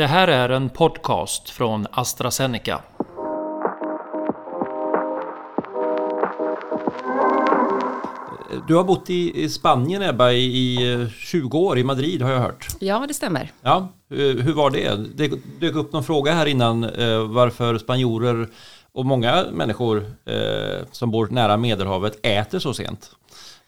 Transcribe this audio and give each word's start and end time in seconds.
Det 0.00 0.06
här 0.06 0.28
är 0.28 0.48
en 0.48 0.68
podcast 0.68 1.50
från 1.50 1.86
AstraZeneca. 1.90 2.82
Du 8.68 8.74
har 8.74 8.84
bott 8.84 9.10
i, 9.10 9.48
Spanien 9.48 10.02
Ebba 10.02 10.32
i, 10.32 11.08
20 11.18 11.58
år, 11.58 11.78
i 11.78 11.84
Madrid 11.84 12.22
har 12.22 12.30
jag 12.30 12.40
hört. 12.40 12.66
Ja, 12.78 13.04
det 13.08 13.14
stämmer. 13.14 13.52
Ja, 13.62 13.88
hur 14.08 14.52
var 14.52 14.70
det? 14.70 14.96
Det 15.14 15.32
dök 15.60 15.74
upp 15.74 15.92
någon 15.92 16.04
fråga 16.04 16.32
här 16.32 16.46
innan 16.46 16.84
eh, 16.84 17.26
varför 17.26 17.78
spanjorer 17.78 18.48
och 18.92 19.06
många 19.06 19.44
människor 19.52 20.06
eh, 20.24 20.86
som 20.92 21.10
bor 21.10 21.28
nära 21.30 21.56
Medelhavet 21.56 22.18
äter 22.22 22.58
så 22.58 22.74
sent. 22.74 23.10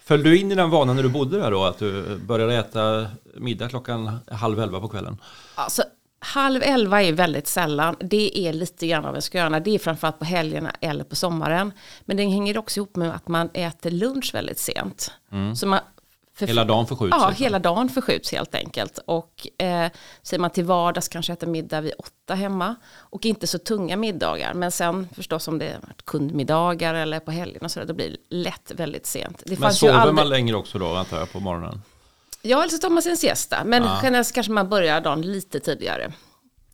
Föll 0.05 0.23
du 0.23 0.39
in 0.39 0.53
i 0.53 0.55
den 0.55 0.71
vanan 0.71 0.97
när 0.97 1.03
du 1.03 1.09
bodde 1.09 1.39
där 1.39 1.51
då, 1.51 1.65
att 1.65 1.79
du 1.79 2.17
började 2.17 2.55
äta 2.55 3.07
middag 3.35 3.69
klockan 3.69 4.19
halv 4.31 4.61
elva 4.61 4.81
på 4.81 4.89
kvällen? 4.89 5.17
Alltså, 5.55 5.83
halv 6.23 6.63
elva 6.63 7.03
är 7.03 7.13
väldigt 7.13 7.47
sällan. 7.47 7.97
Det 8.01 8.49
är 8.49 8.53
lite 8.53 8.87
grann 8.87 9.05
av 9.05 9.17
en 9.17 9.23
skröna. 9.23 9.61
Det 9.61 9.75
är 9.75 9.79
framförallt 9.79 10.19
på 10.19 10.25
helgerna 10.25 10.73
eller 10.81 11.05
på 11.05 11.17
sommaren. 11.17 11.73
Men 12.05 12.17
det 12.17 12.23
hänger 12.23 12.59
också 12.59 12.81
ihop 12.81 12.97
med 12.97 13.15
att 13.15 13.29
man 13.29 13.51
äter 13.53 13.91
lunch 13.91 14.35
väldigt 14.35 14.59
sent. 14.59 15.13
Mm. 15.33 15.57
Så 15.57 15.67
man, 15.67 15.81
hela 16.41 16.65
dagen 16.65 16.87
förskjuts? 16.87 17.17
Ja, 17.19 17.29
liksom. 17.29 17.45
hela 17.45 17.59
dagen 17.59 17.89
förskjuts 17.89 18.33
helt 18.33 18.55
enkelt. 18.55 18.99
Och 19.07 19.47
eh, 19.59 19.91
säger 20.23 20.41
man 20.41 20.51
till 20.51 20.65
vardags 20.65 21.09
kanske 21.09 21.33
äter 21.33 21.47
middag 21.47 21.81
vid 21.81 21.93
åtta 21.99 22.35
hemma. 22.35 22.75
Och 22.97 23.27
inte 23.27 23.47
så 23.47 23.59
tunga 23.59 23.97
middagar. 23.97 24.55
Men 24.55 24.71
sen 24.71 25.09
förstås 25.15 25.49
om 25.49 25.59
det 25.59 25.67
är 25.67 25.79
kundmiddagar 26.05 26.95
eller 26.95 27.21
på 27.21 27.31
helgerna 27.31 27.69
så 27.69 27.81
där, 27.81 27.87
då 27.87 27.95
blir 27.95 28.11
det 28.11 28.37
lätt 28.37 28.73
väldigt 28.77 29.07
sent. 29.07 29.43
Det 29.47 29.59
men 29.59 29.75
sover 29.75 29.95
aldrig... 29.95 30.15
man 30.15 30.29
längre 30.29 30.57
också 30.57 30.79
då 30.79 30.95
antar 30.95 31.19
jag 31.19 31.33
på 31.33 31.41
morgonen? 31.41 31.83
Ja, 32.43 32.63
eller 32.63 32.71
så 32.71 32.79
tar 32.79 32.91
man 32.91 33.03
sin 33.03 33.17
siesta. 33.17 33.65
Men 33.65 33.83
ja. 33.83 34.01
generellt 34.03 34.33
kanske 34.33 34.53
man 34.53 34.69
börjar 34.69 35.01
dagen 35.01 35.23
lite 35.23 35.61
tidigare. 35.61 36.13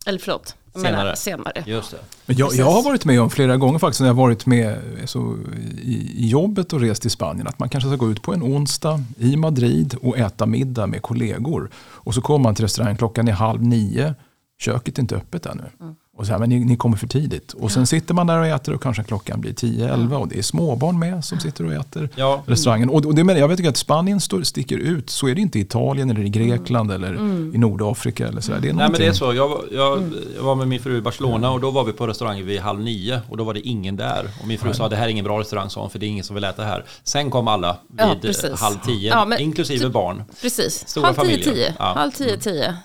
Eller 0.05 0.19
förlåt, 0.19 0.55
senare. 0.73 0.91
Menar, 0.91 1.15
senare. 1.15 1.63
Just 1.67 1.91
det. 1.91 1.97
Men 2.25 2.37
jag, 2.37 2.53
jag, 2.53 2.65
har 2.65 2.83
varit 2.83 3.05
med 3.05 3.21
om 3.21 3.29
flera 3.29 3.57
gånger 3.57 3.79
faktiskt 3.79 3.99
när 3.99 4.07
jag 4.07 4.13
har 4.13 4.21
varit 4.21 4.45
med 4.45 4.77
så, 5.05 5.37
i, 5.81 6.23
i, 6.25 6.29
jobbet 6.29 6.73
och 6.73 6.81
rest 6.81 7.05
i 7.05 7.09
Spanien. 7.09 7.47
Att 7.47 7.59
man 7.59 7.69
kanske 7.69 7.89
ska 7.89 7.95
gå 7.95 8.11
ut 8.11 8.21
på 8.21 8.33
en 8.33 8.43
onsdag 8.43 9.03
i 9.17 9.35
Madrid 9.35 9.95
och 10.01 10.17
äta 10.17 10.45
middag 10.45 10.87
med 10.87 11.01
kollegor. 11.01 11.69
Och 11.75 12.13
så 12.13 12.21
kommer 12.21 12.43
man 12.43 12.55
till 12.55 12.65
restaurangen 12.65 12.97
klockan 12.97 13.27
är 13.27 13.31
halv 13.31 13.63
nio. 13.63 14.15
Köket 14.61 14.97
är 14.97 15.01
inte 15.01 15.15
öppet 15.15 15.45
ännu. 15.45 15.63
Mm. 15.79 15.95
Och 16.19 16.25
så 16.25 16.31
här, 16.31 16.39
men 16.39 16.49
ni, 16.49 16.59
ni 16.59 16.77
kommer 16.77 16.97
för 16.97 17.07
tidigt. 17.07 17.53
Och 17.53 17.71
sen 17.71 17.87
sitter 17.87 18.13
man 18.13 18.27
där 18.27 18.39
och 18.39 18.47
äter 18.47 18.75
och 18.75 18.83
kanske 18.83 19.03
klockan 19.03 19.41
blir 19.41 19.53
10-11 19.53 20.15
och 20.15 20.27
det 20.27 20.37
är 20.37 20.41
småbarn 20.41 20.99
med 20.99 21.25
som 21.25 21.39
sitter 21.39 21.65
och 21.65 21.73
äter 21.73 22.09
ja. 22.15 22.43
restaurangen. 22.45 22.89
Och, 22.89 23.05
och 23.05 23.15
det, 23.15 23.39
jag 23.39 23.47
vet 23.47 23.67
att 23.67 23.77
Spanien 23.77 24.19
står, 24.19 24.41
sticker 24.41 24.77
ut. 24.77 25.09
Så 25.09 25.27
är 25.27 25.35
det 25.35 25.41
inte 25.41 25.59
i 25.59 25.61
Italien 25.61 26.09
eller 26.09 26.21
i 26.21 26.29
Grekland 26.29 26.91
mm. 26.91 27.03
eller 27.03 27.15
mm. 27.15 27.55
i 27.55 27.57
Nordafrika. 27.57 28.27
Eller 28.27 28.41
så 28.41 28.51
där. 28.51 28.59
Det 28.59 28.69
är 28.69 28.73
Nej 28.73 28.89
men 28.89 28.99
det 28.99 29.05
är 29.05 29.13
så. 29.13 29.33
Jag, 29.33 29.63
jag, 29.71 29.97
mm. 29.97 30.15
jag, 30.35 30.43
var 30.43 30.55
med 30.55 30.67
min 30.67 30.79
fru 30.79 30.97
i 30.97 31.01
Barcelona 31.01 31.51
och 31.51 31.61
då 31.61 31.71
var 31.71 31.83
vi 31.83 31.93
på 31.93 32.07
restaurangen 32.07 32.45
vid 32.45 32.59
halv 32.59 32.79
nio 32.79 33.21
och 33.29 33.37
då 33.37 33.43
var 33.43 33.53
det 33.53 33.67
ingen 33.67 33.95
där. 33.95 34.29
Och 34.41 34.47
min 34.47 34.57
fru 34.57 34.67
Nej. 34.67 34.75
sa 34.75 34.89
det 34.89 34.95
här 34.95 35.05
är 35.05 35.09
ingen 35.09 35.25
bra 35.25 35.39
restaurang 35.39 35.69
sa 35.69 35.89
för 35.89 35.99
det 35.99 36.05
är 36.05 36.07
ingen 36.07 36.23
som 36.23 36.33
vill 36.35 36.43
äta 36.43 36.63
här. 36.63 36.85
Sen 37.03 37.31
kom 37.31 37.47
alla 37.47 37.77
vid 37.87 38.35
ja, 38.43 38.55
halv 38.55 38.75
tio, 38.85 39.09
ja, 39.09 39.25
men, 39.25 39.39
inklusive 39.39 39.89
barn. 39.89 40.23
Precis, 40.41 40.87
Stora 40.87 41.05
halv 41.05 41.15
tio, 41.27 41.43
tio. 41.43 41.73
Halv 41.77 42.11
tio, 42.11 42.37
tio. 42.37 42.75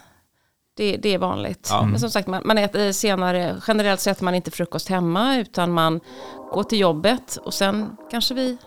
Det, 0.76 0.96
det 0.96 1.14
är 1.14 1.18
vanligt. 1.18 1.68
Ja. 1.70 1.86
Men 1.86 2.00
som 2.00 2.10
sagt, 2.10 2.28
man, 2.28 2.42
man, 2.44 2.58
äter 2.58 2.92
senare, 2.92 3.56
generellt 3.66 4.00
så 4.00 4.10
äter 4.10 4.24
man 4.24 4.34
inte 4.34 4.50
frukost 4.50 4.88
hemma 4.88 5.36
utan 5.36 5.72
man 5.72 6.00
går 6.52 6.62
till 6.62 6.80
jobbet 6.80 7.36
och 7.36 7.54
sen 7.54 7.96
kanske 8.10 8.34
vi 8.34 8.58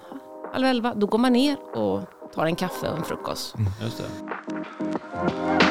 halv 0.53 0.65
elva, 0.65 0.93
då 0.95 1.07
går 1.07 1.17
man 1.17 1.33
ner 1.33 1.57
och 1.75 2.01
tar 2.35 2.45
en 2.45 2.55
kaffe 2.55 2.89
och 2.89 2.97
en 2.97 3.03
frukost. 3.03 3.55
Mm. 3.55 3.71
Just 3.81 3.97
det. 3.97 5.66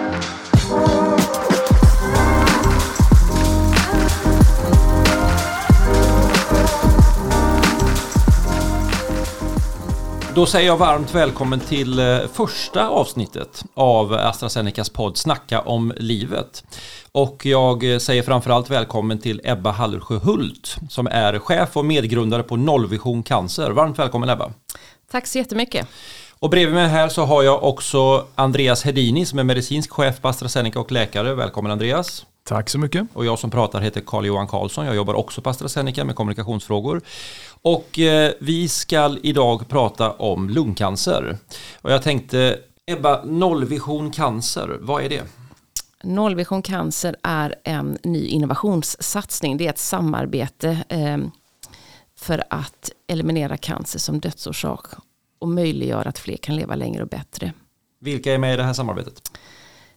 Då 10.36 10.46
säger 10.46 10.66
jag 10.66 10.76
varmt 10.76 11.14
välkommen 11.14 11.60
till 11.60 11.98
eh, 11.98 12.18
första 12.32 12.88
avsnittet 12.88 13.64
av 13.74 14.12
AstraZenecas 14.12 14.90
podd 14.90 15.16
Snacka 15.16 15.60
om 15.60 15.92
livet. 15.96 16.64
Och 17.12 17.46
jag 17.46 17.92
eh, 17.92 17.98
säger 17.98 18.22
framförallt 18.22 18.70
välkommen 18.70 19.18
till 19.18 19.40
Ebba 19.44 19.70
Hallersjö 19.70 20.18
Hult 20.18 20.76
som 20.90 21.06
är 21.06 21.38
chef 21.38 21.76
och 21.76 21.84
medgrundare 21.84 22.42
på 22.42 22.56
Nollvision 22.56 23.22
Cancer. 23.22 23.70
Varmt 23.70 23.98
välkommen 23.98 24.28
Ebba. 24.28 24.52
Tack 25.10 25.26
så 25.26 25.38
jättemycket. 25.38 25.88
Och 26.46 26.50
bredvid 26.50 26.74
mig 26.74 26.88
här 26.88 27.08
så 27.08 27.24
har 27.24 27.42
jag 27.42 27.64
också 27.64 28.26
Andreas 28.34 28.84
Hedini 28.84 29.26
som 29.26 29.38
är 29.38 29.44
medicinsk 29.44 29.92
chef 29.92 30.20
på 30.20 30.28
AstraZeneca 30.28 30.80
och 30.80 30.92
läkare. 30.92 31.34
Välkommen 31.34 31.72
Andreas. 31.72 32.26
Tack 32.44 32.70
så 32.70 32.78
mycket. 32.78 33.06
Och 33.12 33.24
jag 33.24 33.38
som 33.38 33.50
pratar 33.50 33.80
heter 33.80 34.00
Carl-Johan 34.00 34.46
Karlsson. 34.46 34.86
Jag 34.86 34.96
jobbar 34.96 35.14
också 35.14 35.40
på 35.42 35.50
AstraZeneca 35.50 36.04
med 36.04 36.16
kommunikationsfrågor. 36.16 37.00
Och 37.62 37.98
eh, 37.98 38.32
vi 38.40 38.68
ska 38.68 39.16
idag 39.22 39.68
prata 39.68 40.12
om 40.12 40.50
lungcancer. 40.50 41.38
Och 41.82 41.92
jag 41.92 42.02
tänkte, 42.02 42.58
Ebba, 42.86 43.24
nollvision 43.24 44.10
cancer, 44.10 44.78
vad 44.80 45.04
är 45.04 45.08
det? 45.08 45.22
Nollvision 46.02 46.62
cancer 46.62 47.16
är 47.22 47.54
en 47.64 47.98
ny 48.02 48.26
innovationssatsning. 48.26 49.56
Det 49.56 49.66
är 49.66 49.70
ett 49.70 49.78
samarbete 49.78 50.78
eh, 50.88 51.18
för 52.18 52.44
att 52.50 52.90
eliminera 53.08 53.56
cancer 53.56 53.98
som 53.98 54.20
dödsorsak 54.20 54.86
och 55.38 55.48
möjliggöra 55.48 56.08
att 56.08 56.18
fler 56.18 56.36
kan 56.36 56.56
leva 56.56 56.74
längre 56.74 57.02
och 57.02 57.08
bättre. 57.08 57.52
Vilka 58.00 58.34
är 58.34 58.38
med 58.38 58.54
i 58.54 58.56
det 58.56 58.62
här 58.62 58.72
samarbetet? 58.72 59.38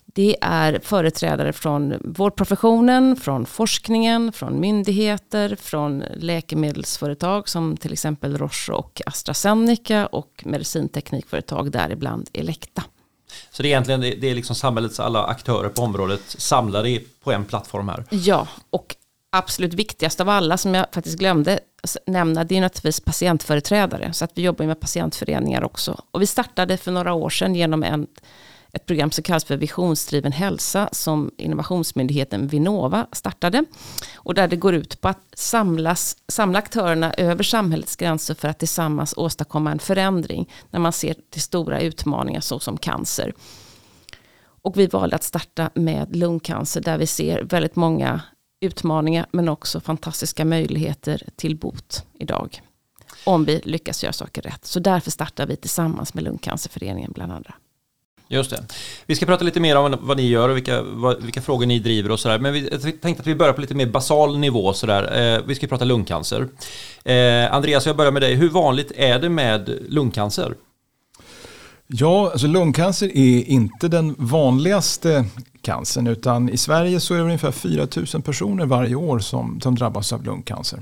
Det 0.06 0.36
är 0.42 0.80
företrädare 0.84 1.54
från 1.54 1.94
vårdprofessionen, 2.04 3.16
från 3.16 3.46
forskningen, 3.46 4.32
från 4.32 4.60
myndigheter, 4.60 5.56
från 5.56 6.04
läkemedelsföretag 6.16 7.50
som 7.50 7.78
till 7.78 7.94
exempel 7.94 8.38
Roche 8.38 8.74
och 8.74 9.02
AstraZeneca 9.06 10.06
och 10.06 10.44
medicinteknikföretag 10.46 11.72
däribland 11.72 12.30
Elekta. 12.34 12.84
Så 13.52 13.64
det 13.64 13.68
är 13.68 13.70
egentligen 13.70 14.02
det 14.02 14.24
är 14.24 14.36
liksom 14.36 14.56
samhällets 14.56 15.00
alla 15.00 15.24
aktörer 15.24 15.70
på 15.70 15.82
området 15.82 16.22
samlade 16.28 17.00
på 17.24 17.32
en 17.32 17.46
plattform 17.46 17.90
här? 17.90 18.06
Ja, 18.10 18.48
och 18.70 18.96
absolut 19.30 19.74
viktigast 19.74 20.22
av 20.22 20.30
alla 20.30 20.58
som 20.58 20.74
jag 20.74 20.86
faktiskt 20.92 21.18
glömde 21.18 21.60
nämna, 22.06 22.44
det 22.44 22.58
är 22.58 22.62
naturligtvis 22.62 23.00
patientföreträdare. 23.00 24.14
Så 24.14 24.26
att 24.26 24.32
vi 24.36 24.42
jobbar 24.42 24.66
med 24.66 24.80
patientföreningar 24.80 25.64
också. 25.64 26.02
Och 26.12 26.22
vi 26.22 26.28
startade 26.28 26.78
för 26.78 26.92
några 26.92 27.14
år 27.14 27.30
sedan 27.30 27.56
genom 27.56 27.84
en 27.84 28.08
ett 28.72 28.86
program 28.86 29.12
som 29.12 29.24
kallas 29.24 29.44
för 29.44 29.58
Visionsdriven 29.58 30.32
hälsa 30.32 30.90
som 30.92 31.32
innovationsmyndigheten 31.38 32.48
Vinnova 32.48 33.08
startade. 33.12 33.66
Och 34.16 34.34
där 34.34 34.48
det 34.48 34.56
går 34.56 34.74
ut 34.74 35.02
på 35.02 35.08
att 35.08 35.24
samlas, 35.34 36.18
samla 36.28 36.60
aktörerna 36.60 37.14
över 37.14 37.44
samhällets 37.44 37.96
gränser 37.96 38.36
för 38.36 38.48
att 38.48 38.60
tillsammans 38.60 39.14
åstadkomma 39.18 39.72
en 39.72 39.80
förändring 39.80 40.52
när 40.70 40.80
man 40.80 40.94
ser 40.94 41.16
till 41.30 41.42
stora 41.42 41.82
utmaningar 41.82 42.42
såsom 42.42 42.78
cancer. 42.78 43.34
Och 44.62 44.78
vi 44.78 44.88
valde 44.88 45.16
att 45.16 45.24
starta 45.24 45.70
med 45.74 46.16
lungcancer 46.16 46.82
där 46.82 46.98
vi 46.98 47.08
ser 47.08 47.44
väldigt 47.44 47.76
många 47.76 48.22
utmaningar 48.62 49.26
men 49.32 49.50
också 49.50 49.80
fantastiska 49.80 50.46
möjligheter 50.46 51.24
till 51.36 51.56
bot 51.56 52.06
idag. 52.20 52.62
Om 53.24 53.46
vi 53.46 53.62
lyckas 53.64 54.04
göra 54.04 54.14
saker 54.14 54.42
rätt. 54.42 54.66
Så 54.66 54.80
därför 54.80 55.12
startar 55.12 55.48
vi 55.48 55.56
tillsammans 55.56 56.14
med 56.14 56.24
Lungcancerföreningen 56.24 57.12
bland 57.12 57.32
andra. 57.32 57.54
Just 58.32 58.50
det. 58.50 58.64
Vi 59.06 59.16
ska 59.16 59.26
prata 59.26 59.44
lite 59.44 59.60
mer 59.60 59.76
om 59.76 59.98
vad 60.02 60.18
ni 60.18 60.28
gör 60.28 60.50
och 60.50 60.58
vilka, 60.58 60.82
vad, 60.82 61.24
vilka 61.24 61.42
frågor 61.42 61.66
ni 61.66 61.80
driver 61.80 62.12
och 62.12 62.20
sådär. 62.20 62.40
Men 62.40 62.54
vi 62.54 62.70
tänkte 63.02 63.22
att 63.22 63.28
vi 63.28 63.36
börjar 63.36 63.54
på 63.54 63.62
lite 63.62 63.76
mer 63.76 63.86
basal 63.86 64.38
nivå 64.38 64.74
sådär. 64.74 65.36
Eh, 65.36 65.42
vi 65.46 65.56
ska 65.56 65.68
prata 65.68 65.86
lungcancer. 65.86 66.48
Eh, 67.04 67.54
Andreas, 67.54 67.86
jag 67.86 67.96
börjar 67.98 68.12
med 68.12 68.22
dig. 68.22 68.36
Hur 68.36 68.50
vanligt 68.50 68.92
är 68.96 69.20
det 69.20 69.30
med 69.30 69.80
lungcancer? 69.88 70.56
Ja, 71.88 72.32
alltså 72.32 72.48
lungcancer 72.48 73.08
är 73.18 73.44
inte 73.44 73.88
den 73.88 74.16
vanligaste 74.18 75.26
cancern 75.62 76.08
utan 76.08 76.50
i 76.50 76.58
Sverige 76.58 77.00
så 77.00 77.14
är 77.14 77.18
det 77.18 77.24
ungefär 77.24 77.52
4 77.52 77.88
000 78.14 78.22
personer 78.22 78.66
varje 78.66 78.96
år 78.96 79.20
som, 79.20 79.62
som 79.62 79.76
drabbas 79.76 80.14
av 80.14 80.24
lungcancer. 80.24 80.80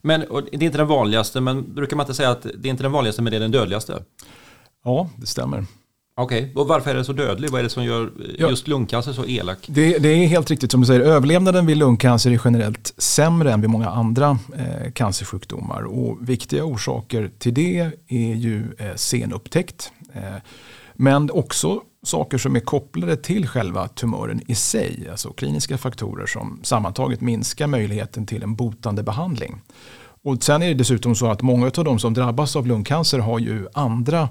Men 0.00 0.20
det 0.20 0.26
är 0.52 0.62
inte 0.62 0.78
den 0.78 0.86
vanligaste, 0.86 1.40
men 1.40 1.74
brukar 1.74 1.96
man 1.96 2.04
inte 2.04 2.14
säga 2.14 2.30
att 2.30 2.42
det 2.42 2.68
är 2.68 2.70
inte 2.70 2.82
den 2.82 2.92
vanligaste 2.92 3.22
men 3.22 3.30
det 3.30 3.36
är 3.36 3.40
den 3.40 3.50
dödligaste? 3.50 4.02
Ja, 4.84 5.10
det 5.16 5.26
stämmer. 5.26 5.64
Okej, 6.18 6.42
okay. 6.42 6.54
och 6.54 6.68
varför 6.68 6.90
är 6.90 6.94
det 6.94 7.04
så 7.04 7.12
dödlig? 7.12 7.50
Vad 7.50 7.58
är 7.58 7.62
det 7.62 7.70
som 7.70 7.84
gör 7.84 8.12
just 8.38 8.68
lungcancer 8.68 9.12
så 9.12 9.26
elak? 9.26 9.58
Det, 9.66 9.98
det, 9.98 10.08
är 10.08 10.26
helt 10.26 10.50
riktigt 10.50 10.70
som 10.70 10.80
du 10.80 10.86
säger. 10.86 11.00
Överlevnaden 11.00 11.66
vid 11.66 11.76
lungcancer 11.76 12.30
är 12.30 12.40
generellt 12.44 12.94
sämre 12.96 13.52
än 13.52 13.60
vid 13.60 13.70
många 13.70 13.88
andra 13.88 14.38
eh, 14.56 14.92
cancersjukdomar. 14.92 15.82
Och 15.82 16.28
viktiga 16.28 16.64
orsaker 16.64 17.30
till 17.38 17.54
det 17.54 17.90
är 18.08 18.34
ju 18.34 18.64
eh, 18.78 18.94
sen 18.94 19.32
upptäckt. 19.32 19.92
Eh, 20.12 20.22
men 20.94 21.30
också 21.30 21.80
saker 22.06 22.38
som 22.38 22.56
är 22.56 22.60
kopplade 22.60 23.16
till 23.16 23.46
själva 23.46 23.88
tumören 23.88 24.40
i 24.46 24.54
sig. 24.54 25.08
Alltså 25.10 25.32
kliniska 25.32 25.78
faktorer 25.78 26.26
som 26.26 26.60
sammantaget 26.62 27.20
minskar 27.20 27.66
möjligheten 27.66 28.26
till 28.26 28.42
en 28.42 28.54
botande 28.54 29.02
behandling. 29.02 29.60
Och 30.22 30.42
sen 30.42 30.62
är 30.62 30.68
det 30.68 30.74
dessutom 30.74 31.14
så 31.14 31.30
att 31.30 31.42
många 31.42 31.66
av 31.66 31.84
de 31.84 31.98
som 31.98 32.14
drabbas 32.14 32.56
av 32.56 32.66
lungcancer 32.66 33.18
har 33.18 33.38
ju 33.38 33.66
andra 33.72 34.28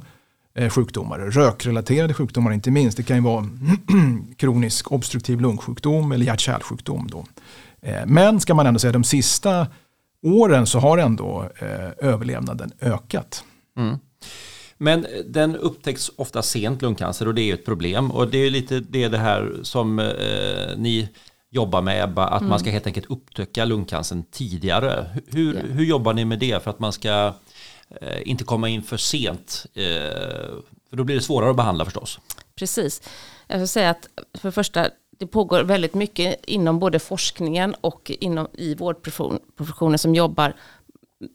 eh, 0.56 0.69
sjukdomar. 0.69 1.19
Rökrelaterade 1.19 2.13
sjukdomar 2.13 2.51
inte 2.51 2.72
minst. 2.72 2.98
Det 2.98 3.04
kan 3.04 3.18
ju 3.18 3.24
vara 3.24 3.45
kronisk 4.38 4.92
obstruktiv 4.92 5.42
lungsjukdom 5.42 6.12
eller 6.12 6.25
hjärt-kärlsjukdom. 6.25 7.07
Då. 7.12 7.25
Eh, 7.81 8.06
men 8.06 8.39
ska 8.39 8.54
man 8.54 8.68
ändå 8.68 8.80
säga 8.80 8.94
de 8.94 9.04
sista 9.04 9.68
åren 10.24 10.68
så 10.68 10.80
har 10.80 10.98
ändå 10.98 11.50
eh, 11.60 12.10
överlevnaden 12.10 12.71
ökat. 12.81 13.44
Mm. 13.78 13.98
Men 14.77 15.07
den 15.25 15.56
upptäcks 15.56 16.12
ofta 16.16 16.42
sent 16.42 16.81
lungcancer 16.81 17.27
och 17.27 17.36
det 17.36 17.42
är 17.42 17.54
ett 17.54 17.66
problem. 17.66 18.12
Och 18.12 18.27
det 18.27 18.38
är 18.38 18.50
lite 18.50 18.80
det, 18.80 19.07
det 19.07 19.18
här 19.18 19.60
som 19.63 20.00
eh, 20.00 20.77
ni 20.77 21.10
jobbar 21.50 21.81
med 21.81 22.04
Ebba, 22.04 22.27
att 22.27 22.42
mm. 22.42 22.50
man 22.50 22.60
ska 22.60 22.69
helt 22.69 22.88
enkelt 22.88 23.06
upptäcka 23.06 23.66
lungcancern 23.66 24.24
tidigare. 24.31 25.10
Hur, 25.27 25.54
yeah. 25.54 25.66
hur 25.66 25.86
jobbar 25.86 26.13
ni 26.13 26.25
med 26.25 26.39
det 26.39 26.63
för 26.63 26.69
att 26.69 26.80
man 26.80 26.94
ska 26.94 27.33
eh, 28.01 28.30
inte 28.30 28.44
komma 28.44 28.69
in 28.69 28.83
för 28.83 28.98
sent? 28.98 29.66
Eh, 29.74 29.83
för 30.89 30.98
då 30.98 31.04
blir 31.04 31.16
det 31.16 31.21
svårare 31.21 31.50
att 31.50 31.56
behandla 31.56 31.86
förstås. 31.86 32.19
Precis. 32.56 33.01
Jag 33.48 33.60
vill 33.60 33.68
säga 33.68 33.89
att 33.89 34.07
för 34.33 34.48
det 34.48 34.51
första, 34.51 34.89
det 35.18 35.28
pågår 35.28 35.63
väldigt 35.63 35.94
mycket 35.94 36.45
inom 36.45 36.80
både 36.80 37.00
forskningen 37.00 37.75
och 37.81 38.12
inom, 38.19 38.48
i 38.54 38.75
vårdprofessionen 38.75 40.00
som 40.00 40.16
jobbar 40.16 40.56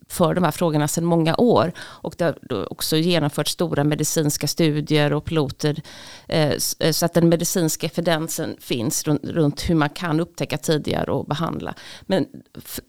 för 0.09 0.35
de 0.35 0.45
här 0.45 0.51
frågorna 0.51 0.89
sedan 0.89 1.05
många 1.05 1.37
år. 1.37 1.73
Och 1.79 2.15
det 2.19 2.25
har 2.25 2.73
också 2.73 2.97
genomförts 2.97 3.53
stora 3.53 3.85
medicinska 3.85 4.47
studier 4.47 5.13
och 5.13 5.25
piloter. 5.25 5.83
Eh, 6.29 6.53
eh 6.79 6.93
så 6.93 7.07
att 7.07 7.15
den 7.15 7.29
medicinska 7.29 7.87
evidensen 7.87 8.57
finns 8.61 9.05
runt, 9.07 9.71
hur 9.71 9.75
man 9.75 9.89
kan 9.91 10.21
upptäcka 10.21 10.59
tidigare 10.59 11.11
och 11.11 11.27
behandla. 11.27 11.75
Men 12.03 12.27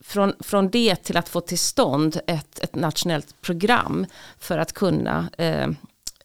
från, 0.02 0.34
från 0.40 0.70
det 0.70 0.96
till 0.96 1.18
att 1.18 1.30
få 1.30 1.42
till 1.42 1.60
stånd 1.60 2.20
ett, 2.28 2.60
ett 2.60 2.76
nationellt 2.76 3.42
program 3.42 4.06
för 4.38 4.58
att 4.58 4.74
kunna 4.74 5.30
eh, 5.38 5.70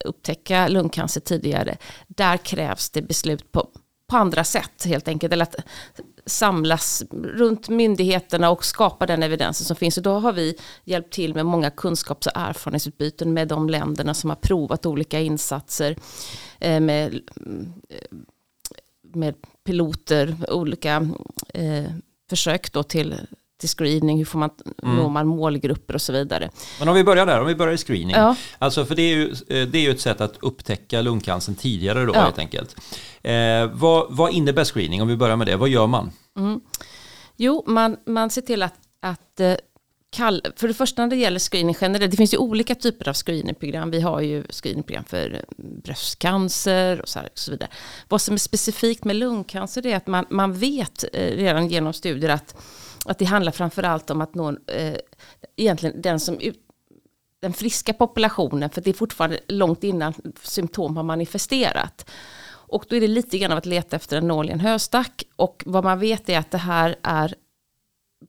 upptäcka 0.05 0.69
lungcancer 0.69 1.21
tidigare. 1.21 1.77
Där 2.07 2.37
krävs 2.37 2.91
det 2.91 3.03
beslut 3.03 3.53
på, 3.53 3.69
på 4.07 4.17
andra 4.17 4.45
sätt 4.45 4.85
helt 4.85 5.09
enkelt. 5.09 5.33
Eller 5.33 5.43
att 5.43 5.57
samlas 6.27 7.03
runt 7.11 7.69
myndigheterna 7.69 8.51
och 8.51 8.65
skapa 8.65 9.07
den 9.07 9.23
evidensen 9.23 9.67
som 9.67 9.77
finns. 9.77 9.97
Och 9.97 10.03
då 10.03 10.19
har 10.19 10.33
vi 10.33 10.55
hjälpt 10.85 11.13
till 11.13 11.35
med 11.35 11.47
många 11.47 11.71
kunskaps 11.71 12.27
och 12.27 12.33
erfarenhetsutbyten 12.35 13.35
med 13.35 13.49
de 13.49 13.71
länderna 13.71 14.15
som 14.15 14.31
har 14.31 14.37
provat 14.37 14.87
olika 14.87 15.21
insatser. 15.21 15.97
Eh, 16.59 16.81
med, 16.81 17.15
eh, 17.89 18.19
med 19.15 19.35
piloter, 19.65 20.37
olika 20.49 21.09
eh, 21.55 21.91
försök 22.31 22.73
då 22.73 22.83
till 22.83 23.15
till 23.59 23.69
screening, 23.69 24.19
hur 24.19 24.25
får 24.25 24.39
man, 24.39 24.51
mm. 24.83 24.97
når 24.97 25.09
man 25.09 25.27
målgrupper 25.27 25.95
och 25.95 26.03
så 26.03 26.13
vidare. 26.13 26.51
Men 26.79 26.89
om 26.89 26.95
vi 26.95 27.05
börjar 27.05 27.27
där, 27.27 27.41
om 27.41 27.47
vi 27.47 27.55
börjar 27.55 27.75
i 27.75 27.77
screening. 27.77 28.17
Ja. 28.17 28.37
Alltså 28.59 28.85
för 28.85 28.95
det 28.95 29.03
är, 29.03 29.17
ju, 29.17 29.31
eh, 29.31 29.69
det 29.69 29.79
är 29.79 29.83
ju 29.83 29.91
ett 29.91 30.01
sätt 30.01 30.21
att 30.21 30.37
upptäcka 30.41 31.01
lungcancern 31.03 31.55
tidigare 31.55 32.05
då 32.05 32.15
ja. 32.15 32.21
helt 32.21 32.39
enkelt. 32.39 32.77
Eh, 33.23 33.67
vad, 33.73 34.07
vad 34.11 34.33
innebär 34.33 34.65
screening? 34.65 35.03
Om 35.03 35.09
vi 35.09 35.17
börjar 35.17 35.37
med 35.37 35.47
det, 35.47 35.57
vad 35.57 35.69
gör 35.69 35.87
man? 35.87 36.11
Mm. 36.37 36.61
Jo, 37.37 37.65
man, 37.67 37.97
man 38.07 38.31
ser 38.31 38.43
till 38.43 38.63
att, 38.63 38.75
att 39.01 39.41
eh, 39.41 39.55
kall, 40.11 40.43
för 40.57 40.69
det 40.69 40.75
första 40.75 41.03
när 41.03 41.09
det 41.09 41.17
gäller 41.17 41.39
screening 41.39 41.77
generellt, 41.81 42.11
det 42.11 42.17
finns 42.17 42.35
ju 42.35 42.39
olika 42.39 42.75
typer 42.75 43.09
av 43.09 43.15
screeningprogram. 43.15 43.91
Vi 43.91 44.01
har 44.01 44.21
ju 44.21 44.45
screeningprogram 44.51 45.05
för 45.05 45.35
eh, 45.35 45.65
bröstcancer 45.85 47.01
och 47.01 47.09
så, 47.09 47.21
och 47.21 47.27
så 47.35 47.51
vidare. 47.51 47.71
Vad 48.09 48.21
som 48.21 48.35
är 48.35 48.39
specifikt 48.39 49.05
med 49.05 49.17
lungcancer 49.17 49.87
är 49.87 49.97
att 49.97 50.07
man, 50.07 50.27
man 50.31 50.53
vet 50.53 51.05
redan 51.13 51.69
genom 51.69 51.93
studier 51.93 52.31
att 52.31 52.55
att 53.09 53.19
det 53.19 53.25
handlar 53.25 53.53
framförallt 53.53 54.11
om 54.11 54.21
att 54.21 54.35
nå 54.35 54.51
eh, 54.67 54.97
egentligen 55.57 56.03
den 56.03 56.21
som 56.21 56.41
ut, 56.41 56.63
den 57.41 57.53
friska 57.53 57.93
populationen, 57.93 58.71
för 58.71 58.81
det 58.81 58.91
är 58.91 58.95
fortfarande 58.95 59.41
långt 59.49 59.85
innan 59.85 60.15
symptom 60.43 60.97
har 60.97 61.05
manifesterat. 61.05 62.11
Och 62.69 62.85
då 62.89 62.97
är 62.97 63.01
det 63.01 63.09
lite 63.09 63.39
grann 63.39 63.53
av 63.53 63.59
att 63.59 63.67
leta 63.67 63.97
efter 63.97 64.17
en 64.17 64.29
nål 64.29 64.49
i 64.49 64.53
en 64.53 64.61
höstack. 64.61 65.23
Och 65.37 65.63
vad 65.67 65.85
man 65.85 65.99
vet 65.99 66.29
är 66.29 66.39
att 66.39 66.51
det 66.51 66.59
här 66.59 66.97
är 67.03 67.35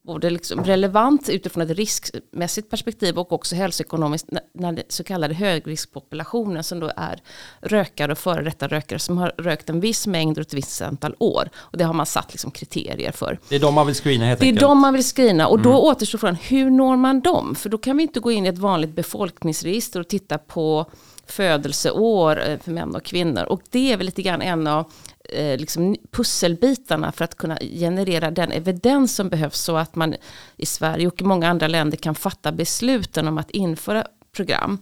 både 0.03 0.29
liksom 0.29 0.63
relevant 0.63 1.29
utifrån 1.29 1.63
ett 1.63 1.77
riskmässigt 1.77 2.69
perspektiv 2.69 3.19
och 3.19 3.31
också 3.31 3.55
hälsoekonomiskt 3.55 4.29
när 4.53 4.71
det 4.71 4.83
så 4.88 5.03
kallade 5.03 5.33
högriskpopulationen 5.33 6.63
som 6.63 6.79
då 6.79 6.91
är 6.97 7.21
rökare 7.61 8.11
och 8.11 8.17
före 8.17 8.44
detta 8.44 8.67
rökare 8.67 8.99
som 8.99 9.17
har 9.17 9.33
rökt 9.38 9.69
en 9.69 9.79
viss 9.79 10.07
mängd 10.07 10.38
och 10.38 10.41
ett 10.41 10.53
visst 10.53 10.81
antal 10.81 11.15
år. 11.19 11.49
Och 11.55 11.77
det 11.77 11.83
har 11.83 11.94
man 11.94 12.05
satt 12.05 12.33
liksom 12.33 12.51
kriterier 12.51 13.11
för. 13.11 13.39
Det 13.49 13.55
är 13.55 13.59
de 13.59 13.73
man 13.73 13.85
vill 13.85 13.95
screena 13.95 14.25
helt 14.25 14.39
Det 14.39 14.45
är 14.45 14.47
enkelt. 14.47 14.61
de 14.61 14.79
man 14.79 14.94
vill 14.94 15.03
screena 15.03 15.47
och 15.47 15.59
mm. 15.59 15.71
då 15.71 15.81
återstår 15.81 16.19
frågan 16.19 16.35
hur 16.35 16.69
når 16.69 16.97
man 16.97 17.21
dem? 17.21 17.55
För 17.55 17.69
då 17.69 17.77
kan 17.77 17.97
vi 17.97 18.03
inte 18.03 18.19
gå 18.19 18.31
in 18.31 18.45
i 18.45 18.50
ett 18.50 18.57
vanligt 18.57 18.95
befolkningsregister 18.95 20.00
och 20.00 20.07
titta 20.07 20.38
på 20.38 20.85
födelseår 21.27 22.50
eh, 22.50 22.59
för 22.59 22.71
män 22.71 22.95
och 22.95 23.03
kvinnor. 23.03 23.43
Och 23.43 23.61
det 23.69 23.93
är 23.93 23.97
väl 23.97 24.05
lite 24.05 24.21
grann 24.21 24.41
en 24.41 24.67
av 24.67 24.91
eh, 25.29 25.57
liksom 25.57 25.95
pusselbitarna 26.12 27.12
för 27.12 27.24
att 27.24 27.35
kunna 27.35 27.57
generera 27.57 28.31
den 28.31 28.51
evidens 28.51 29.15
som 29.15 29.29
behövs 29.29 29.59
så 29.59 29.77
att 29.77 29.95
man 29.95 30.15
i 30.57 30.65
Sverige 30.65 31.07
och 31.07 31.21
i 31.21 31.24
många 31.24 31.50
andra 31.50 31.68
länder 31.68 31.97
kan 31.97 32.15
fatta 32.15 32.51
besluten 32.51 33.27
om 33.27 33.38
att 33.38 33.51
införa 33.51 34.07
program. 34.38 34.77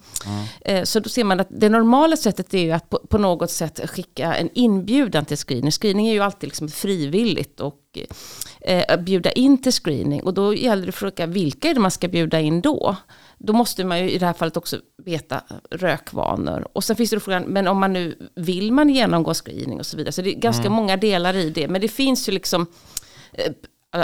Mm. 0.65 0.86
Så 0.86 1.00
då 1.00 1.09
ser 1.09 1.24
man 1.24 1.39
att 1.39 1.47
det 1.50 1.69
normala 1.69 2.18
sättet 2.18 2.53
är 2.53 2.59
ju 2.59 2.71
att 2.71 2.89
på, 2.89 2.97
på, 2.97 3.18
något 3.18 3.51
sätt 3.51 3.89
skicka 3.89 4.36
en 4.36 4.50
inbjudan 4.53 5.25
till 5.25 5.38
screening. 5.38 5.71
Screening 5.71 6.07
är 6.07 6.13
ju 6.13 6.19
alltid 6.19 6.47
liksom 6.47 6.69
frivilligt 6.69 7.59
och 7.59 7.80
eh, 8.62 9.00
bjuda 9.00 9.31
in 9.31 9.62
till 9.62 9.71
screening. 9.71 10.24
Och 10.24 10.33
då 10.33 10.53
gäller 10.53 10.83
det 10.83 10.89
att 10.89 10.95
fråga 10.95 11.25
vilka 11.25 11.69
är 11.69 11.74
det 11.74 11.80
man 11.80 11.92
ska 11.92 12.07
bjuda 12.07 12.39
in 12.39 12.62
då? 12.62 12.95
Då 13.37 13.53
måste 13.53 13.83
man 13.83 13.99
ju 13.99 14.11
i 14.11 14.17
det 14.17 14.25
här 14.25 14.33
fallet 14.33 14.57
också 14.57 14.79
veta 15.03 15.41
rökvanor. 15.71 16.67
Och 16.73 16.83
sen 16.83 16.95
finns 16.95 17.09
det 17.09 17.15
då 17.15 17.19
frågan, 17.19 17.43
men 17.43 17.67
om 17.67 17.79
man 17.79 17.93
nu 17.93 18.29
vill 18.35 18.71
man 18.71 18.89
genomgå 18.89 19.33
screening 19.33 19.79
och 19.79 19.85
så 19.85 19.97
vidare. 19.97 20.11
Så 20.11 20.21
det 20.21 20.29
är 20.35 20.39
ganska 20.39 20.65
mm. 20.65 20.73
många 20.73 20.97
delar 20.97 21.35
i 21.35 21.49
det. 21.49 21.67
Men 21.67 21.81
det 21.81 21.87
finns 21.87 22.29
ju 22.29 22.33
liksom 22.33 22.67
eh, 23.33 23.53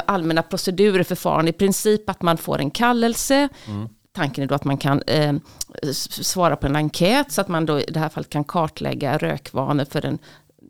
allmänna 0.05 0.41
procedurer, 0.41 1.03
förfarande. 1.03 1.49
I 1.49 1.53
princip 1.53 2.09
att 2.09 2.21
man 2.21 2.37
får 2.37 2.59
en 2.59 2.71
kallelse. 2.71 3.49
Mm. 3.67 3.89
Tanken 4.13 4.43
är 4.43 4.47
då 4.47 4.55
att 4.55 4.63
man 4.63 4.77
kan 4.77 5.01
eh, 5.01 5.35
svara 5.93 6.55
på 6.55 6.67
en 6.67 6.75
enkät 6.75 7.31
så 7.31 7.41
att 7.41 7.47
man 7.47 7.65
då 7.65 7.79
i 7.79 7.85
det 7.87 7.99
här 7.99 8.09
fallet 8.09 8.29
kan 8.29 8.43
kartlägga 8.43 9.17
rökvanor 9.17 9.85
för 9.85 10.01
den 10.01 10.19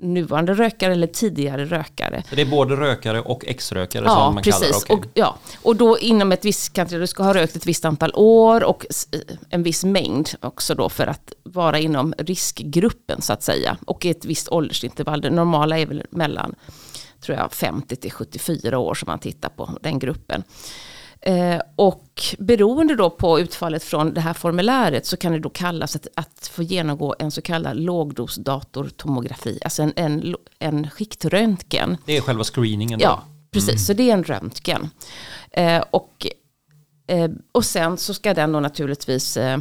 nuvarande 0.01 0.53
rökare 0.53 0.93
eller 0.93 1.07
tidigare 1.07 1.65
rökare. 1.65 2.23
Så 2.29 2.35
det 2.35 2.41
är 2.41 2.45
både 2.45 2.75
rökare 2.75 3.21
och 3.21 3.45
ex-rökare 3.45 4.03
ja, 4.05 4.15
som 4.15 4.33
man 4.33 4.43
precis. 4.43 4.59
kallar 4.59 4.71
det? 4.71 4.93
Okay. 4.93 4.95
Och, 4.95 5.05
ja, 5.13 5.37
och 5.61 5.75
då 5.75 5.99
inom 5.99 6.31
ett 6.31 6.45
visst, 6.45 6.73
kanske 6.73 6.97
du 6.97 7.07
ska 7.07 7.23
ha 7.23 7.33
rökt 7.33 7.55
ett 7.55 7.65
visst 7.65 7.85
antal 7.85 8.11
år 8.15 8.63
och 8.63 8.85
en 9.49 9.63
viss 9.63 9.83
mängd 9.83 10.29
också 10.41 10.75
då 10.75 10.89
för 10.89 11.07
att 11.07 11.33
vara 11.43 11.79
inom 11.79 12.13
riskgruppen 12.17 13.21
så 13.21 13.33
att 13.33 13.43
säga. 13.43 13.77
Och 13.85 14.05
ett 14.05 14.25
visst 14.25 14.49
åldersintervall, 14.49 15.21
det 15.21 15.29
normala 15.29 15.79
är 15.79 15.85
väl 15.85 16.03
mellan 16.09 16.55
tror 17.21 17.37
jag 17.37 17.53
50 17.53 17.95
till 17.95 18.11
74 18.11 18.77
år 18.77 18.93
som 18.93 19.07
man 19.07 19.19
tittar 19.19 19.49
på 19.49 19.77
den 19.81 19.99
gruppen. 19.99 20.43
Eh, 21.21 21.61
och 21.75 22.35
beroende 22.37 22.95
då 22.95 23.09
på 23.09 23.39
utfallet 23.39 23.83
från 23.83 24.13
det 24.13 24.21
här 24.21 24.33
formuläret 24.33 25.05
så 25.05 25.17
kan 25.17 25.31
det 25.31 25.39
då 25.39 25.49
kallas 25.49 25.95
att, 25.95 26.07
att 26.15 26.51
få 26.53 26.63
genomgå 26.63 27.15
en 27.19 27.31
så 27.31 27.41
kallad 27.41 27.77
lågdosdatortomografi, 27.77 29.59
alltså 29.63 29.83
en, 29.83 29.93
en, 29.95 30.35
en 30.59 30.89
skiktröntgen. 30.89 31.97
Det 32.05 32.17
är 32.17 32.21
själva 32.21 32.43
screeningen 32.43 32.99
då? 32.99 33.05
Ja, 33.05 33.23
precis, 33.51 33.69
mm. 33.69 33.79
så 33.79 33.93
det 33.93 34.09
är 34.09 34.13
en 34.13 34.23
röntgen. 34.23 34.89
Eh, 35.51 35.83
och, 35.91 36.27
eh, 37.07 37.29
och 37.51 37.65
sen 37.65 37.97
så 37.97 38.13
ska 38.13 38.33
den 38.33 38.51
då 38.51 38.59
naturligtvis 38.59 39.37
eh, 39.37 39.59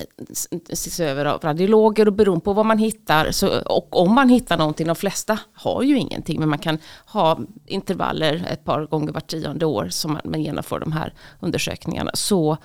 Eh, 0.00 0.58
ses 0.68 1.00
över 1.00 1.24
av 1.24 1.40
radiologer 1.40 2.06
och 2.06 2.12
beroende 2.12 2.44
på 2.44 2.52
vad 2.52 2.66
man 2.66 2.78
hittar 2.78 3.30
så, 3.30 3.60
och 3.60 4.02
om 4.02 4.14
man 4.14 4.28
hittar 4.28 4.58
någonting, 4.58 4.86
de 4.86 4.96
flesta 4.96 5.38
har 5.52 5.82
ju 5.82 5.98
ingenting 5.98 6.40
men 6.40 6.48
man 6.48 6.58
kan 6.58 6.78
ha 7.06 7.38
intervaller 7.66 8.46
ett 8.50 8.64
par 8.64 8.86
gånger 8.86 9.12
vart 9.12 9.26
tionde 9.26 9.66
år 9.66 9.88
som 9.88 10.12
man, 10.12 10.22
man 10.24 10.42
genomför 10.42 10.80
de 10.80 10.92
här 10.92 11.14
undersökningarna 11.40 12.10
så 12.14 12.52
eh, 12.52 12.56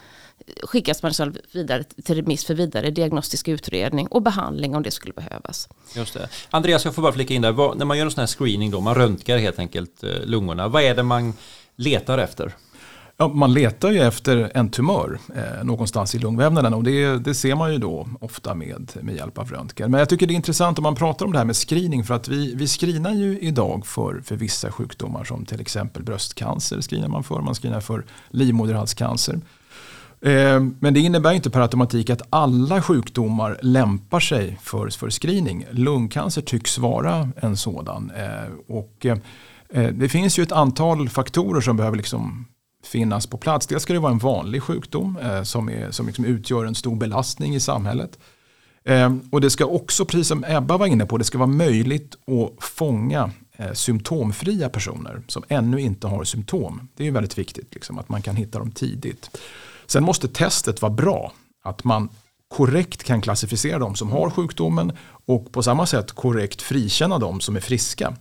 skickas 0.64 1.04
man 1.04 1.34
vidare 1.52 1.84
till 1.84 2.16
remiss 2.16 2.46
för 2.46 2.54
vidare 2.54 2.92
diagnostisk 2.92 3.48
utredning 3.48 4.08
och 4.08 4.22
behandling 4.22 4.76
om 4.76 4.84
det 4.84 4.92
skulle 4.92 5.14
behövas. 5.14 5.70
Just 5.96 6.14
det. 6.14 6.30
Andreas, 6.50 6.86
jag 6.86 6.96
får 6.96 7.02
bara 7.02 7.14
flika 7.14 7.34
in 7.34 7.42
där, 7.42 7.52
vad, 7.52 7.78
när 7.78 7.86
man 7.86 7.98
gör 7.98 8.06
en 8.06 8.12
sån 8.12 8.22
här 8.22 8.28
screening 8.28 8.72
då, 8.72 8.82
man 8.82 8.96
röntgar 8.96 9.38
helt 9.38 9.60
enkelt 9.60 10.04
eh, 10.04 10.10
lungorna, 10.26 10.68
vad 10.68 10.84
är 10.84 10.96
det 10.96 11.04
man 11.04 11.34
letar 11.76 12.18
efter? 12.18 12.56
Ja, 13.18 13.28
man 13.28 13.54
letar 13.54 13.92
ju 13.92 14.00
efter 14.00 14.52
en 14.54 14.70
tumör 14.70 15.20
eh, 15.36 15.64
någonstans 15.64 16.16
i 16.16 16.20
lungvävnaden 16.20 16.74
och 16.74 16.84
det, 16.84 17.18
det, 17.18 17.34
ser 17.34 17.56
man 17.56 17.74
ju 17.74 17.78
då 17.78 18.08
ofta 18.20 18.56
med, 18.56 18.92
med 19.02 19.16
hjälp 19.16 19.38
av 19.38 19.52
röntgen. 19.52 19.92
Men 19.92 20.00
jag 20.00 20.10
tycker 20.10 20.28
det 20.28 20.34
är 20.34 20.36
intressant 20.36 20.78
om 20.78 20.84
man 20.84 20.96
pratar 20.96 21.26
om 21.26 21.32
det 21.32 21.38
här 21.38 21.46
med 21.46 21.56
screening 21.56 22.04
för 22.04 22.14
att 22.14 22.28
vi, 22.28 22.56
vi 22.56 22.68
screenar 22.68 23.12
ju 23.12 23.40
idag 23.40 23.86
för, 23.86 24.22
för 24.22 24.36
vissa 24.36 24.72
sjukdomar 24.72 25.24
som 25.24 25.46
till 25.46 25.62
exempel 25.62 26.04
bröstcancer 26.04 26.82
screenar 26.82 27.08
man 27.08 27.24
för, 27.24 27.42
man 27.42 27.56
screenar 27.56 27.82
för 27.82 28.06
livmoderhalscancer. 28.30 29.40
Eh, 30.22 30.64
men 30.80 30.94
det 30.94 31.00
innebär 31.00 31.32
inte 31.32 31.50
per 31.50 31.62
automatik 31.62 32.10
att 32.10 32.22
alla 32.30 32.82
sjukdomar 32.82 33.60
lämpar 33.62 34.20
sig 34.20 34.60
för, 34.62 34.90
för 34.90 35.10
screening. 35.10 35.66
Lungcancer 35.72 36.42
tycks 36.42 36.78
vara 36.78 37.30
en 37.38 37.58
sådan. 37.58 38.12
Eh, 38.16 38.76
och, 38.76 39.06
eh, 39.06 39.18
det 39.94 40.10
finns 40.10 40.40
ju 40.40 40.44
ett 40.44 40.52
antal 40.52 41.10
faktorer 41.10 41.62
som 41.62 41.78
behöver 41.78 41.98
liksom 41.98 42.46
finnas 42.88 43.28
på 43.28 43.38
plats. 43.38 43.68
Dels 43.68 43.84
ska 43.84 43.94
det 43.94 44.00
vara 44.00 44.12
en 44.12 44.18
vanlig 44.18 44.64
sjukdom 44.64 45.18
eh, 45.18 45.44
som, 45.44 45.70
är, 45.70 45.92
som 45.92 46.06
liksom 46.06 46.26
utgör 46.26 46.66
en 46.66 46.76
stor 46.76 46.96
belastning 46.96 47.56
i 47.56 47.60
samhället. 47.60 48.20
Eh, 48.84 49.16
och 49.32 49.42
det 49.42 49.50
ska 49.50 49.66
också, 49.66 50.06
precis 50.06 50.28
som 50.28 50.46
Ebba 50.48 50.78
var 50.78 50.88
inne 50.88 51.06
på, 51.06 51.18
det 51.18 51.24
ska 51.24 51.38
vara 51.38 51.48
möjligt 51.48 52.16
att 52.16 52.64
fånga 52.64 53.32
eh, 53.58 53.74
symptomfria 53.74 54.70
personer 54.70 55.22
som 55.28 55.44
ännu 55.48 55.82
inte 55.82 56.08
har 56.08 56.24
symptom. 56.24 56.88
Det 56.96 57.08
är 57.08 57.12
väldigt 57.12 57.38
viktigt 57.38 57.74
liksom, 57.74 58.00
att 58.00 58.10
man 58.10 58.22
kan 58.22 58.36
hitta 58.36 58.60
dem 58.60 58.72
tidigt. 58.72 59.38
Sen 59.86 60.04
måste 60.04 60.28
testet 60.28 60.82
vara 60.82 60.94
bra. 60.94 61.32
Att 61.64 61.84
man 61.84 62.10
korrekt 62.48 63.04
kan 63.04 63.22
klassificera 63.22 63.80
de 63.80 63.96
som 63.96 64.12
har 64.12 64.30
sjukdomen 64.30 64.92
och 65.26 65.52
på 65.52 65.64
samma 65.64 65.86
sätt 65.86 66.12
korrekt 66.12 66.62
frikänna 66.62 67.20
de 67.20 67.40
som 67.40 67.56
är 67.56 67.60
friska. 67.60 68.16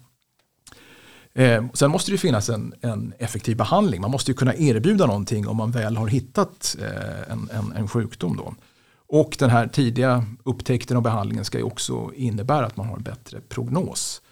Eh, 1.34 1.64
sen 1.74 1.90
måste 1.90 2.10
det 2.10 2.18
finnas 2.18 2.48
en, 2.48 2.74
en, 2.80 3.12
effektiv 3.18 3.56
behandling. 3.56 4.00
Man 4.00 4.10
måste 4.10 4.32
kunna 4.32 4.54
erbjuda 4.54 5.06
någonting 5.06 5.48
om 5.48 5.56
man 5.56 5.70
väl 5.70 5.96
har 5.96 6.06
hittat 6.06 6.76
eh, 6.80 7.32
en, 7.32 7.50
en, 7.52 7.72
en, 7.76 7.88
sjukdom. 7.88 8.36
Då. 8.36 8.54
Och 9.08 9.36
den 9.38 9.50
här 9.50 9.66
tidiga 9.66 10.24
upptäckten 10.44 10.96
och 10.96 11.02
behandlingen 11.02 11.44
ska 11.44 11.58
ju 11.58 11.64
också 11.64 12.10
innebära 12.14 12.66
att 12.66 12.76
man 12.76 12.86
har 12.86 12.96
en 12.96 13.02
bättre 13.02 13.40
prognos. 13.48 14.22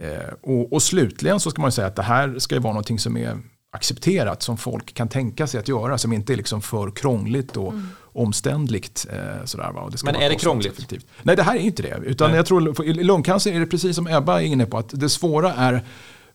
Eh, 0.00 0.34
och, 0.42 0.72
och, 0.72 0.82
slutligen 0.82 1.40
så 1.40 1.50
ska 1.50 1.62
man 1.62 1.72
säga 1.72 1.86
att 1.86 1.96
det 1.96 2.02
här 2.02 2.38
ska 2.38 2.54
ju 2.54 2.60
vara 2.60 2.72
någonting 2.72 2.98
som 2.98 3.16
är 3.16 3.38
accepterat 3.70 4.42
som 4.42 4.56
folk 4.56 4.94
kan 4.94 5.08
tänka 5.08 5.46
sig 5.46 5.60
att 5.60 5.68
göra 5.68 5.98
som 5.98 6.12
inte 6.12 6.32
är 6.32 6.36
liksom 6.36 6.62
för 6.62 6.90
krångligt 6.90 7.56
och 7.56 7.72
mm. 7.72 7.88
omständligt. 8.12 9.06
Eh, 9.10 9.44
sådär, 9.44 9.72
va? 9.72 9.90
Men 10.04 10.16
är 10.16 10.28
det 10.28 10.34
krångligt? 10.34 10.72
Effektivt. 10.72 11.06
Nej 11.22 11.36
det 11.36 11.42
här 11.42 11.54
är 11.56 11.60
inte 11.60 11.82
det. 11.82 12.00
Utan 12.04 12.30
Nej. 12.30 12.36
jag 12.36 12.46
tror, 12.46 12.84
i 12.84 12.92
lungcancer 12.92 13.52
är 13.52 13.60
det 13.60 13.66
precis 13.66 13.96
som 13.96 14.06
Ebba 14.06 14.40
är 14.40 14.44
inne 14.44 14.66
på 14.66 14.78
att 14.78 15.00
det 15.00 15.08
svåra 15.08 15.52
är 15.54 15.82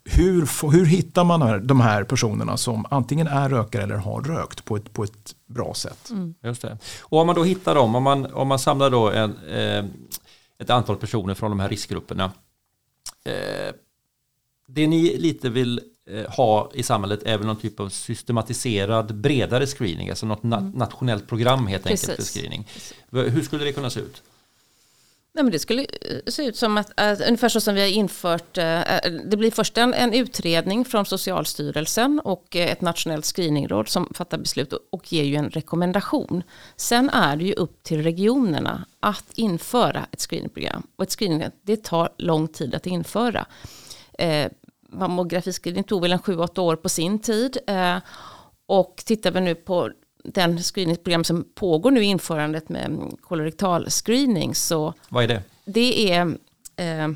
hur, 0.09 0.71
hur 0.71 0.85
hittar 0.85 1.23
man 1.23 1.67
de 1.67 1.81
här 1.81 2.03
personerna 2.03 2.57
som 2.57 2.85
antingen 2.89 3.27
är 3.27 3.49
rökare 3.49 3.83
eller 3.83 3.95
har 3.95 4.21
rökt 4.21 4.65
på 4.65 4.75
ett, 4.75 4.93
på 4.93 5.03
ett 5.03 5.35
bra 5.45 5.73
sätt? 5.73 6.09
Mm. 6.09 6.35
Just 6.43 6.61
det. 6.61 6.77
Och 7.01 7.19
om 7.19 7.27
man 7.27 7.35
då 7.35 7.43
hittar 7.43 7.75
dem, 7.75 7.95
om 7.95 8.03
man, 8.03 8.25
om 8.25 8.47
man 8.47 8.59
samlar 8.59 8.89
då 8.89 9.11
en, 9.11 9.37
eh, 9.37 9.85
ett 10.59 10.69
antal 10.69 10.95
personer 10.95 11.33
från 11.33 11.51
de 11.51 11.59
här 11.59 11.69
riskgrupperna. 11.69 12.31
Eh, 13.25 13.73
det 14.67 14.87
ni 14.87 15.17
lite 15.17 15.49
vill 15.49 15.81
eh, 16.09 16.31
ha 16.31 16.71
i 16.73 16.83
samhället 16.83 17.23
är 17.23 17.37
väl 17.37 17.47
någon 17.47 17.55
typ 17.55 17.79
av 17.79 17.89
systematiserad 17.89 19.15
bredare 19.15 19.67
screening, 19.67 20.09
alltså 20.09 20.25
något 20.25 20.43
mm. 20.43 20.69
nationellt 20.69 21.27
program 21.27 21.67
helt 21.67 21.85
enkelt 21.87 22.15
för 22.15 22.23
screening. 22.23 22.67
Hur 23.11 23.41
skulle 23.41 23.63
det 23.63 23.73
kunna 23.73 23.89
se 23.89 23.99
ut? 23.99 24.23
Nej, 25.33 25.43
men 25.43 25.51
det 25.51 25.59
skulle 25.59 25.81
eh, 25.81 26.17
se 26.27 26.45
ut 26.45 26.57
som 26.57 26.77
att, 26.77 26.91
att 26.99 27.21
ungefär 27.21 27.49
så 27.49 27.61
som 27.61 27.75
vi 27.75 27.81
har 27.81 27.87
infört, 27.87 28.57
eh, 28.57 28.81
det 29.25 29.37
blir 29.37 29.51
först 29.51 29.77
en, 29.77 29.93
en 29.93 30.13
utredning 30.13 30.85
från 30.85 31.05
Socialstyrelsen 31.05 32.21
och 32.23 32.55
ett 32.55 32.81
nationellt 32.81 33.25
screeningråd 33.25 33.89
som 33.89 34.13
fattar 34.13 34.37
beslut 34.37 34.73
och 34.91 35.13
ger 35.13 35.23
ju 35.23 35.35
en 35.35 35.49
rekommendation. 35.49 36.43
Sen 36.75 37.09
är 37.09 37.35
det 37.35 37.43
ju 37.43 37.53
upp 37.53 37.83
till 37.83 38.03
regionerna 38.03 38.85
att 38.99 39.31
införa 39.35 40.05
ett 40.11 40.21
screeningprogram. 40.21 40.87
Och 40.95 41.03
ett 41.03 41.11
screening, 41.11 41.43
det 41.61 41.83
tar 41.83 42.09
lång 42.17 42.47
tid 42.47 42.75
att 42.75 42.87
införa. 42.87 43.45
Eh, 44.19 44.51
mammografiscreening 44.89 45.83
tog 45.83 46.01
väl 46.01 46.11
en 46.11 46.19
7-8 46.19 46.59
år 46.59 46.75
på 46.75 46.89
sin 46.89 47.19
tid. 47.19 47.57
Eh, 47.67 47.97
och 48.65 49.03
tittar 49.05 49.31
vi 49.31 49.41
nu 49.41 49.55
på 49.55 49.89
den 50.23 50.63
screeningprogram 50.63 51.23
som 51.23 51.45
pågår 51.55 51.91
nu 51.91 52.03
i 52.03 52.05
införandet 52.05 52.69
med 52.69 53.17
kolorektal 53.21 53.89
screening 53.89 54.55
så 54.55 54.93
Vad 55.09 55.23
är 55.23 55.27
det? 55.27 55.43
Det 55.65 56.11
är 56.11 56.37
eh, 56.75 57.09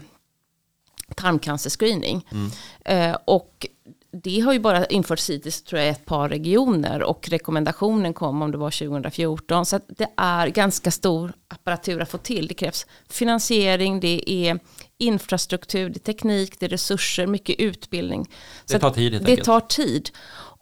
tarmcancerscreening. 1.16 2.28
Mm. 2.32 2.52
Eh, 2.86 3.18
och 3.26 3.68
det 4.12 4.40
har 4.40 4.54
ju 4.54 4.60
bara 4.60 4.86
införts 4.86 5.30
hittills 5.30 5.64
tror 5.64 5.82
jag 5.82 5.90
ett 5.90 6.06
par 6.06 6.30
regioner 6.30 7.04
och 7.04 7.30
rekommendationen 7.30 8.14
kom 8.14 8.42
om 8.42 8.52
det 8.52 8.58
var 8.58 8.72
2014. 8.72 9.66
Så 9.66 9.80
det 9.88 10.08
är 10.18 10.48
ganska 10.48 10.92
stor 10.92 11.34
apparatur 11.48 12.02
att 12.02 12.10
få 12.10 12.18
till. 12.18 12.48
Det 12.48 12.54
krävs 12.54 12.86
finansiering, 13.10 14.00
det 14.00 14.32
är 14.32 14.60
infrastruktur, 14.98 15.90
det 15.90 15.98
är 15.98 16.14
teknik, 16.14 16.60
det 16.60 16.66
är 16.66 16.70
resurser, 16.70 17.28
mycket 17.28 17.60
utbildning. 17.60 18.30
Det 18.68 18.80
tar 18.80 18.90
tid 18.90 19.14
helt 19.14 19.26
Det 19.26 19.44
tar 19.44 19.60
tid. 19.60 20.10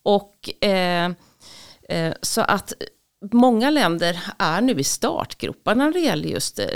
Och 0.04 0.50
Eh, 0.62 1.10
Eh, 1.92 2.14
så 2.22 2.42
att 2.42 2.74
många 3.32 3.70
länder 3.70 4.24
är 4.38 4.62
nu 4.62 4.74
i 4.80 4.84
startgroparna 4.84 5.86
när 5.86 5.94
det 5.94 6.00
gäller 6.00 6.30
just 6.30 6.60
eh, 6.60 6.68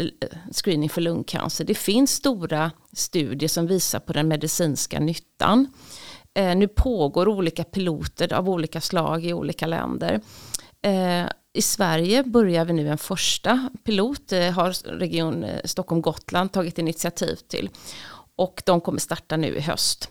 screening 0.52 0.90
för 0.90 1.02
lungcancer. 1.02 1.66
Det 1.66 1.76
finns 1.76 2.12
stora 2.12 2.72
studier 2.94 3.50
som 3.50 3.68
visar 3.68 4.00
på 4.00 4.14
den 4.14 4.28
medicinska 4.28 5.00
nyttan. 5.00 5.68
Eh, 6.34 6.56
nu 6.56 6.68
pågår 6.68 7.28
olika 7.28 7.64
piloter 7.64 8.34
av 8.34 8.50
olika 8.50 8.82
slag 8.82 9.26
i 9.26 9.34
olika 9.34 9.68
länder. 9.68 10.22
I 11.54 11.62
Sverige 11.62 12.24
börjar 12.24 12.66
vi 12.66 12.74
nu 12.74 12.90
en 12.90 12.98
första 12.98 13.70
pilot, 13.84 14.28
det 14.28 14.50
har 14.50 14.98
Region 15.00 15.46
Stockholm-Gotland 15.64 16.52
tagit 16.52 16.78
initiativ 16.78 17.36
till. 17.36 17.70
Och 18.36 18.64
de 18.66 18.82
kommer 18.82 19.00
starta 19.00 19.38
nu 19.38 19.56
i 19.56 19.60
höst. 19.60 20.10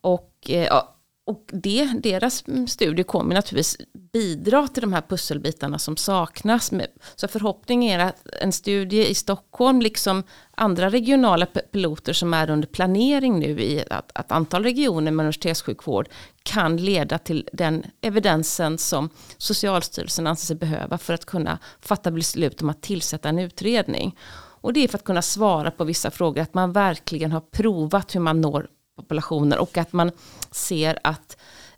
Och 0.00 0.32
ja, 0.46 0.97
och 1.28 1.44
det, 1.52 1.84
deras 2.02 2.44
studie 2.66 3.02
kommer 3.02 3.34
naturligtvis 3.34 3.76
bidra 4.12 4.68
till 4.68 4.80
de 4.80 4.92
här 4.92 5.02
pusselbitarna 5.08 5.78
som 5.78 5.96
saknas. 5.96 6.72
Så 7.16 7.28
förhoppningen 7.28 8.00
är 8.00 8.04
att 8.04 8.26
en 8.40 8.52
studie 8.52 9.06
i 9.06 9.14
Stockholm, 9.14 9.80
liksom 9.80 10.22
andra 10.54 10.90
regionala 10.90 11.46
piloter 11.46 12.12
som 12.12 12.34
är 12.34 12.50
under 12.50 12.68
planering 12.68 13.38
nu 13.38 13.60
i 13.60 13.84
att, 13.90 14.10
att 14.14 14.32
antal 14.32 14.62
regioner 14.62 15.10
med 15.10 15.24
universitetssjukvård 15.24 16.08
kan 16.42 16.76
leda 16.76 17.18
till 17.18 17.48
den 17.52 17.84
evidensen 18.00 18.78
som 18.78 19.10
Socialstyrelsen 19.38 20.26
anser 20.26 20.46
sig 20.46 20.56
behöva 20.56 20.98
för 20.98 21.14
att 21.14 21.24
kunna 21.24 21.58
fatta 21.80 22.10
beslut 22.10 22.62
om 22.62 22.70
att 22.70 22.82
tillsätta 22.82 23.28
en 23.28 23.38
utredning. 23.38 24.18
Och 24.60 24.72
det 24.72 24.84
är 24.84 24.88
för 24.88 24.98
att 24.98 25.04
kunna 25.04 25.22
svara 25.22 25.70
på 25.70 25.84
vissa 25.84 26.10
frågor, 26.10 26.42
att 26.42 26.54
man 26.54 26.72
verkligen 26.72 27.32
har 27.32 27.40
provat 27.40 28.14
hur 28.14 28.20
man 28.20 28.40
når 28.40 28.68
populationer 28.98 29.58
och 29.58 29.78
att 29.78 29.92
man 29.92 30.10
ser 30.50 30.98
att, 31.04 31.36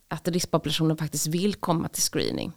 att 0.08 0.28
riskpopulationen 0.28 0.96
faktiskt 0.96 1.26
vill 1.26 1.54
komma 1.54 1.88
till 1.88 2.02
screening. 2.02 2.52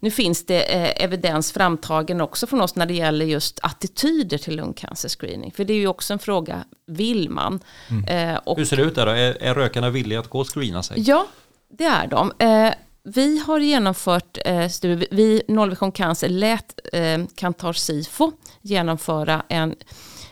Nu 0.00 0.10
finns 0.10 0.46
det 0.46 0.62
eh, 0.62 1.04
evidens 1.04 1.52
framtagen 1.52 2.20
också 2.20 2.46
från 2.46 2.60
oss 2.60 2.76
när 2.76 2.86
det 2.86 2.94
gäller 2.94 3.26
just 3.26 3.60
attityder 3.62 4.38
till 4.38 4.56
lungcancerscreening. 4.56 5.52
För 5.52 5.64
det 5.64 5.72
är 5.72 5.78
ju 5.78 5.86
också 5.86 6.12
en 6.12 6.18
fråga, 6.18 6.64
vill 6.86 7.30
man? 7.30 7.60
Mm. 7.90 8.34
Eh, 8.34 8.40
och, 8.44 8.58
Hur 8.58 8.64
ser 8.64 8.76
det 8.76 8.82
ut 8.82 8.94
där 8.94 9.06
då? 9.06 9.12
Är, 9.12 9.42
är 9.42 9.54
rökarna 9.54 9.90
villiga 9.90 10.20
att 10.20 10.28
gå 10.28 10.40
och 10.40 10.54
screena 10.54 10.82
sig? 10.82 11.00
Ja, 11.00 11.26
det 11.68 11.84
är 11.84 12.06
de. 12.06 12.32
Eh, 12.38 12.74
vi 13.04 13.38
har 13.38 13.60
genomfört 13.60 14.38
eh, 14.44 14.68
studier, 14.68 15.08
vi 15.10 15.42
Nollvision 15.48 15.92
Cancer 15.92 16.28
lät 16.28 16.80
eh, 16.92 17.18
Kantar 17.34 17.72
Sifo 17.72 18.32
genomföra 18.60 19.42
en, 19.48 19.74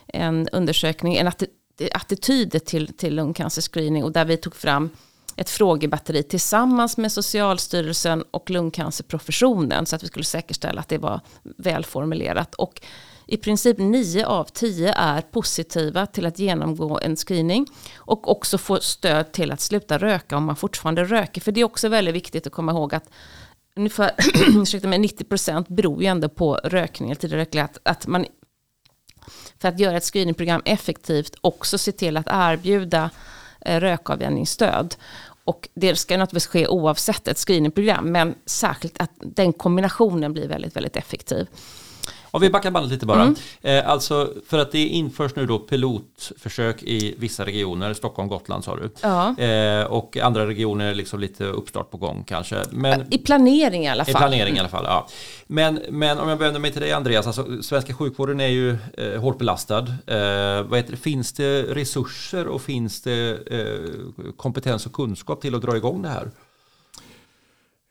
en 0.07 0.49
undersökning, 0.49 1.17
en 1.17 1.27
Eh, 1.81 1.89
attityder 1.93 2.59
till, 2.59 2.95
till 2.95 3.15
lungcancerscreening 3.15 4.05
och 4.05 4.13
där 4.13 4.25
vi 4.25 4.37
tog 4.37 4.57
fram 4.57 4.91
ett 5.37 5.51
frågebatteri 5.51 6.23
tillsammans 6.23 6.97
med 6.97 7.13
Socialstyrelsen 7.13 8.25
och 8.31 8.51
lungcancerprofessionen 8.51 9.87
så 9.87 9.97
att 9.97 10.03
vi 10.03 10.07
skulle 10.07 10.25
säkerställa 10.25 10.81
att 10.81 10.89
det 10.89 10.99
var 10.99 11.21
välformulerat. 11.43 12.55
Och 12.55 12.83
i 13.27 13.37
princip 13.37 13.79
9 13.79 14.27
av 14.27 14.45
10 14.45 14.93
är 14.97 15.21
positiva 15.21 16.07
till 16.07 16.27
att 16.27 16.39
genomgå 16.39 17.01
en 17.03 17.17
screening 17.17 17.67
och 17.97 18.31
också 18.31 18.59
få 18.59 18.81
stöd 18.81 19.33
till 19.33 19.53
att 19.53 19.61
sluta 19.61 19.99
röka 19.99 20.37
om 20.37 20.45
man 20.45 20.57
fortfarande 20.57 21.05
röker. 21.05 21.41
För 21.41 21.53
det 21.53 21.61
är 21.61 21.65
också 21.65 21.89
väldigt 21.89 22.15
viktigt 22.15 22.47
att 22.47 22.53
komma 22.53 22.73
ihåg 22.73 22.95
att 22.95 23.11
ungefär 23.77 24.11
ursäkta 24.57 24.89
mig, 24.89 24.99
90% 24.99 25.65
beror 25.69 26.03
ju 26.03 26.09
ändå 26.09 26.29
på 26.29 26.55
rökning. 26.55 27.13
Att, 27.13 27.79
att 27.83 28.07
man 28.07 28.27
för 29.59 29.69
att 29.69 29.81
göra 29.81 29.97
ett 29.97 30.05
screeningprogram 30.05 30.63
effektivt 30.65 31.35
också 31.41 31.79
se 31.79 31.93
till 31.93 32.17
att 32.17 32.27
erbjuda 32.29 33.11
eh, 33.61 33.81
rökavvänjningsstöd. 33.81 34.95
Och 35.45 35.69
det 35.75 35.97
ska 35.97 36.17
naturligtvis 36.17 36.47
ske 36.47 36.69
oavsett 36.69 37.29
ett 37.29 37.39
screeningprogram, 37.39 38.13
men 38.13 38.35
särskilt 38.47 39.01
att 39.01 39.11
den 39.21 39.53
kombinationen 39.53 40.33
blir 40.33 40.49
väldigt, 40.49 40.77
väldigt 40.77 40.97
effektiv. 40.97 41.47
Om 42.31 42.41
vi 42.41 42.51
backar 42.51 42.71
bandet 42.71 42.93
lite 42.93 43.07
bara. 43.07 43.23
Mm. 43.23 43.35
Eh, 43.63 43.91
alltså 43.91 44.33
för 44.47 44.59
att 44.59 44.73
det 44.73 44.87
införs 44.87 45.37
nu 45.37 45.47
då 45.47 45.59
pilotförsök 45.59 46.83
i 46.83 47.15
vissa 47.19 47.47
regioner, 47.47 47.95
Stockholm, 47.95 48.29
Gotland 48.29 48.65
sa 48.65 48.77
du. 48.77 48.91
Ja. 49.03 49.39
Eh, 49.39 49.85
och 49.85 50.17
andra 50.17 50.47
regioner 50.47 50.95
liksom 50.95 51.21
lite 51.21 51.45
uppstart 51.45 51.91
på 51.91 51.97
gång 51.97 52.25
kanske. 52.27 52.63
Men, 52.71 53.15
I 53.15 53.19
planering 53.19 53.85
i 53.85 53.89
alla 53.89 54.05
fall. 54.05 54.15
I 54.15 54.17
planering 54.17 54.57
i 54.57 54.61
alla 54.61 54.69
fall, 54.69 54.85
ja. 54.85 55.09
Men, 55.47 55.81
men 55.91 56.19
om 56.19 56.29
jag 56.29 56.37
vänder 56.37 56.61
mig 56.61 56.73
till 56.73 56.81
dig 56.81 56.93
Andreas, 56.93 57.27
alltså, 57.27 57.63
svenska 57.63 57.95
sjukvården 57.95 58.41
är 58.41 58.49
ju 58.49 58.79
eh, 58.97 59.21
hårt 59.21 59.39
belastad. 59.39 59.87
Eh, 60.07 60.63
vad 60.63 60.79
heter 60.79 60.91
det? 60.91 60.97
Finns 60.97 61.33
det 61.33 61.63
resurser 61.63 62.47
och 62.47 62.63
finns 62.63 63.03
det 63.03 63.39
eh, 63.51 64.33
kompetens 64.37 64.87
och 64.87 64.93
kunskap 64.93 65.41
till 65.41 65.55
att 65.55 65.63
dra 65.63 65.77
igång 65.77 66.03
det 66.03 66.09
här? 66.09 66.31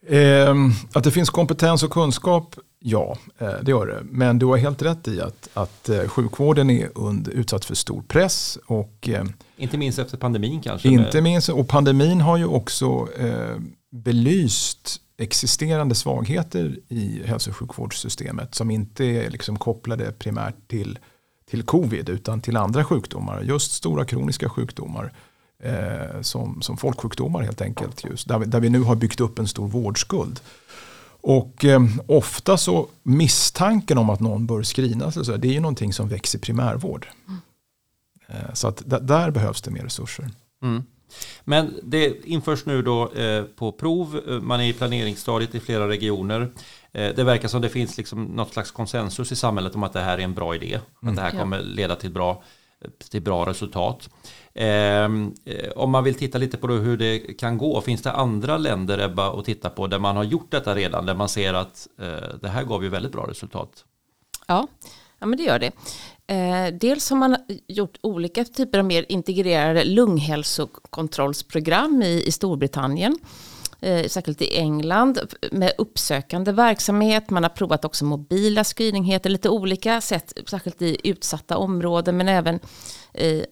Eh, 0.08 0.55
att 0.93 1.03
det 1.03 1.12
finns 1.12 1.29
kompetens 1.29 1.84
och 1.84 1.91
kunskap, 1.91 2.55
ja 2.80 3.18
eh, 3.38 3.54
det 3.62 3.72
gör 3.72 3.88
det. 3.88 4.00
Men 4.04 4.40
du 4.40 4.46
har 4.46 4.58
helt 4.58 4.82
rätt 4.82 5.08
i 5.08 5.22
att, 5.22 5.50
att 5.54 5.90
eh, 5.90 6.08
sjukvården 6.08 6.70
är 6.70 6.90
under, 6.96 7.32
utsatt 7.32 7.66
för 7.66 7.76
stor 7.76 8.02
press. 8.02 8.58
Och, 8.66 9.10
eh, 9.10 9.26
inte 9.58 9.78
minst 9.78 10.00
efter 10.00 10.18
pandemin 10.18 10.62
kanske? 10.62 10.90
Inte 10.90 11.22
minst, 11.22 11.50
och 11.50 11.68
pandemin 11.68 12.22
har 12.22 12.38
ju 12.38 12.46
också 12.46 13.08
eh, 13.20 13.56
belyst 13.92 15.02
existerande 15.18 15.96
svagheter 15.96 16.80
i 16.88 17.22
hälso 17.26 17.50
och 17.50 17.56
sjukvårdssystemet 17.56 18.56
som 18.56 18.72
inte 18.72 19.06
är 19.06 19.30
liksom 19.30 19.58
kopplade 19.58 20.12
primärt 20.12 20.68
till, 20.68 21.00
till 21.50 21.64
covid 21.64 22.10
utan 22.10 22.42
till 22.42 22.58
andra 22.58 22.84
sjukdomar. 22.86 23.42
Just 23.42 23.72
stora 23.72 24.06
kroniska 24.06 24.50
sjukdomar 24.50 25.14
eh, 25.64 26.22
som, 26.22 26.62
som 26.62 26.78
folksjukdomar 26.78 27.42
helt 27.42 27.62
enkelt. 27.62 28.06
Just, 28.10 28.28
där, 28.28 28.40
vi, 28.40 28.46
där 28.46 28.60
vi 28.60 28.70
nu 28.70 28.82
har 28.82 28.96
byggt 28.96 29.20
upp 29.20 29.40
en 29.40 29.48
stor 29.48 29.68
vårdskuld. 29.68 30.40
Och 31.22 31.66
eh, 31.66 31.82
ofta 32.08 32.58
så 32.58 32.88
misstanken 33.04 33.98
om 33.98 34.10
att 34.10 34.20
någon 34.20 34.46
bör 34.46 34.64
screenas, 34.64 35.26
så, 35.26 35.38
det 35.38 35.48
är 35.48 35.54
ju 35.54 35.60
någonting 35.60 35.94
som 35.94 36.08
växer 36.08 36.40
i 36.40 36.42
primärvård. 36.42 37.08
Mm. 37.28 37.40
Eh, 38.28 38.54
så 38.54 38.68
att 38.68 38.84
där 38.86 39.32
behövs 39.32 39.62
det 39.62 39.72
mer 39.72 39.84
resurser. 39.84 40.30
Mm. 40.64 40.84
Men 41.44 41.74
det 41.84 42.26
införs 42.26 42.66
nu 42.66 42.82
då 42.82 43.12
eh, 43.12 43.44
på 43.44 43.72
prov, 43.72 44.22
man 44.42 44.62
är 44.62 44.66
i 44.66 44.74
planeringsstadiet 44.74 45.56
i 45.56 45.60
flera 45.60 45.88
regioner. 45.88 46.52
Eh, 46.92 47.16
det 47.16 47.24
verkar 47.24 47.48
som 47.48 47.62
det 47.62 47.70
finns 47.70 47.98
liksom 47.98 48.24
något 48.24 48.54
slags 48.54 48.72
konsensus 48.72 49.32
i 49.32 49.36
samhället 49.36 49.76
om 49.76 49.84
att 49.84 49.94
det 49.94 50.02
här 50.02 50.18
är 50.18 50.24
en 50.24 50.34
bra 50.34 50.56
idé. 50.56 50.80
Mm. 51.02 51.12
Att 51.12 51.16
det 51.16 51.22
här 51.22 51.32
kommer 51.32 51.62
leda 51.62 51.96
till 51.96 52.12
bra, 52.12 52.44
till 53.12 53.22
bra 53.22 53.46
resultat. 53.46 54.10
Ehm, 54.53 55.34
eh, 55.46 55.70
om 55.75 55.91
man 55.91 56.03
vill 56.03 56.15
titta 56.15 56.38
lite 56.38 56.58
på 56.58 56.68
hur 56.68 56.98
det 56.98 57.20
kan 57.20 57.58
gå, 57.58 57.82
finns 57.82 58.01
det 58.01 58.12
andra 58.12 58.58
länder 58.58 59.00
Ebba 59.00 59.39
att 59.39 59.46
titta 59.46 59.70
på 59.70 59.88
där 59.88 60.00
man 60.00 60.15
har 60.15 60.24
gjort 60.24 60.51
detta 60.51 60.75
redan, 60.75 61.06
där 61.06 61.15
man 61.15 61.29
ser 61.29 61.53
att 61.53 61.88
eh, 62.00 62.36
det 62.41 62.50
här 62.50 62.63
gav 62.63 62.84
ju 62.84 62.89
väldigt 62.89 63.12
bra 63.12 63.27
resultat? 63.27 63.86
Ja, 64.48 64.68
ja 65.20 65.25
men 65.25 65.38
det 65.38 65.44
gör 65.44 65.60
det. 65.60 65.72
Eh, 66.27 66.68
dels 66.74 67.10
har 67.10 67.18
man 67.18 67.38
gjort 67.68 67.98
olika 68.01 68.46
typer 68.46 68.79
av 68.79 68.86
mer 68.86 69.06
integrerade 69.10 69.84
lunghälsokontrollsprogram 69.84 72.01
i, 72.01 72.24
i 72.25 72.32
Storbritannien. 72.32 73.18
Eh, 73.82 74.08
särskilt 74.08 74.41
i 74.41 74.58
England 74.58 75.20
med 75.51 75.74
uppsökande 75.77 76.51
verksamhet. 76.51 77.29
Man 77.29 77.44
har 77.44 77.50
provat 77.50 77.86
också 77.86 78.06
mobila 78.06 78.63
screeningheter, 78.63 79.29
lite 79.29 79.50
olika 79.50 80.01
sätt, 80.01 80.34
särskilt 80.48 80.82
i 80.82 80.98
utsatta 81.03 81.58
områden 81.58 82.18
men 82.18 82.27
även 82.27 82.60
eh, 83.13 83.44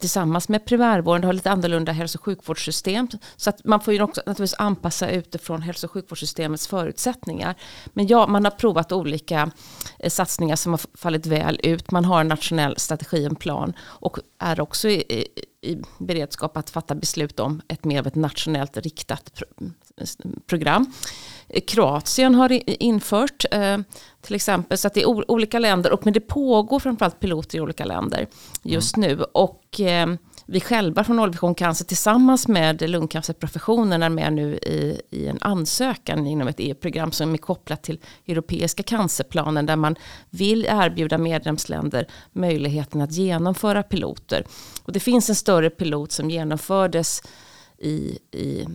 tillsammans 0.00 0.48
med 0.48 0.64
primärvården 0.64 1.24
har 1.24 1.32
lite 1.32 1.50
annorlunda 1.50 1.92
hälso 1.92 2.18
och 2.18 2.24
sjukvårdssystem. 2.24 3.08
Så 3.36 3.50
att 3.50 3.64
man 3.64 3.80
får 3.80 3.94
ju 3.94 4.02
också 4.02 4.20
naturligtvis 4.26 4.58
anpassa 4.58 5.10
utifrån 5.10 5.62
hälso 5.62 5.86
och 5.86 5.90
sjukvårdssystemets 5.90 6.66
förutsättningar. 6.66 7.54
Men 7.86 8.06
ja, 8.06 8.26
man 8.26 8.44
har 8.44 8.50
provat 8.50 8.92
olika 8.92 9.50
eh, 9.98 10.10
satsningar 10.10 10.56
som 10.56 10.72
har 10.72 10.80
fallit 10.94 11.26
väl 11.26 11.60
ut. 11.62 11.90
Man 11.90 12.04
har 12.04 12.20
en 12.20 12.28
nationell 12.28 12.76
strategi, 12.76 13.24
en 13.24 13.36
plan 13.36 13.72
och 13.80 14.18
är 14.38 14.60
också 14.60 14.88
i, 14.88 15.28
i 15.60 15.82
beredskap 15.98 16.56
att 16.56 16.70
fatta 16.70 16.94
beslut 16.94 17.40
om 17.40 17.62
ett 17.68 17.84
mer 17.84 17.98
av 17.98 18.06
ett 18.06 18.14
nationellt 18.14 18.76
riktat 18.76 19.34
pro 19.34 19.46
mm, 19.60 20.40
program. 20.46 20.92
Kroatien 21.66 22.34
har 22.34 22.82
infört 22.82 23.44
eh, 23.50 23.78
till 24.20 24.34
exempel. 24.34 24.78
Så 24.78 24.86
att 24.86 24.94
det 24.94 25.02
är 25.02 25.30
olika 25.30 25.58
länder, 25.58 25.92
och 25.92 26.04
men 26.04 26.12
det 26.12 26.20
pågår 26.20 26.80
framförallt 26.80 27.20
piloter 27.20 27.58
i 27.58 27.60
olika 27.60 27.84
länder 27.84 28.26
just 28.62 28.96
mm. 28.96 29.08
nu. 29.08 29.24
Och 29.32 29.80
eh, 29.80 30.06
vi 30.48 30.60
själva 30.60 31.04
från 31.04 31.16
Nollvision 31.16 31.54
Cancer 31.54 31.84
tillsammans 31.84 32.48
med 32.48 32.90
lungcancerprofessionen 32.90 34.02
är 34.02 34.08
med 34.08 34.32
nu 34.32 34.54
i, 34.54 35.00
i 35.10 35.26
en 35.26 35.38
ansökan 35.40 36.26
inom 36.26 36.48
ett 36.48 36.56
EU-program 36.58 37.12
som 37.12 37.34
är 37.34 37.38
kopplat 37.38 37.82
till 37.82 38.00
Europeiska 38.26 38.82
cancerplanen 38.82 39.66
där 39.66 39.76
man 39.76 39.96
vill 40.30 40.66
erbjuda 40.70 41.18
medlemsländer 41.18 42.06
möjligheten 42.32 43.00
att 43.00 43.12
genomföra 43.12 43.82
piloter. 43.82 44.44
Och 44.82 44.92
det 44.92 45.00
finns 45.00 45.28
en 45.28 45.34
större 45.34 45.70
pilot 45.70 46.12
som 46.12 46.30
genomfördes 46.30 47.22
i, 47.78 48.18
i 48.32 48.66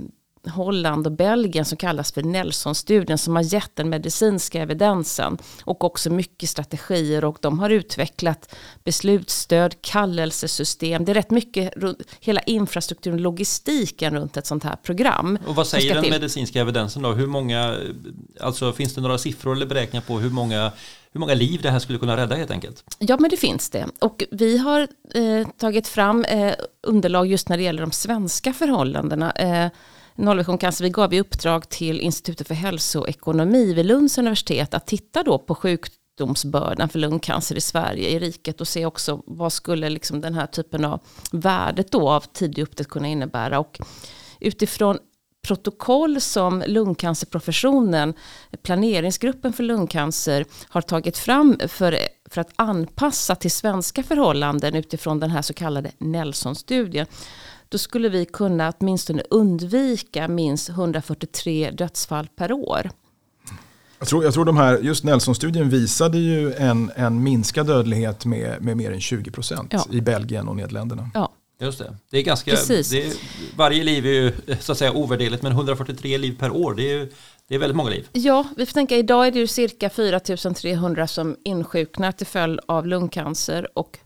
Holland 0.49 1.07
och 1.07 1.11
Belgien 1.11 1.65
som 1.65 1.77
kallas 1.77 2.11
för 2.11 2.23
Nelson-studien 2.23 3.17
som 3.17 3.35
har 3.35 3.43
gett 3.43 3.75
den 3.75 3.89
medicinska 3.89 4.61
evidensen 4.61 5.37
och 5.63 5.83
också 5.83 6.09
mycket 6.09 6.49
strategier 6.49 7.25
och 7.25 7.37
de 7.41 7.59
har 7.59 7.69
utvecklat 7.69 8.55
beslutsstöd, 8.83 9.81
kallelsesystem. 9.81 11.05
Det 11.05 11.11
är 11.11 11.13
rätt 11.13 11.31
mycket 11.31 11.73
hela 12.19 12.41
infrastrukturen, 12.41 13.21
logistiken 13.21 14.13
runt 14.13 14.37
ett 14.37 14.47
sånt 14.47 14.63
här 14.63 14.75
program. 14.75 15.37
Och 15.47 15.55
vad 15.55 15.67
säger 15.67 15.95
den 15.95 16.09
medicinska 16.09 16.61
evidensen 16.61 17.01
då? 17.01 17.11
Hur 17.11 17.27
många, 17.27 17.77
alltså 18.39 18.73
finns 18.73 18.95
det 18.95 19.01
några 19.01 19.17
siffror 19.17 19.55
eller 19.55 19.65
beräkningar 19.65 20.01
på 20.01 20.19
hur 20.19 20.29
många 20.29 20.71
hur 21.13 21.19
många 21.19 21.33
liv 21.33 21.61
det 21.61 21.69
här 21.69 21.79
skulle 21.79 21.99
kunna 21.99 22.17
rädda 22.17 22.35
helt 22.35 22.51
enkelt? 22.51 22.95
Ja, 22.99 23.17
men 23.19 23.29
det 23.29 23.37
finns 23.37 23.69
det. 23.69 23.87
Och 23.99 24.23
vi 24.31 24.57
har 24.57 24.87
eh, 25.13 25.47
tagit 25.57 25.87
fram 25.87 26.23
eh, 26.23 26.53
underlag 26.87 27.27
just 27.27 27.49
när 27.49 27.57
det 27.57 27.63
gäller 27.63 27.81
de 27.81 27.91
svenska 27.91 28.53
förhållandena. 28.53 29.31
Eh, 29.31 29.71
Nollvision 30.21 30.57
Cancer, 30.57 30.83
vi 30.83 30.89
gav 30.89 31.13
i 31.13 31.19
uppdrag 31.19 31.69
till 31.69 32.01
Institutet 32.01 32.47
för 32.47 32.55
hälsoekonomi 32.55 33.73
vid 33.73 33.85
Lunds 33.85 34.17
universitet 34.17 34.73
att 34.73 34.87
titta 34.87 35.23
då 35.23 35.37
på 35.37 35.55
sjukdomsbördan 35.55 36.89
för 36.89 36.99
lungcancer 36.99 37.55
i 37.55 37.61
Sverige, 37.61 38.09
i 38.09 38.19
riket 38.19 38.61
och 38.61 38.67
se 38.67 38.85
också 38.85 39.23
vad 39.25 39.53
skulle 39.53 39.89
liksom 39.89 40.21
den 40.21 40.33
här 40.33 40.47
typen 40.47 40.85
av 40.85 40.99
värdet 41.31 41.91
då 41.91 42.09
av 42.09 42.21
tidig 42.33 42.63
upptäckt 42.63 42.89
kunna 42.89 43.07
innebära. 43.07 43.59
Och 43.59 43.79
utifrån 44.39 44.97
protokoll 45.47 46.21
som 46.21 46.63
lungcancerprofessionen, 46.67 48.13
planeringsgruppen 48.63 49.53
för 49.53 49.63
lungcancer 49.63 50.45
har 50.69 50.81
tagit 50.81 51.17
fram 51.17 51.59
för, 51.67 51.97
för 52.29 52.41
att 52.41 52.51
anpassa 52.55 53.35
till 53.35 53.51
svenska 53.51 54.03
förhållanden 54.03 54.75
utifrån 54.75 55.19
den 55.19 55.29
här 55.29 55.41
så 55.41 55.53
kallade 55.53 55.91
Nelson-studien 55.97 57.07
då 57.71 57.77
skulle 57.77 58.09
vi 58.09 58.25
kunna 58.25 58.73
åtminstone 58.79 59.23
undvika 59.29 60.27
minst 60.27 60.69
143 60.69 61.71
dödsfall 61.71 62.27
per 62.35 62.51
år. 62.51 62.89
Jag 63.99 64.07
tror, 64.07 64.23
jag 64.23 64.33
tror 64.33 64.45
de 64.45 64.57
här, 64.57 64.77
just 64.77 65.03
Nelson-studien 65.03 65.69
visade 65.69 66.17
ju 66.17 66.53
en, 66.53 66.91
en 66.95 67.23
minskad 67.23 67.67
dödlighet 67.67 68.25
med, 68.25 68.61
med 68.61 68.77
mer 68.77 68.91
än 68.91 69.01
20 69.01 69.31
procent 69.31 69.73
ja. 69.73 69.85
i 69.91 70.01
Belgien 70.01 70.47
och 70.47 70.55
Nederländerna. 70.55 71.11
Ja. 71.13 71.31
Just 71.61 71.79
det. 71.79 71.97
Det 72.09 72.17
är 72.17 72.23
ganska, 72.23 72.51
det 72.51 72.93
är, 72.93 73.13
varje 73.57 73.83
liv 73.83 74.05
är 74.05 74.09
ju 74.09 74.33
så 74.59 74.71
att 74.71 74.77
säga 74.77 74.91
ovärderligt 74.91 75.43
men 75.43 75.51
143 75.51 76.17
liv 76.17 76.37
per 76.39 76.51
år 76.51 76.73
det 76.73 76.93
är, 76.93 77.09
det 77.47 77.55
är 77.55 77.59
väldigt 77.59 77.75
många 77.75 77.89
liv. 77.89 78.07
Ja, 78.11 78.47
vi 78.57 78.65
får 78.65 78.73
tänka 78.73 78.97
idag 78.97 79.27
är 79.27 79.31
det 79.31 79.39
ju 79.39 79.47
cirka 79.47 79.89
4300 79.89 81.07
som 81.07 81.35
insjuknar 81.43 82.11
till 82.11 82.27
följd 82.27 82.59
av 82.67 82.87
lungcancer 82.87 83.77
och 83.77 83.99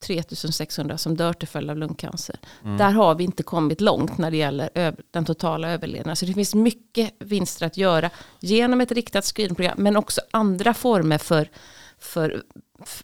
3600 0.00 0.98
som 0.98 1.16
dör 1.16 1.32
till 1.32 1.48
följd 1.48 1.70
av 1.70 1.76
lungcancer. 1.76 2.36
Mm. 2.64 2.76
Där 2.76 2.90
har 2.90 3.14
vi 3.14 3.24
inte 3.24 3.42
kommit 3.42 3.80
långt 3.80 4.18
när 4.18 4.30
det 4.30 4.36
gäller 4.36 4.94
den 5.10 5.24
totala 5.24 5.70
överlevnaden. 5.70 6.16
Så 6.16 6.26
det 6.26 6.34
finns 6.34 6.54
mycket 6.54 7.14
vinster 7.18 7.66
att 7.66 7.76
göra 7.76 8.10
genom 8.40 8.80
ett 8.80 8.92
riktat 8.92 9.24
screenprogram, 9.24 9.76
men 9.78 9.96
också 9.96 10.20
andra 10.30 10.74
former 10.74 11.18
för, 11.18 11.50
för 11.98 12.42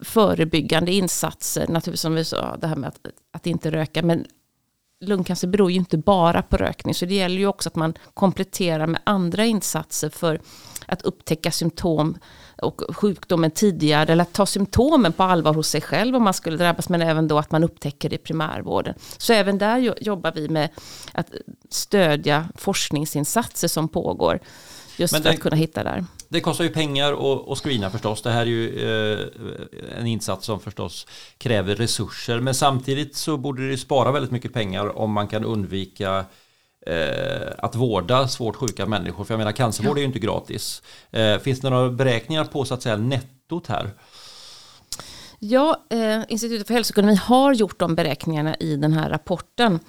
förebyggande 0.03 0.93
insatser. 0.93 1.69
Naturligtvis 1.69 2.01
som 2.01 2.15
vi 2.15 2.25
sa, 2.25 2.57
det 2.57 2.67
här 2.67 2.77
med 2.77 2.89
att, 2.89 3.01
att 3.33 3.47
inte 3.47 3.71
röka, 3.71 4.03
men 4.03 4.27
lungcancer 5.01 5.49
beror 5.49 5.71
ju 5.71 5.77
inte 5.77 5.99
bara 5.99 6.43
på 6.43 6.57
rökning, 6.57 6.95
så 6.95 7.07
det 7.07 7.15
gäller 7.15 7.37
ju 7.37 7.47
också 7.47 7.69
att 7.69 7.77
man 7.77 7.95
kompletterar 8.15 8.87
med 8.87 9.01
andra 9.05 9.45
insatser 9.45 10.11
för 10.11 10.41
att 10.95 11.03
upptäcka 11.03 11.51
symptom 11.51 12.19
och 12.63 12.83
sjukdomen 12.89 13.51
tidigare 13.51 14.13
eller 14.13 14.23
att 14.23 14.33
ta 14.33 14.47
symptomen 14.47 15.13
på 15.13 15.23
allvar 15.23 15.55
hos 15.55 15.69
sig 15.69 15.81
själv 15.81 16.17
om 16.17 16.23
man 16.23 16.35
skulle 16.35 16.57
drabbas 16.57 16.89
men 16.89 17.03
även 17.03 17.29
då 17.29 17.39
att 17.39 17.51
man 17.51 17.65
upptäcker 17.65 18.09
det 18.09 18.15
i 18.15 18.19
primärvården. 18.19 18.95
Så 19.19 19.33
även 19.33 19.59
där 19.59 19.95
jobbar 20.01 20.33
vi 20.33 20.49
med 20.49 20.69
att 21.13 21.31
stödja 21.71 22.49
forskningsinsatser 22.55 23.69
som 23.69 23.89
pågår 23.89 24.41
just 24.97 25.13
men 25.13 25.23
för 25.23 25.31
det, 25.31 25.35
att 25.35 25.41
kunna 25.41 25.57
hitta 25.57 25.85
där. 25.85 26.05
Det 26.29 26.41
kostar 26.41 26.65
ju 26.65 26.71
pengar 26.71 27.13
att 27.53 27.59
screena 27.59 27.91
förstås. 27.91 28.23
Det 28.23 28.31
här 28.31 28.41
är 28.41 28.47
ju 28.47 28.69
eh, 29.13 29.99
en 29.99 30.07
insats 30.07 30.47
som 30.47 30.61
förstås 30.61 31.07
kräver 31.39 31.75
resurser 31.75 32.41
men 32.41 32.55
samtidigt 32.55 33.17
så 33.17 33.37
borde 33.37 33.71
det 33.71 33.79
spara 33.79 34.13
väldigt 34.13 34.31
mycket 34.31 34.53
pengar 34.53 34.99
om 34.99 35.13
man 35.13 35.29
kan 35.29 35.45
undvika 35.45 36.25
eh, 36.87 37.53
att 37.59 37.75
vårda 37.75 38.29
svårt 38.29 38.57
sjuka 38.57 38.87
människor. 38.87 39.25
För 39.25 39.35
jag 39.35 39.39
menar 39.39 39.53
cancervård 39.53 39.97
är 39.97 40.01
ju 40.01 40.07
inte 40.07 40.19
gratis. 40.19 40.83
Eh, 41.11 41.39
finns 41.39 41.61
det 41.61 41.71
några 41.71 41.91
beräkningar 41.91 42.45
på 42.45 42.65
så 42.65 42.75
att 42.75 42.83
säga 42.83 42.97
nettot 42.97 43.67
här? 43.67 43.91
Ja, 45.39 45.85
eh, 45.91 46.23
Institutet 46.29 46.67
för 46.67 46.75
hälsoekonomi 46.75 47.15
har 47.15 47.53
gjort 47.53 47.79
de 47.79 47.95
beräkningarna 47.95 48.55
i 48.55 48.77
den 48.77 48.93
här 48.93 49.11
rapporten. 49.11 49.81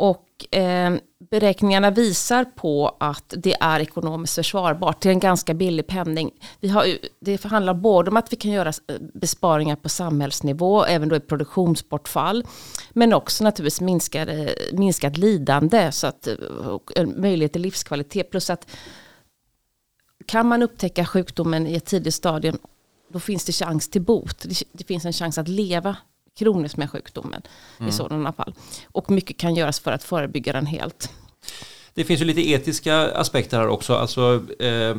Och 0.00 0.56
eh, 0.56 0.94
beräkningarna 1.30 1.90
visar 1.90 2.44
på 2.44 2.96
att 3.00 3.34
det 3.36 3.54
är 3.60 3.80
ekonomiskt 3.80 4.34
försvarbart 4.34 5.00
till 5.00 5.10
en 5.10 5.20
ganska 5.20 5.54
billig 5.54 5.86
penning. 5.86 6.30
Vi 6.60 6.68
har, 6.68 6.86
det 7.20 7.44
handlar 7.44 7.74
både 7.74 8.10
om 8.10 8.16
att 8.16 8.32
vi 8.32 8.36
kan 8.36 8.50
göra 8.50 8.68
eh, 8.68 8.96
besparingar 9.14 9.76
på 9.76 9.88
samhällsnivå, 9.88 10.84
även 10.84 11.08
då 11.08 11.16
i 11.16 11.20
produktionsbortfall, 11.20 12.44
men 12.90 13.12
också 13.12 13.44
naturligtvis 13.44 13.80
minskad, 13.80 14.28
minskat 14.72 15.16
lidande 15.16 15.92
så 15.92 16.06
att, 16.06 16.26
eh, 16.26 16.34
och 16.68 16.92
en 16.96 17.20
möjlighet 17.20 17.52
till 17.52 17.62
livskvalitet. 17.62 18.30
Plus 18.30 18.50
att 18.50 18.66
kan 20.26 20.46
man 20.46 20.62
upptäcka 20.62 21.06
sjukdomen 21.06 21.66
i 21.66 21.74
ett 21.74 21.86
tidigt 21.86 22.14
stadium, 22.14 22.58
då 23.12 23.20
finns 23.20 23.44
det 23.44 23.52
chans 23.52 23.88
till 23.88 24.02
bot. 24.02 24.38
Det, 24.40 24.62
det 24.72 24.84
finns 24.84 25.04
en 25.04 25.12
chans 25.12 25.38
att 25.38 25.48
leva 25.48 25.96
kroniskt 26.38 26.76
med 26.76 26.90
sjukdomen 26.90 27.42
mm. 27.78 27.88
i 27.88 27.92
sådana 27.92 28.32
fall. 28.32 28.54
Och 28.92 29.10
mycket 29.10 29.38
kan 29.38 29.54
göras 29.54 29.80
för 29.80 29.92
att 29.92 30.04
förebygga 30.04 30.52
den 30.52 30.66
helt. 30.66 31.10
Det 31.94 32.04
finns 32.04 32.20
ju 32.20 32.24
lite 32.24 32.50
etiska 32.50 32.96
aspekter 32.96 33.58
här 33.58 33.68
också. 33.68 33.94
Alltså, 33.94 34.42
eh, 34.58 34.96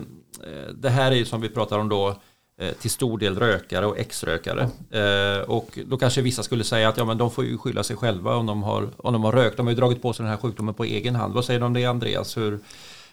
det 0.73 0.89
här 0.89 1.11
är 1.11 1.15
ju 1.15 1.25
som 1.25 1.41
vi 1.41 1.49
pratar 1.49 1.79
om 1.79 1.89
då 1.89 2.15
eh, 2.61 2.73
till 2.73 2.89
stor 2.89 3.17
del 3.17 3.39
rökare 3.39 3.85
och 3.85 3.99
ex-rökare. 3.99 4.69
Eh, 4.91 5.41
och 5.41 5.79
då 5.85 5.97
kanske 5.97 6.21
vissa 6.21 6.43
skulle 6.43 6.63
säga 6.63 6.89
att 6.89 6.97
ja, 6.97 7.05
men 7.05 7.17
de 7.17 7.31
får 7.31 7.45
ju 7.45 7.57
skylla 7.57 7.83
sig 7.83 7.95
själva 7.95 8.35
om 8.35 8.45
de, 8.45 8.63
har, 8.63 8.89
om 8.97 9.13
de 9.13 9.23
har 9.23 9.31
rökt. 9.31 9.57
De 9.57 9.65
har 9.65 9.71
ju 9.71 9.77
dragit 9.77 10.01
på 10.01 10.13
sig 10.13 10.23
den 10.23 10.31
här 10.31 10.37
sjukdomen 10.37 10.73
på 10.73 10.83
egen 10.83 11.15
hand. 11.15 11.33
Vad 11.33 11.45
säger 11.45 11.59
du 11.59 11.65
om 11.65 11.73
det 11.73 11.85
Andreas? 11.85 12.37
Hur, 12.37 12.59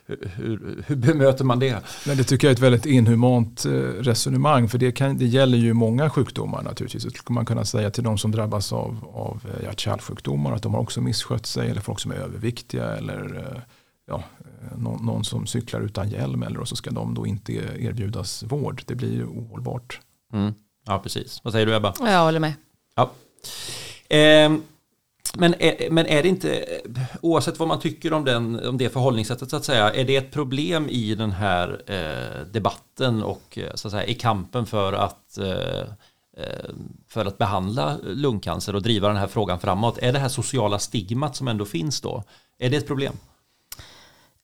hur, 0.07 0.83
hur, 0.87 0.97
bemöter 0.97 1.45
man 1.45 1.59
det? 1.59 1.83
Men 2.07 2.17
det 2.17 2.25
tycker 2.25 2.47
jag 2.47 2.51
är 2.51 2.55
ett 2.55 2.63
väldigt 2.63 2.87
inhumant 2.87 3.65
eh, 3.65 3.71
resonemang. 3.71 4.69
För 4.69 4.79
det, 4.79 4.93
kan, 4.93 5.19
det 5.19 5.27
gäller 5.27 5.59
ju 5.59 5.73
många 5.73 6.11
sjukdomar 6.11 6.63
naturligtvis. 6.63 7.03
Så 7.03 7.11
skulle 7.11 7.35
man 7.35 7.47
kunna 7.47 7.65
säga 7.65 7.91
till 7.91 8.05
de 8.05 8.19
som 8.19 8.31
drabbas 8.31 8.73
av, 8.73 9.11
av 9.15 9.41
eh, 9.45 9.65
hjärt-kärlsjukdomar 9.65 10.53
att 10.53 10.63
de 10.63 10.75
har 10.75 10.81
också 10.81 11.01
misskött 11.01 11.47
sig. 11.47 11.71
Eller 11.71 11.81
folk 11.81 12.01
som 12.01 12.11
är 12.11 12.17
överviktiga. 12.17 12.97
Eller 12.97 13.37
eh, 13.37 13.63
ja, 14.07 14.23
någon, 14.77 15.07
någon, 15.07 15.25
som 15.25 15.47
cyklar 15.47 15.81
utan 15.81 16.09
hjälm. 16.11 16.43
Eller 16.43 16.61
och 16.61 16.69
så 16.69 16.77
ska 16.77 16.91
de 16.91 17.15
då 17.15 17.27
inte 17.27 17.53
erbjudas 17.79 18.43
vård. 18.43 18.83
Det 18.87 18.95
blir 18.95 19.13
ju 19.13 19.25
ohållbart. 19.25 20.01
Mm. 20.33 20.55
Ja, 20.87 20.99
precis. 20.99 21.41
Vad 21.43 21.53
säger 21.53 21.67
du 21.67 21.75
Ebba? 21.75 21.95
Jag 22.01 22.25
håller 22.25 22.41
med. 22.41 22.53
Ja. 22.95 23.11
Eh, 24.17 24.51
men 25.35 25.55
är, 25.59 25.91
men 25.91 26.07
är 26.07 26.23
det 26.23 26.29
inte, 26.29 26.65
oavsett 27.21 27.59
vad 27.59 27.69
man 27.69 27.81
tycker 27.81 28.13
om, 28.13 28.25
den, 28.25 28.69
om 28.69 28.79
det 28.79 28.89
förhållningssättet 28.89 29.51
så 29.51 29.57
att 29.57 29.65
säga, 29.65 29.93
är 29.93 30.05
det 30.05 30.17
ett 30.17 30.33
problem 30.33 30.89
i 30.89 31.15
den 31.15 31.31
här 31.31 31.83
eh, 31.87 32.47
debatten 32.53 33.23
och 33.23 33.59
eh, 33.59 33.75
så 33.75 33.89
att 33.89 33.93
säga, 33.93 34.05
i 34.05 34.15
kampen 34.15 34.67
för 34.67 34.93
att, 34.93 35.39
eh, 35.39 35.81
eh, 36.37 36.71
för 37.09 37.25
att 37.25 37.39
behandla 37.39 37.97
lungcancer 38.03 38.75
och 38.75 38.83
driva 38.83 39.09
den 39.09 39.17
här 39.17 39.27
frågan 39.27 39.59
framåt? 39.61 39.99
Är 39.99 40.13
det 40.13 40.19
här 40.19 40.29
sociala 40.29 40.79
stigmat 40.79 41.37
som 41.37 41.49
ändå 41.49 41.65
finns 41.65 42.01
då, 42.01 42.23
är 42.59 42.71
det 42.71 42.77
ett 42.77 42.87
problem? 42.87 43.17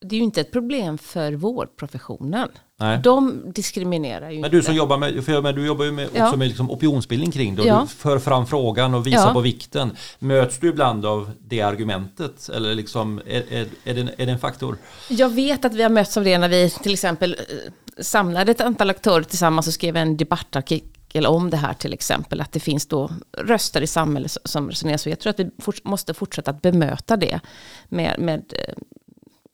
Det 0.03 0.15
är 0.15 0.17
ju 0.17 0.23
inte 0.23 0.41
ett 0.41 0.51
problem 0.51 0.97
för 0.97 1.33
vårdprofessionen. 1.33 2.49
Nej. 2.79 2.99
De 3.03 3.51
diskriminerar 3.53 4.29
ju 4.29 4.35
Men 4.35 4.45
inte. 4.45 4.49
du 4.57 4.61
som 4.63 4.75
jobbar 4.75 4.97
med, 4.97 5.25
för 5.25 5.41
men 5.41 5.55
du 5.55 5.65
jobbar 5.65 5.85
ju 5.85 5.91
med, 5.91 6.05
också 6.05 6.17
Ja. 6.17 6.35
med 6.35 6.47
liksom 6.47 6.71
opinionsbildning 6.71 7.31
kring 7.31 7.55
det 7.55 7.61
och 7.61 7.67
Ja. 7.67 7.81
du 7.81 7.87
för 7.95 8.19
fram 8.19 8.45
frågan 8.47 8.93
och 8.93 9.07
visar 9.07 9.27
Ja. 9.27 9.33
på 9.33 9.39
vikten. 9.41 9.91
Möts 10.19 10.59
du 10.59 10.69
ibland 10.69 11.05
av 11.05 11.31
det 11.39 11.61
argumentet 11.61 12.49
eller 12.49 12.75
liksom, 12.75 13.21
är, 13.27 13.53
är, 13.53 13.67
är, 13.83 13.93
det, 13.93 14.01
en, 14.01 14.09
är 14.17 14.25
det 14.25 14.31
en 14.31 14.39
faktor? 14.39 14.77
Jag 15.09 15.29
vet 15.29 15.65
att 15.65 15.73
vi 15.73 15.83
har 15.83 15.89
mötts 15.89 16.17
av 16.17 16.23
det 16.23 16.37
när 16.37 16.49
vi 16.49 16.69
till 16.69 16.93
exempel 16.93 17.35
eh, 17.39 18.03
samlade 18.03 18.51
ett 18.51 18.61
antal 18.61 18.89
aktörer 18.89 19.23
tillsammans 19.23 19.67
och 19.67 19.73
skrev 19.73 19.95
en 19.97 20.17
debattartikel 20.17 21.25
om 21.25 21.49
det 21.49 21.57
här 21.57 21.73
till 21.73 21.93
exempel. 21.93 22.41
Att 22.41 22.51
det 22.51 22.59
finns 22.59 22.85
då 22.85 23.09
röster 23.37 23.81
i 23.81 23.87
samhället 23.87 24.37
som 24.45 24.69
resonerar 24.69 24.97
så. 24.97 25.09
Jag 25.09 25.19
tror 25.19 25.29
att 25.29 25.39
vi 25.39 25.49
måste 25.83 26.13
fortsätta 26.13 26.51
att 26.51 26.61
bemöta 26.61 27.17
det 27.17 27.39
med, 27.89 28.19
med, 28.19 28.53
eh, 28.67 28.73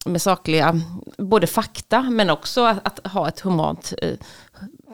med 0.05 0.21
sakliga, 0.21 0.81
både 1.17 1.47
fakta 1.47 2.01
men 2.01 2.29
också 2.29 2.65
att, 2.65 2.99
att 2.99 3.11
ha 3.11 3.27
ett 3.27 3.39
humant 3.39 3.93
eh, 4.01 4.13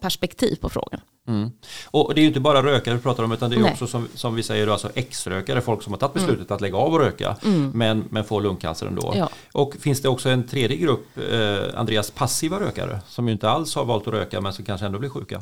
perspektiv 0.02 0.56
på 0.56 0.70
frågan. 0.70 1.02
Mm. 1.28 1.52
Och 1.86 2.13
det 2.15 2.20
är 2.20 2.22
ju 2.22 2.28
inte 2.28 2.39
bara 2.39 2.63
rökare 2.63 2.96
vi 2.96 3.02
pratar 3.02 3.24
om 3.24 3.32
utan 3.32 3.50
det 3.50 3.56
är 3.56 3.60
Nej. 3.60 3.72
också 3.72 3.88
som, 3.88 4.08
som 4.13 4.36
vi 4.36 4.44
säger 4.44 4.65
då, 4.65 4.72
alltså 4.72 4.91
ex-rökare, 4.96 5.62
folk 5.62 5.84
som 5.84 5.94
har 5.94 6.00
tagit 6.00 6.13
beslutet 6.13 6.52
att 6.52 6.62
lägga 6.62 6.78
av 6.78 6.94
och 6.94 7.00
röka 7.00 7.36
men, 7.74 8.04
men 8.10 8.24
får 8.24 8.41
lungcancer 8.41 8.88
ändå. 8.88 9.13
Ja. 9.15 9.30
Och 9.52 9.76
finns 9.80 10.02
det 10.02 10.10
också 10.10 10.30
en 10.30 10.48
tredje 10.48 10.78
grupp, 10.78 11.18
eh, 11.32 11.80
Andreas 11.80 12.12
passiva 12.12 12.60
rökare 12.60 13.00
som 13.08 13.28
ju 13.28 13.34
inte 13.34 13.50
alls 13.50 13.76
har 13.76 13.86
valt 13.86 14.08
att 14.08 14.13
röka 14.13 14.41
men 14.41 14.54
som 14.54 14.65
kanske 14.65 14.86
ändå 14.86 15.00
blir 15.00 15.10
sjuka. 15.10 15.41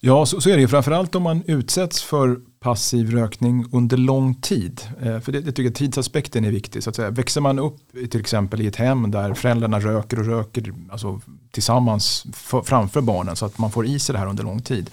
Ja, 0.00 0.26
så, 0.26 0.40
så 0.40 0.50
är 0.50 0.54
det 0.54 0.60
ju. 0.60 0.68
Framförallt 0.68 1.14
om 1.14 1.22
man 1.22 1.42
utsätts 1.46 2.02
för 2.02 2.40
passiv 2.60 3.10
rökning 3.10 3.64
under 3.72 3.96
lång 3.96 4.34
tid. 4.34 4.80
Eh, 5.02 5.20
för 5.20 5.32
det, 5.32 5.40
det 5.40 5.52
tycker 5.52 5.62
jag 5.62 5.74
tidsaspekten 5.74 6.44
är 6.44 6.50
viktig. 6.50 6.82
Så 6.82 6.90
att 6.90 6.96
säga. 6.96 7.10
Växer 7.10 7.40
man 7.40 7.58
upp 7.58 7.96
i- 7.96 8.06
till 8.08 8.20
exempel 8.20 8.60
i 8.60 8.66
ett 8.66 8.76
hem 8.76 9.10
där 9.10 9.34
föräldrarna 9.34 9.80
röker 9.80 10.18
och 10.18 10.26
röker 10.26 10.74
alltså, 10.90 11.20
tillsammans 11.50 12.26
för, 12.32 12.62
framför 12.62 13.00
barnen 13.00 13.36
så 13.36 13.46
att 13.46 13.58
man 13.58 13.70
får 13.70 13.86
i 13.86 13.98
sig 13.98 14.12
det 14.12 14.18
här 14.18 14.26
under 14.28 14.44
lång 14.44 14.62
tid. 14.62 14.90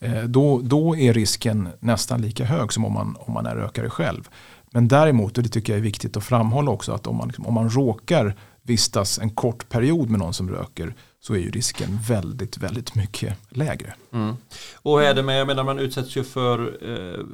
Eh, 0.00 0.22
då, 0.22 0.60
då 0.62 0.96
är 0.96 1.12
risken 1.12 1.68
nästan 1.80 2.22
lika 2.22 2.44
hög 2.44 2.72
som 2.72 2.84
om 2.84 2.92
man, 2.92 3.16
om 3.20 3.34
man 3.34 3.46
är 3.46 3.54
rökare 3.56 3.90
själv. 3.90 4.28
Men 4.70 4.88
däremot, 4.88 5.36
och 5.36 5.42
det 5.42 5.48
tycker 5.48 5.72
jag 5.72 5.78
är 5.78 5.82
viktigt 5.82 6.16
att 6.16 6.24
framhålla 6.24 6.70
också, 6.70 6.92
att 6.92 7.06
om 7.06 7.16
man, 7.16 7.32
om 7.38 7.54
man 7.54 7.70
råkar 7.70 8.36
vistas 8.62 9.18
en 9.18 9.30
kort 9.30 9.68
period 9.68 10.10
med 10.10 10.18
någon 10.20 10.34
som 10.34 10.50
röker 10.50 10.94
så 11.26 11.34
är 11.34 11.38
ju 11.38 11.50
risken 11.50 11.98
väldigt, 12.08 12.58
väldigt 12.58 12.94
mycket 12.94 13.34
lägre. 13.48 13.94
Mm. 14.12 14.36
Och 14.74 15.02
är 15.02 15.14
det 15.14 15.22
med, 15.22 15.40
jag 15.40 15.46
menar 15.46 15.64
man 15.64 15.78
utsätts 15.78 16.16
ju 16.16 16.24
för 16.24 16.78
eh, 16.90 17.24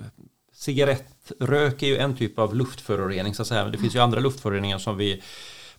cigarettrök 0.55 1.83
är 1.83 1.87
ju 1.87 1.97
en 1.97 2.17
typ 2.17 2.39
av 2.39 2.55
luftförorening 2.55 3.35
så 3.35 3.43
att 3.43 3.49
säga. 3.49 3.63
Men 3.63 3.73
det 3.73 3.79
finns 3.79 3.95
ju 3.95 3.99
andra 3.99 4.21
luftföroreningar 4.21 4.79
som 4.79 4.97
vi 4.97 5.23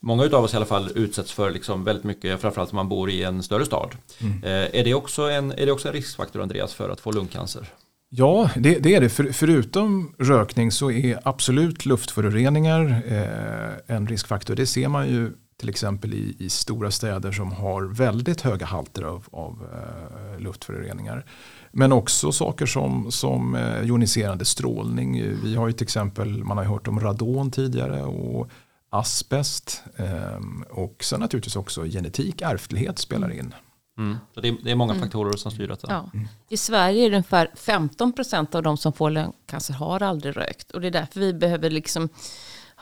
Många 0.06 0.24
av 0.24 0.44
oss 0.44 0.54
i 0.54 0.58
alla 0.58 0.66
fall 0.66 0.92
utsätts 0.96 1.32
för 1.32 1.52
liksom 1.52 1.84
väldigt 1.84 2.04
mycket, 2.04 2.42
framförallt 2.42 2.72
om 2.72 2.76
man 2.76 2.90
bor 2.90 3.10
i 3.10 3.24
en 3.24 3.44
större 3.44 3.66
stad. 3.66 3.96
Eh, 4.44 4.52
är, 4.52 4.84
det 4.84 4.94
också 4.94 5.22
en, 5.22 5.52
är 5.52 5.66
det 5.66 5.72
också 5.72 5.88
en 5.88 5.94
riskfaktor 5.94 6.42
Andreas 6.42 6.74
för 6.74 6.90
att 6.90 7.00
få 7.00 7.12
lungcancer? 7.12 7.68
Ja, 8.10 8.50
det, 8.56 8.80
det 8.80 8.96
är 8.96 9.02
det. 9.02 9.10
För, 9.10 9.32
förutom 9.32 10.16
rökning 10.18 10.72
så 10.72 10.92
är 10.92 11.20
absolut 11.24 11.86
luftföroreningar 11.86 13.02
eh, 13.08 13.96
en 13.96 14.08
riskfaktor. 14.08 14.56
Det 14.56 14.66
ser 14.66 14.88
man 14.88 15.08
ju 15.08 15.32
till 15.58 15.70
exempel 15.70 16.14
i, 16.14 16.36
i 16.40 16.50
stora 16.50 16.92
städer 16.92 17.32
som 17.32 17.52
har 17.52 17.84
väldigt 17.84 18.42
höga 18.42 18.66
halter 18.66 19.04
av, 19.04 19.28
av 19.32 19.68
eh, 19.74 20.40
luftföroreningar. 20.40 21.26
Men 21.72 21.92
också 21.92 22.32
saker 22.32 22.66
som, 22.66 23.12
som 23.12 23.56
eh, 23.56 23.82
joniserande 23.82 24.46
strålning. 24.46 25.24
Vi 25.44 25.56
har 25.56 25.68
ju 25.68 25.74
till 25.74 25.86
exempel, 25.86 26.44
man 26.44 26.58
har 26.58 26.64
ju 26.64 26.70
hört 26.70 26.88
om 26.88 27.00
radon 27.00 27.52
tidigare 27.52 28.04
och 28.04 28.50
asbest. 28.90 29.84
Eh, 29.96 30.70
och 30.70 31.04
sen 31.04 31.20
naturligtvis 31.20 31.56
också 31.56 31.84
genetik, 31.84 32.42
ärftlighet 32.42 33.00
spelar 33.00 33.32
in. 33.32 33.54
Mm. 33.98 34.18
Så 34.34 34.42
det, 34.42 34.48
är, 34.48 34.58
det 34.64 34.72
är 34.72 34.76
många 34.76 34.96
faktorer 34.96 35.38
som 35.38 35.52
styr 35.52 35.68
detta. 35.68 35.88
Ja. 35.90 36.22
I 36.50 36.58
Sverige 36.58 37.06
är 37.06 37.10
det 37.10 37.16
ungefär 37.16 37.52
15 37.56 38.14
procent 38.14 38.56
av 38.56 38.64
de 38.64 38.78
som 38.78 38.94
får 38.94 39.10
lungcancer 39.10 39.74
har 39.74 40.02
aldrig 40.02 40.38
rökt. 40.38 40.72
Och 40.72 40.82
det 40.82 40.88
är 40.88 40.92
därför 40.92 41.20
vi 41.20 41.34
behöver 41.34 41.70
liksom 41.70 42.10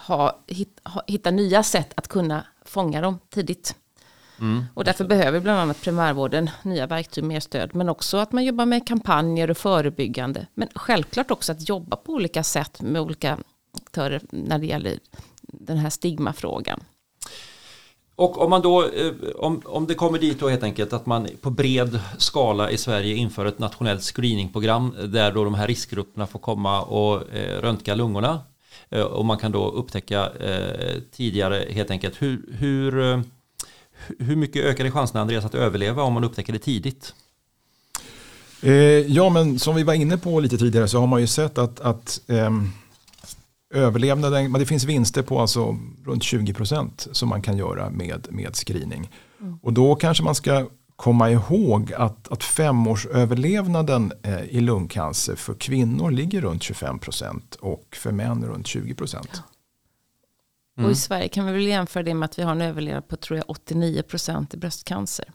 ha, 0.08 0.44
hitta, 0.48 0.90
ha, 0.90 1.04
hitta 1.08 1.32
nya 1.32 1.64
sätt 1.64 1.94
att 1.96 2.08
kunna 2.08 2.46
fånga 2.66 3.02
dem 3.02 3.20
tidigt. 3.30 3.76
Mm. 4.40 4.66
Och 4.74 4.84
därför 4.84 5.06
behöver 5.06 5.40
bland 5.40 5.60
annat 5.60 5.82
primärvården 5.82 6.50
nya 6.64 6.88
verktyg, 6.88 7.24
mer 7.24 7.40
stöd. 7.40 7.76
Men 7.76 7.90
också 7.90 8.18
att 8.18 8.32
man 8.32 8.46
jobbar 8.46 8.66
med 8.66 8.88
kampanjer 8.88 9.52
och 9.52 9.58
förebyggande. 9.58 10.48
Men 10.54 10.68
självklart 10.76 11.32
också 11.32 11.52
att 11.52 11.70
jobba 11.70 11.96
på 11.96 12.14
olika 12.14 12.44
sätt 12.44 12.82
med 12.82 13.02
olika 13.02 13.38
aktörer 13.78 14.22
när 14.30 14.60
det 14.60 14.66
gäller 14.66 15.00
den 15.42 15.78
här 15.78 15.90
stigmafrågan. 15.90 16.80
Och 18.16 18.42
om 18.42 18.50
man 18.50 18.62
då, 18.62 18.84
eh, 18.84 19.12
om, 19.36 19.62
om 19.66 19.88
det 19.88 19.96
kommer 19.96 20.20
dit 20.20 20.40
då 20.40 20.50
helt 20.50 20.64
enkelt 20.64 20.94
att 20.94 21.06
man 21.06 21.28
på 21.42 21.50
bred 21.50 22.00
skala 22.18 22.72
i 22.72 22.78
Sverige 22.78 23.16
inför 23.16 23.46
ett 23.46 23.60
nationellt 23.60 24.04
screeningprogram 24.04 24.96
där 25.08 25.32
då 25.32 25.44
de 25.44 25.54
här 25.54 25.68
riskgrupperna 25.68 26.28
får 26.28 26.40
komma 26.40 26.82
och 26.82 27.34
eh, 27.36 27.62
röntga 27.62 27.96
lungorna 27.96 28.32
eh, 28.32 28.40
och 29.00 29.26
man 29.26 29.38
kan 29.38 29.52
då 29.52 29.70
upptäcka 29.72 30.30
eh, 30.30 31.02
tidigare 31.12 31.66
helt 31.70 31.92
enkelt 31.92 32.22
hur, 32.22 32.42
hur, 32.58 33.00
eh, 33.00 33.22
hur 34.20 34.36
mycket 34.36 34.66
ökar 34.66 34.84
det 34.84 34.92
chanserna 34.92 35.22
Andreas 35.22 35.46
att 35.46 35.56
överleva 35.56 36.04
om 36.04 36.14
man 36.14 36.24
upptäcker 36.24 36.54
det 36.54 36.60
tidigt? 36.60 37.14
Eh, 38.62 38.74
ja, 39.14 39.30
men 39.30 39.60
som 39.60 39.76
vi 39.76 39.84
var 39.84 39.94
inne 39.94 40.18
på 40.18 40.40
lite 40.40 40.58
tidigare 40.58 40.88
så 40.88 41.00
har 41.00 41.08
man 41.08 41.22
ju 41.22 41.28
sett 41.28 41.58
att, 41.58 41.80
att 41.80 42.22
ehm, 42.28 42.70
överlevnaden, 43.74 44.52
men 44.52 44.60
det 44.60 44.66
finns 44.66 44.84
vinster 44.84 45.22
på 45.22 45.40
alltså 45.40 45.78
runt 46.06 46.24
20% 46.24 47.08
som 47.12 47.30
man 47.30 47.42
kan 47.42 47.58
göra 47.58 47.90
med, 47.90 48.28
med 48.30 48.56
screening. 48.56 49.10
Och 49.62 49.74
då 49.74 49.96
kanske 49.96 50.24
man 50.24 50.36
ska 50.36 50.68
komma 51.02 51.32
ihåg 51.32 51.94
att, 51.94 52.28
att 52.28 52.44
femårsöverlevnaden 52.44 54.14
eh, 54.24 54.44
i 54.44 54.62
lungcancer 54.62 55.36
för 55.36 55.54
kvinnor 55.54 56.12
ligger 56.12 56.42
runt 56.42 56.62
25% 56.62 57.58
och 57.60 57.96
för 57.96 58.12
män 58.12 58.46
runt 58.46 58.68
20%. 58.68 59.26
Och 60.78 60.92
i 60.92 60.96
Sverige 60.96 61.28
kan 61.28 61.46
vi 61.46 61.52
väl 61.52 61.68
jämföra 61.68 62.04
det 62.04 62.14
med 62.14 62.26
att 62.26 62.40
vi 62.40 62.44
har 62.44 62.52
en 62.52 62.62
överlevnad 62.62 63.08
på 63.08 63.16
tror 63.16 63.38
jag 63.38 63.50
89 63.50 64.02
procent 64.02 64.54
i 64.54 64.58
bröstcancer. 64.58 65.26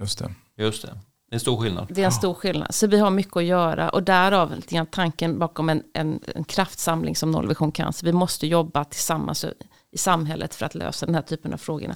Just 0.00 0.18
det. 0.18 0.34
Just 0.56 0.82
det, 0.82 0.88
det 1.28 1.32
är 1.32 1.36
en 1.36 1.40
stor 1.40 1.56
skillnad. 1.56 1.86
Det 1.90 2.02
är 2.02 2.06
en 2.06 2.12
stor 2.12 2.34
skillnad. 2.34 2.74
Så 2.74 2.86
vi 2.86 2.98
har 2.98 3.10
mycket 3.10 3.36
att 3.36 3.44
göra. 3.44 3.88
Och 3.88 4.02
därav 4.02 4.54
tanken 4.90 5.38
bakom 5.38 5.68
en, 5.68 5.82
en, 5.94 6.20
en 6.34 6.44
kraftsamling 6.44 7.16
som 7.16 7.30
Nollvision 7.30 7.72
Cancer. 7.72 8.06
Vi 8.06 8.12
måste 8.12 8.46
jobba 8.46 8.84
tillsammans 8.84 9.44
i 9.90 9.98
samhället 9.98 10.54
för 10.54 10.66
att 10.66 10.74
lösa 10.74 11.06
den 11.06 11.14
här 11.14 11.22
typen 11.22 11.52
av 11.52 11.56
frågorna. 11.56 11.94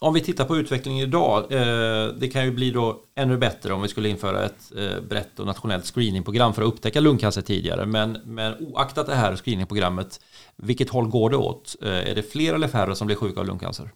Om 0.00 0.14
vi 0.14 0.20
tittar 0.20 0.44
på 0.44 0.56
utvecklingen 0.56 1.08
idag, 1.08 1.52
eh, 1.52 2.06
det 2.06 2.28
kan 2.32 2.44
ju 2.44 2.50
bli 2.50 2.70
då 2.70 3.00
ännu 3.14 3.36
bättre 3.36 3.72
om 3.72 3.82
vi 3.82 3.88
skulle 3.88 4.08
införa 4.08 4.44
ett 4.44 4.72
eh, 4.76 5.00
brett 5.00 5.40
och 5.40 5.46
nationellt 5.46 5.86
screeningprogram 5.86 6.54
för 6.54 6.62
att 6.62 6.68
upptäcka 6.68 7.00
lungcancer 7.00 7.42
tidigare. 7.42 7.86
Men, 7.86 8.18
men 8.24 8.54
oaktat 8.66 9.06
det 9.06 9.14
här 9.14 9.36
screeningprogrammet, 9.36 10.20
vilket 10.56 10.90
håll 10.90 11.08
går 11.08 11.30
det 11.30 11.36
åt? 11.36 11.76
Eh, 11.82 12.10
är 12.10 12.14
det 12.14 12.22
fler 12.22 12.54
eller 12.54 12.68
färre 12.68 12.96
som 12.96 13.06
blir 13.06 13.16
sjuka 13.16 13.40
av 13.40 13.46
lungcancer? 13.46 13.90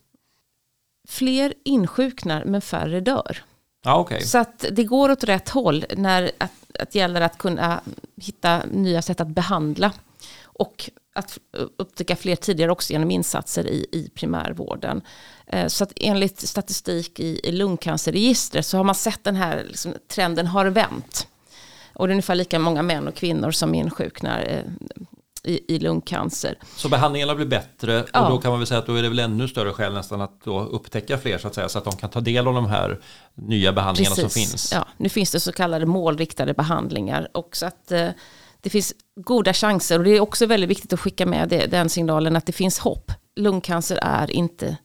Fler 1.08 1.54
insjuknar 1.64 2.44
men 2.44 2.60
färre 2.60 3.00
dör. 3.00 3.38
Ja, 3.84 3.98
okej. 3.98 4.22
Så 4.22 4.38
att 4.38 4.64
det 4.70 4.84
går 4.84 5.10
åt 5.10 5.24
rätt 5.24 5.48
håll 5.48 5.84
när 5.96 6.30
att, 6.38 6.52
att 6.78 6.94
gäller 6.94 7.20
att 7.20 7.38
kunna 7.38 7.80
hitta 8.16 8.62
nya 8.66 9.02
sätt 9.02 9.20
att 9.20 9.28
behandla. 9.28 9.92
Och 10.42 10.90
att 11.14 11.38
upptäcka 11.78 12.16
fler 12.16 12.36
tidigare 12.36 12.72
också 12.72 12.92
genom 12.92 13.10
insatser 13.10 13.66
i, 13.66 13.86
i 13.92 14.10
primärvården. 14.14 15.02
Eh, 15.46 15.66
så 15.66 15.84
att 15.84 15.92
enligt 15.96 16.40
statistik 16.40 17.20
i, 17.20 17.40
i 17.44 17.52
lungcancerregistret 17.52 18.66
så 18.66 18.76
har 18.76 18.84
man 18.84 18.94
sett 18.94 19.24
den 19.24 19.36
här 19.36 19.64
liksom, 19.68 19.94
trenden 20.08 20.46
har 20.46 20.66
vänt. 20.66 21.26
Och 21.94 22.06
det 22.06 22.10
är 22.10 22.14
ungefär 22.14 22.34
lika 22.34 22.58
många 22.58 22.82
män 22.82 23.08
och 23.08 23.14
kvinnor 23.14 23.50
som 23.50 23.74
insjuknar 23.74 24.44
eh, 24.48 24.92
i, 25.44 25.74
i 25.74 25.78
lungcancer. 25.78 26.58
Så 26.76 26.88
behandlingarna 26.88 27.34
blir 27.34 27.46
bättre 27.46 28.02
och 28.02 28.30
då 28.30 28.38
kan 28.38 28.50
man 28.50 28.60
väl 28.60 28.66
säga 28.66 28.78
att 28.78 28.86
då 28.86 28.94
är 28.94 29.02
det 29.02 29.08
väl 29.08 29.18
ännu 29.18 29.48
större 29.48 29.72
skäl 29.72 29.92
nästan 29.92 30.20
att 30.20 30.44
då 30.44 30.60
upptäcka 30.60 31.18
fler 31.18 31.38
så 31.38 31.48
att 31.48 31.54
säga 31.54 31.68
så 31.68 31.78
att 31.78 31.84
de 31.84 31.96
kan 31.96 32.10
ta 32.10 32.20
del 32.20 32.46
av 32.48 32.54
de 32.54 32.66
här 32.66 33.00
nya 33.34 33.72
behandlingarna 33.72 34.14
Precis. 34.14 34.32
som 34.32 34.40
finns. 34.40 34.72
Ja, 34.72 34.86
nu 34.96 35.08
finns 35.08 35.30
det 35.30 35.40
så 35.40 35.52
kallade 35.52 35.86
målriktade 35.86 36.54
behandlingar 36.54 37.28
och 37.32 37.56
så 37.56 37.66
att 37.66 37.92
eh, 37.92 38.08
det 38.62 38.70
finns 38.70 38.94
goda 39.16 39.52
chanser 39.52 39.98
och 39.98 40.04
det 40.04 40.10
är 40.10 40.20
också 40.20 40.46
väldigt 40.46 40.70
viktigt 40.70 40.92
att 40.92 41.00
skicka 41.00 41.26
med 41.26 41.48
det, 41.48 41.66
den 41.66 41.88
signalen 41.88 42.36
att 42.36 42.46
det 42.46 42.52
finns 42.52 42.78
hopp. 42.78 43.12
Lungcancer 43.36 43.98
är 44.02 44.30
inte 44.30 44.76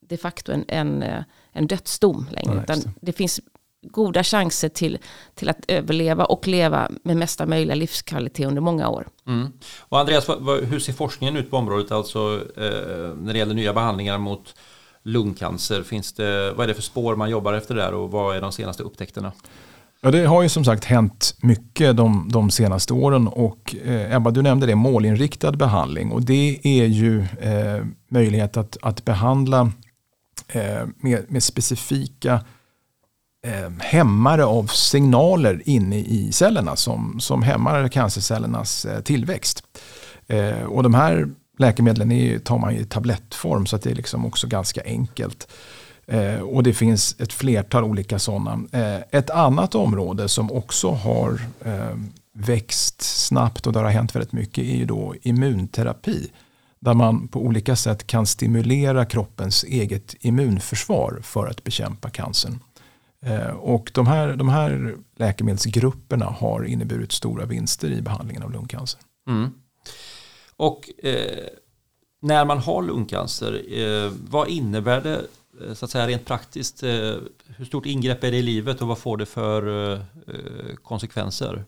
de 0.00 0.16
facto 0.16 0.52
en, 0.52 0.64
en, 0.68 1.04
en 1.52 1.66
dödsdom 1.66 2.26
längre. 2.30 2.54
Ja, 2.54 2.62
utan 2.62 2.94
det 3.00 3.12
finns 3.12 3.40
goda 3.82 4.24
chanser 4.24 4.68
till, 4.68 4.98
till 5.34 5.48
att 5.48 5.58
överleva 5.68 6.24
och 6.24 6.48
leva 6.48 6.90
med 7.02 7.16
mesta 7.16 7.46
möjliga 7.46 7.74
livskvalitet 7.74 8.46
under 8.46 8.62
många 8.62 8.88
år. 8.88 9.08
Mm. 9.26 9.52
Och 9.78 9.98
Andreas, 9.98 10.28
hur 10.62 10.78
ser 10.78 10.92
forskningen 10.92 11.36
ut 11.36 11.50
på 11.50 11.56
området, 11.56 11.92
alltså 11.92 12.40
eh, 12.56 13.16
när 13.16 13.32
det 13.32 13.38
gäller 13.38 13.54
nya 13.54 13.72
behandlingar 13.72 14.18
mot 14.18 14.54
lungcancer? 15.02 15.82
Finns 15.82 16.12
det, 16.12 16.52
vad 16.52 16.64
är 16.64 16.68
det 16.68 16.74
för 16.74 16.82
spår 16.82 17.16
man 17.16 17.30
jobbar 17.30 17.52
efter 17.52 17.74
där 17.74 17.94
och 17.94 18.10
vad 18.10 18.36
är 18.36 18.40
de 18.40 18.52
senaste 18.52 18.82
upptäckterna? 18.82 19.32
Ja, 20.00 20.10
det 20.10 20.26
har 20.26 20.42
ju 20.42 20.48
som 20.48 20.64
sagt 20.64 20.84
hänt 20.84 21.34
mycket 21.42 21.96
de, 21.96 22.28
de 22.32 22.50
senaste 22.50 22.92
åren 22.92 23.28
och 23.28 23.76
eh, 23.84 24.16
Ebba, 24.16 24.30
du 24.30 24.42
nämnde 24.42 24.66
det, 24.66 24.74
målinriktad 24.74 25.52
behandling 25.52 26.12
och 26.12 26.22
det 26.22 26.60
är 26.62 26.84
ju 26.84 27.20
eh, 27.20 27.84
möjlighet 28.10 28.56
att, 28.56 28.76
att 28.82 29.04
behandla 29.04 29.72
eh, 30.48 30.86
med, 30.96 31.24
med 31.28 31.42
specifika 31.42 32.44
eh, 33.46 33.70
hämmare 33.78 34.44
av 34.44 34.66
signaler 34.66 35.62
inne 35.64 35.98
i 35.98 36.32
cellerna 36.32 36.76
som, 36.76 37.20
som 37.20 37.42
hämmar 37.42 37.88
cancercellernas 37.88 38.84
eh, 38.84 39.00
tillväxt. 39.00 39.62
Eh, 40.26 40.62
och 40.62 40.82
de 40.82 40.94
här 40.94 41.28
läkemedlen 41.58 42.12
är, 42.12 42.38
tar 42.38 42.58
man 42.58 42.74
i 42.74 42.84
tablettform 42.84 43.66
så 43.66 43.76
att 43.76 43.82
det 43.82 43.90
är 43.90 43.94
liksom 43.94 44.26
också 44.26 44.46
ganska 44.46 44.82
enkelt. 44.84 45.48
Eh, 46.08 46.40
och 46.40 46.62
det 46.62 46.72
finns 46.72 47.16
ett 47.20 47.32
flertal 47.32 47.84
olika 47.84 48.18
sådana. 48.18 48.60
Eh, 48.72 49.02
ett 49.10 49.30
annat 49.30 49.74
område 49.74 50.28
som 50.28 50.52
också 50.52 50.90
har 50.90 51.40
eh, 51.64 51.96
växt 52.32 53.02
snabbt 53.02 53.66
och 53.66 53.72
där 53.72 53.82
har 53.82 53.90
hänt 53.90 54.14
väldigt 54.14 54.32
mycket 54.32 54.64
är 54.64 54.76
ju 54.76 54.84
då 54.84 55.14
immunterapi. 55.22 56.30
Där 56.80 56.94
man 56.94 57.28
på 57.28 57.40
olika 57.40 57.76
sätt 57.76 58.06
kan 58.06 58.26
stimulera 58.26 59.04
kroppens 59.04 59.64
eget 59.64 60.14
immunförsvar 60.20 61.20
för 61.22 61.46
att 61.46 61.64
bekämpa 61.64 62.10
cancern. 62.10 62.58
Eh, 63.22 63.50
och 63.50 63.90
de 63.94 64.06
här, 64.06 64.36
de 64.36 64.48
här 64.48 64.96
läkemedelsgrupperna 65.16 66.26
har 66.26 66.64
inneburit 66.64 67.12
stora 67.12 67.44
vinster 67.44 67.90
i 67.90 68.02
behandlingen 68.02 68.42
av 68.42 68.52
lungcancer. 68.52 69.00
Mm. 69.28 69.50
Och 70.56 70.90
eh, 71.04 71.46
när 72.22 72.44
man 72.44 72.58
har 72.58 72.82
lungcancer, 72.82 73.62
eh, 73.78 74.12
vad 74.30 74.48
innebär 74.48 75.00
det 75.00 75.22
Eh, 75.60 75.74
så 75.74 75.84
att 75.84 75.90
säga 75.90 76.06
rent 76.06 76.24
praktiskt? 76.24 76.82
Eh, 76.82 77.16
hur 77.46 77.64
stort 77.64 77.86
ingrepp 77.86 78.24
är 78.24 78.30
det 78.30 78.36
i 78.36 78.42
livet 78.42 78.82
och 78.82 78.88
vad 78.88 78.98
får 78.98 79.16
det 79.16 79.26
för 79.26 79.92
eh, 79.92 80.00
konsekvenser? 80.82 81.64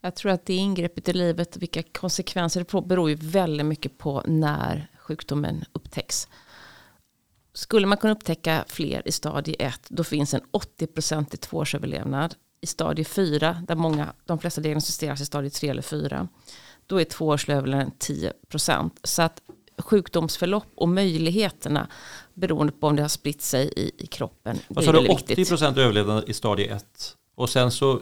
Jag 0.00 0.16
tror 0.16 0.32
att 0.32 0.46
det 0.46 0.54
ingreppet 0.54 1.08
i 1.08 1.12
livet 1.12 1.56
och 1.56 1.62
vilka 1.62 1.82
konsekvenser 1.82 2.60
det 2.60 2.70
får 2.70 2.82
beror 2.82 3.10
ju 3.10 3.16
väldigt 3.16 3.66
mycket 3.66 3.98
på 3.98 4.22
när 4.26 4.90
sjukdomen 4.98 5.64
upptäcks. 5.72 6.28
Skulle 7.54 7.86
man 7.86 7.98
kunna 7.98 8.12
upptäcka 8.12 8.64
fler 8.68 9.08
i 9.08 9.12
stadie 9.12 9.54
1 9.58 9.80
då 9.88 10.04
finns 10.04 10.34
en 10.34 10.40
80% 10.78 11.34
i 11.34 11.36
tvåårsöverlevnad. 11.36 12.34
I 12.60 12.66
stadie 12.66 13.04
4 13.04 13.64
där 13.68 13.74
många, 13.74 14.12
de 14.24 14.38
flesta 14.38 14.60
diagnostiseras 14.60 15.20
i 15.20 15.26
stadie 15.26 15.50
3 15.50 15.68
eller 15.68 15.82
4 15.82 16.28
då 16.86 17.00
är 17.00 17.04
tvåårsöverlevnaden 17.04 17.92
10%. 17.98 18.90
Så 19.04 19.22
att 19.22 19.42
sjukdomsförlopp 19.78 20.66
och 20.74 20.88
möjligheterna 20.88 21.88
beroende 22.34 22.72
på 22.72 22.86
om 22.86 22.96
det 22.96 23.02
har 23.02 23.08
spritt 23.08 23.42
sig 23.42 23.72
i, 23.76 23.90
i 23.98 24.06
kroppen. 24.06 24.58
Vad 24.68 24.84
sa 24.84 24.92
du, 24.92 24.98
80% 24.98 25.78
överlevnad 25.78 26.24
i 26.26 26.32
stadie 26.32 26.74
1? 26.74 26.84
Och 27.34 27.50
sen 27.50 27.70
så 27.70 27.92
eh, 27.92 27.98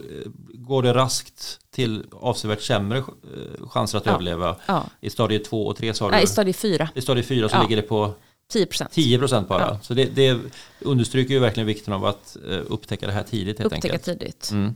går 0.53 0.83
det 0.83 0.93
raskt 0.93 1.59
till 1.71 2.05
avsevärt 2.11 2.61
sämre 2.61 2.97
eh, 2.97 3.67
chanser 3.67 3.97
att 3.97 4.05
ja. 4.05 4.11
överleva 4.11 4.55
ja. 4.65 4.83
i 5.01 5.09
stadie 5.09 5.39
2 5.39 5.67
och 5.67 5.75
3 5.75 5.93
sa 5.93 6.09
Nej, 6.09 6.23
i 6.23 6.27
stadie 6.27 6.53
4. 6.53 6.89
I 6.95 7.01
stadie 7.01 7.23
4 7.23 7.49
så 7.49 7.55
ja. 7.55 7.61
ligger 7.61 7.75
det 7.75 7.81
på 7.81 8.13
10 8.51 8.65
procent. 8.65 8.91
10 8.91 9.19
procent 9.19 9.47
bara. 9.47 9.79
Så 9.79 9.93
det, 9.93 10.05
det, 10.05 10.39
understryker 10.79 11.33
ju 11.33 11.39
verkligen 11.39 11.67
vikten 11.67 11.93
av 11.93 12.05
att 12.05 12.37
uh, 12.49 12.59
upptäcka 12.67 13.07
det 13.07 13.13
här 13.13 13.23
tidigt. 13.23 13.59
Helt 13.59 13.73
upptäcka 13.73 13.93
enkelt. 13.93 14.19
tidigt. 14.19 14.49
Mm. 14.51 14.73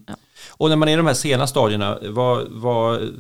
Och 0.49 0.69
när 0.69 0.75
man 0.75 0.87
är 0.87 0.93
i 0.93 0.95
de 0.95 1.07
här 1.07 1.13
sena 1.13 1.47
stadierna, 1.47 1.99
vad, 2.01 2.47
vad, 2.49 3.13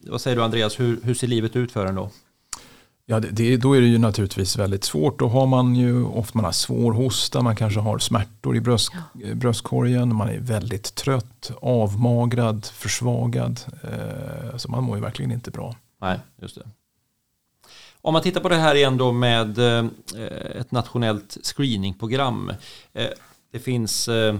vad 0.00 0.20
säger 0.20 0.36
du 0.36 0.42
Andreas, 0.42 0.80
hur, 0.80 1.00
hur 1.02 1.14
ser 1.14 1.26
livet 1.26 1.56
ut 1.56 1.72
för 1.72 1.86
en 1.86 1.94
då? 1.94 2.10
Ja, 3.10 3.20
det, 3.20 3.28
det, 3.30 3.56
då 3.56 3.76
är 3.76 3.80
det 3.80 3.86
ju 3.86 3.98
naturligtvis 3.98 4.58
väldigt 4.58 4.84
svårt. 4.84 5.18
Då 5.18 5.28
har 5.28 5.46
man 5.46 5.76
ju 5.76 6.04
ofta 6.04 6.38
man 6.38 6.44
har 6.44 6.52
svår 6.52 6.92
hosta, 6.92 7.42
man 7.42 7.56
kanske 7.56 7.80
har 7.80 7.98
smärtor 7.98 8.56
i 8.56 8.60
bröst, 8.60 8.92
ja. 9.14 9.34
bröstkorgen, 9.34 10.14
man 10.14 10.28
är 10.28 10.38
väldigt 10.38 10.94
trött, 10.94 11.52
avmagrad, 11.60 12.66
försvagad. 12.66 13.60
Eh, 13.82 14.56
så 14.56 14.70
man 14.70 14.84
mår 14.84 14.96
ju 14.96 15.02
verkligen 15.02 15.32
inte 15.32 15.50
bra. 15.50 15.76
Nej, 16.00 16.18
just 16.42 16.54
det. 16.54 16.68
Om 18.00 18.12
man 18.12 18.22
tittar 18.22 18.40
på 18.40 18.48
det 18.48 18.56
här 18.56 18.74
igen 18.74 18.96
då 18.96 19.12
med 19.12 19.58
eh, 19.58 19.86
ett 20.60 20.70
nationellt 20.70 21.36
screeningprogram. 21.42 22.52
Eh, 22.92 23.06
det 23.52 23.58
finns 23.58 24.08
eh, 24.08 24.36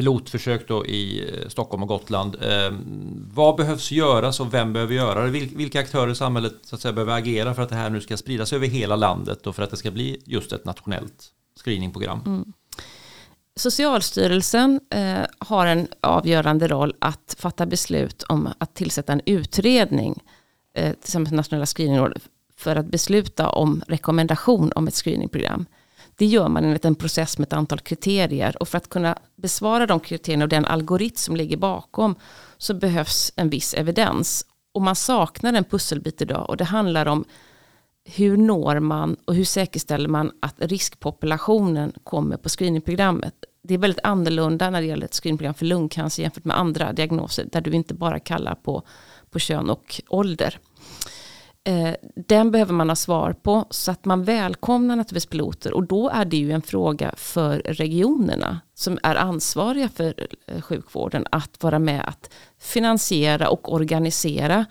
pilotförsök 0.00 0.68
då 0.68 0.86
i 0.86 1.28
eh, 1.28 1.48
Stockholm 1.48 1.82
och 1.82 1.88
Gotland. 1.88 2.36
Ehm, 2.42 3.28
vad 3.34 3.56
behövs 3.56 3.92
göras 3.92 4.40
och 4.40 4.54
vem 4.54 4.72
behöver 4.72 4.94
göra 4.94 5.24
det? 5.24 5.30
Vilka 5.30 5.80
aktörer 5.80 6.12
i 6.12 6.14
samhället 6.14 6.54
så 6.62 6.74
att 6.74 6.80
säga, 6.80 6.92
behöver 6.92 7.18
agera 7.18 7.54
för 7.54 7.62
att 7.62 7.68
det 7.68 7.74
här 7.74 7.90
nu 7.90 8.00
ska 8.00 8.16
spridas 8.16 8.52
över 8.52 8.66
hela 8.66 8.96
landet 8.96 9.46
och 9.46 9.56
för 9.56 9.62
att 9.62 9.70
det 9.70 9.76
ska 9.76 9.90
bli 9.90 10.22
just 10.26 10.52
ett 10.52 10.64
nationellt 10.64 11.28
screeningprogram? 11.64 12.22
Mm. 12.26 12.52
Socialstyrelsen 13.56 14.80
eh, 14.90 15.24
har 15.38 15.66
en 15.66 15.88
avgörande 16.00 16.68
roll 16.68 16.94
att 16.98 17.36
fatta 17.38 17.66
beslut 17.66 18.22
om 18.22 18.48
att 18.58 18.74
tillsätta 18.74 19.12
en 19.12 19.22
utredning 19.26 20.22
eh, 20.74 20.92
tillsammans 20.92 21.30
med 21.30 21.36
nationella 21.36 21.66
screeningrådet 21.66 22.22
för 22.56 22.76
att 22.76 22.86
besluta 22.86 23.48
om 23.48 23.82
rekommendation 23.88 24.72
om 24.74 24.88
ett 24.88 24.94
screeningprogram. 24.94 25.66
Det 26.20 26.26
gör 26.26 26.48
man 26.48 26.64
enligt 26.64 26.84
en 26.84 26.94
process 26.94 27.38
med 27.38 27.46
ett 27.46 27.52
antal 27.52 27.80
kriterier 27.80 28.56
och 28.60 28.68
för 28.68 28.78
att 28.78 28.88
kunna 28.88 29.18
besvara 29.36 29.86
de 29.86 30.00
kriterierna 30.00 30.44
och 30.44 30.48
den 30.48 30.64
algoritm 30.64 31.16
som 31.16 31.36
ligger 31.36 31.56
bakom 31.56 32.14
så 32.58 32.74
behövs 32.74 33.32
en 33.36 33.50
viss 33.50 33.74
evidens. 33.74 34.46
Och 34.72 34.82
man 34.82 34.96
saknar 34.96 35.52
en 35.52 35.64
pusselbit 35.64 36.22
idag 36.22 36.50
och 36.50 36.56
det 36.56 36.64
handlar 36.64 37.06
om 37.06 37.24
hur 38.04 38.36
når 38.36 38.80
man 38.80 39.16
och 39.24 39.34
hur 39.34 39.44
säkerställer 39.44 40.08
man 40.08 40.32
att 40.40 40.54
riskpopulationen 40.58 41.92
kommer 42.04 42.36
på 42.36 42.48
screeningprogrammet. 42.48 43.34
Det 43.62 43.74
är 43.74 43.78
väldigt 43.78 44.04
annorlunda 44.04 44.70
när 44.70 44.80
det 44.80 44.86
gäller 44.86 45.06
ett 45.06 45.14
screeningprogram 45.14 45.54
för 45.54 45.66
lungcancer 45.66 46.22
jämfört 46.22 46.44
med 46.44 46.58
andra 46.58 46.92
diagnoser 46.92 47.48
där 47.52 47.60
du 47.60 47.70
inte 47.70 47.94
bara 47.94 48.18
kallar 48.18 48.54
på, 48.54 48.82
på 49.30 49.38
kön 49.38 49.70
och 49.70 50.00
ålder. 50.08 50.58
Eh, 51.64 51.94
den 52.26 52.50
behöver 52.50 52.72
man 52.72 52.88
ha 52.88 52.96
svar 52.96 53.32
på 53.32 53.64
så 53.70 53.90
att 53.90 54.04
man 54.04 54.24
välkomnar 54.24 54.96
naturligtvis 54.96 55.26
piloter 55.30 55.74
och 55.74 55.86
då 55.86 56.08
är 56.08 56.24
det 56.24 56.36
ju 56.36 56.52
en 56.52 56.62
fråga 56.62 57.14
för 57.16 57.58
regionerna 57.58 58.60
som 58.74 58.98
är 59.02 59.14
ansvariga 59.14 59.88
för 59.88 60.28
eh, 60.46 60.60
sjukvården 60.60 61.26
att 61.30 61.62
vara 61.62 61.78
med 61.78 62.08
att 62.08 62.30
finansiera 62.58 63.48
och 63.48 63.72
organisera 63.72 64.66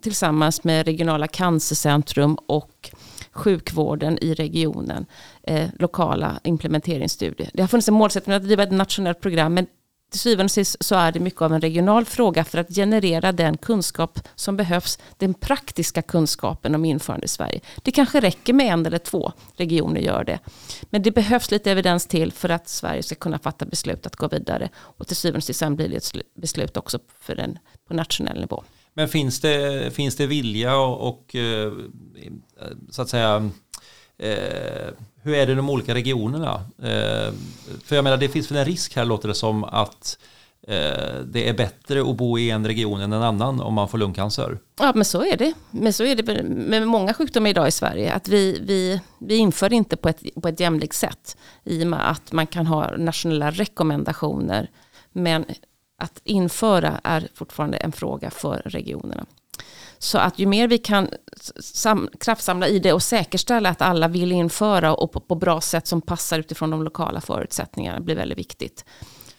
tillsammans 0.00 0.64
med 0.64 0.86
regionala 0.86 1.28
cancercentrum 1.28 2.34
och 2.34 2.90
sjukvården 3.32 4.18
i 4.20 4.34
regionen, 4.34 5.06
eh, 5.42 5.68
lokala 5.78 6.40
implementeringsstudier. 6.44 7.50
Det 7.54 7.62
har 7.62 7.68
funnits 7.68 7.88
en 7.88 7.94
målsättning 7.94 8.36
att 8.36 8.42
driva 8.42 8.62
ett 8.62 8.72
nationellt 8.72 9.20
program, 9.20 9.54
men 9.54 9.66
till 10.12 10.20
syvende 10.20 10.44
och 10.44 10.50
sist 10.50 10.76
så 10.80 10.94
är 10.94 11.12
det 11.12 11.20
mycket 11.20 11.42
av 11.42 11.52
en 11.52 11.60
regional 11.60 12.04
fråga 12.04 12.44
för 12.44 12.58
att 12.58 12.74
generera 12.74 13.32
den 13.32 13.56
kunskap 13.56 14.28
som 14.34 14.56
behövs, 14.56 14.98
den 15.18 15.34
praktiska 15.34 16.02
kunskapen 16.02 16.74
om 16.74 16.84
införande 16.84 17.24
i 17.24 17.28
Sverige. 17.28 17.60
Det 17.82 17.92
kanske 17.92 18.20
räcker 18.20 18.52
med 18.52 18.66
en 18.66 18.86
eller 18.86 18.98
två 18.98 19.32
regioner 19.56 20.00
gör 20.00 20.24
det. 20.24 20.38
Men 20.90 21.02
det 21.02 21.10
behövs 21.10 21.50
lite 21.50 21.70
evidens 21.70 22.06
till 22.06 22.32
för 22.32 22.48
att 22.48 22.68
Sverige 22.68 23.02
ska 23.02 23.14
kunna 23.14 23.38
fatta 23.38 23.64
beslut 23.64 24.06
att 24.06 24.16
gå 24.16 24.28
vidare. 24.28 24.68
Och 24.76 25.06
till 25.06 25.16
syvende 25.16 25.38
och 25.38 25.44
sist 25.44 25.68
blir 25.68 25.88
det 25.88 25.96
ett 25.96 26.34
beslut 26.34 26.76
också 26.76 26.98
för 27.20 27.34
den, 27.34 27.58
på 27.88 27.94
nationell 27.94 28.40
nivå. 28.40 28.64
Men 28.94 29.08
finns 29.08 29.40
det, 29.40 29.94
finns 29.94 30.16
det 30.16 30.26
vilja 30.26 30.76
och, 30.76 31.08
och 31.08 31.36
eh, 31.36 31.72
så 32.90 33.02
att 33.02 33.08
säga 33.08 33.50
eh, 34.18 34.88
hur 35.22 35.34
är 35.34 35.46
det 35.46 35.52
i 35.52 35.54
de 35.54 35.70
olika 35.70 35.94
regionerna? 35.94 36.64
Eh, 36.82 37.32
för 37.84 37.96
jag 37.96 38.04
menar 38.04 38.16
det 38.16 38.28
finns 38.28 38.50
väl 38.50 38.58
en 38.58 38.64
risk 38.64 38.96
här 38.96 39.04
låter 39.04 39.28
det 39.28 39.34
som 39.34 39.64
att 39.64 40.18
eh, 40.68 41.14
det 41.24 41.48
är 41.48 41.54
bättre 41.54 42.00
att 42.00 42.16
bo 42.16 42.38
i 42.38 42.50
en 42.50 42.66
region 42.66 43.00
än 43.00 43.12
en 43.12 43.22
annan 43.22 43.60
om 43.60 43.74
man 43.74 43.88
får 43.88 43.98
lungcancer. 43.98 44.58
Ja, 44.80 44.92
men 44.94 45.04
så 45.04 45.24
är 45.24 45.36
det. 45.36 45.52
Men 45.70 45.92
så 45.92 46.04
är 46.04 46.16
det 46.16 46.42
med 46.42 46.88
många 46.88 47.14
sjukdomar 47.14 47.50
idag 47.50 47.68
i 47.68 47.70
Sverige. 47.70 48.12
Att 48.12 48.28
vi, 48.28 48.58
vi, 48.62 49.00
vi 49.18 49.36
inför 49.36 49.72
inte 49.72 49.96
på 49.96 50.08
ett, 50.08 50.22
på 50.42 50.48
ett 50.48 50.60
jämlikt 50.60 50.94
sätt. 50.94 51.36
I 51.64 51.82
och 51.84 51.88
med 51.88 52.10
att 52.10 52.32
man 52.32 52.46
kan 52.46 52.66
ha 52.66 52.96
nationella 52.96 53.50
rekommendationer. 53.50 54.70
Men 55.12 55.44
att 55.98 56.20
införa 56.24 57.00
är 57.04 57.28
fortfarande 57.34 57.76
en 57.76 57.92
fråga 57.92 58.30
för 58.30 58.62
regionerna. 58.64 59.26
Så 59.98 60.18
att 60.18 60.38
ju 60.38 60.46
mer 60.46 60.68
vi 60.68 60.78
kan 60.78 61.08
sam, 61.60 62.08
kraftsamla 62.20 62.68
i 62.68 62.78
det 62.78 62.92
och 62.92 63.02
säkerställa 63.02 63.68
att 63.68 63.82
alla 63.82 64.08
vill 64.08 64.32
införa 64.32 64.94
och 64.94 65.12
på, 65.12 65.20
på 65.20 65.34
bra 65.34 65.60
sätt 65.60 65.86
som 65.86 66.00
passar 66.00 66.38
utifrån 66.38 66.70
de 66.70 66.82
lokala 66.82 67.20
förutsättningarna 67.20 68.00
blir 68.00 68.16
väldigt 68.16 68.38
viktigt. 68.38 68.84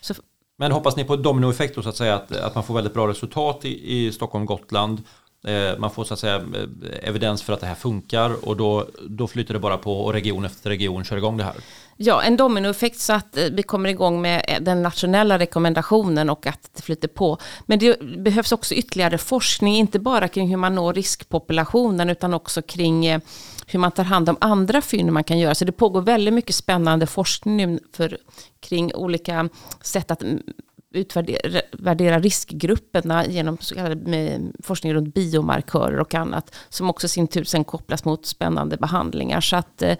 Så, 0.01 0.13
men 0.57 0.71
hoppas 0.71 0.95
ni 0.95 1.03
på 1.03 1.15
dominoeffekt 1.15 1.75
då 1.75 1.81
så 1.81 1.89
att 1.89 1.95
säga 1.95 2.15
att, 2.15 2.31
att 2.31 2.55
man 2.55 2.63
får 2.63 2.73
väldigt 2.73 2.93
bra 2.93 3.07
resultat 3.07 3.65
i, 3.65 3.97
i 3.97 4.11
Stockholm, 4.11 4.45
Gotland. 4.45 5.01
Eh, 5.47 5.77
man 5.77 5.91
får 5.91 6.03
så 6.03 6.13
att 6.13 6.19
säga 6.19 6.35
eh, 6.35 7.09
evidens 7.09 7.43
för 7.43 7.53
att 7.53 7.59
det 7.59 7.67
här 7.67 7.75
funkar 7.75 8.47
och 8.47 8.57
då, 8.57 8.87
då 9.09 9.27
flyter 9.27 9.53
det 9.53 9.59
bara 9.59 9.77
på 9.77 9.99
och 9.99 10.13
region 10.13 10.45
efter 10.45 10.69
region 10.69 11.03
kör 11.03 11.17
igång 11.17 11.37
det 11.37 11.43
här. 11.43 11.55
Ja, 11.97 12.21
en 12.21 12.37
dominoeffekt 12.37 12.99
så 12.99 13.13
att 13.13 13.37
eh, 13.37 13.45
vi 13.51 13.63
kommer 13.63 13.89
igång 13.89 14.21
med 14.21 14.59
den 14.61 14.81
nationella 14.81 15.39
rekommendationen 15.39 16.29
och 16.29 16.47
att 16.47 16.69
det 16.75 16.81
flyter 16.81 17.07
på. 17.07 17.37
Men 17.65 17.79
det 17.79 17.99
behövs 18.17 18.51
också 18.51 18.73
ytterligare 18.73 19.17
forskning, 19.17 19.75
inte 19.75 19.99
bara 19.99 20.27
kring 20.27 20.47
hur 20.47 20.57
man 20.57 20.75
når 20.75 20.93
riskpopulationen 20.93 22.09
utan 22.09 22.33
också 22.33 22.61
kring 22.61 23.19
hur 23.67 23.79
man 23.79 23.91
tar 23.91 24.03
hand 24.03 24.29
om 24.29 24.37
andra 24.41 24.81
fynd 24.81 25.11
man 25.11 25.23
kan 25.23 25.39
göra. 25.39 25.55
Så 25.55 25.65
det 25.65 25.71
pågår 25.71 26.01
väldigt 26.01 26.33
mycket 26.33 26.55
spännande 26.55 27.07
forskning 27.07 27.57
nu 27.57 27.79
för, 27.93 28.17
kring 28.59 28.95
olika 28.95 29.49
sätt 29.81 30.11
att 30.11 30.23
utvärdera 30.93 32.19
riskgrupperna 32.19 33.25
genom 33.25 33.57
så 33.61 33.75
kallade 33.75 34.41
forskning 34.63 34.93
runt 34.93 35.13
biomarkörer 35.13 35.99
och 35.99 36.15
annat, 36.15 36.55
som 36.69 36.89
också 36.89 37.07
sin 37.07 37.27
tur 37.27 37.43
sen 37.43 37.63
kopplas 37.63 38.05
mot 38.05 38.25
spännande 38.25 38.77
behandlingar. 38.77 39.41
Så 39.41 39.55
att 39.55 39.81
eh, 39.81 39.97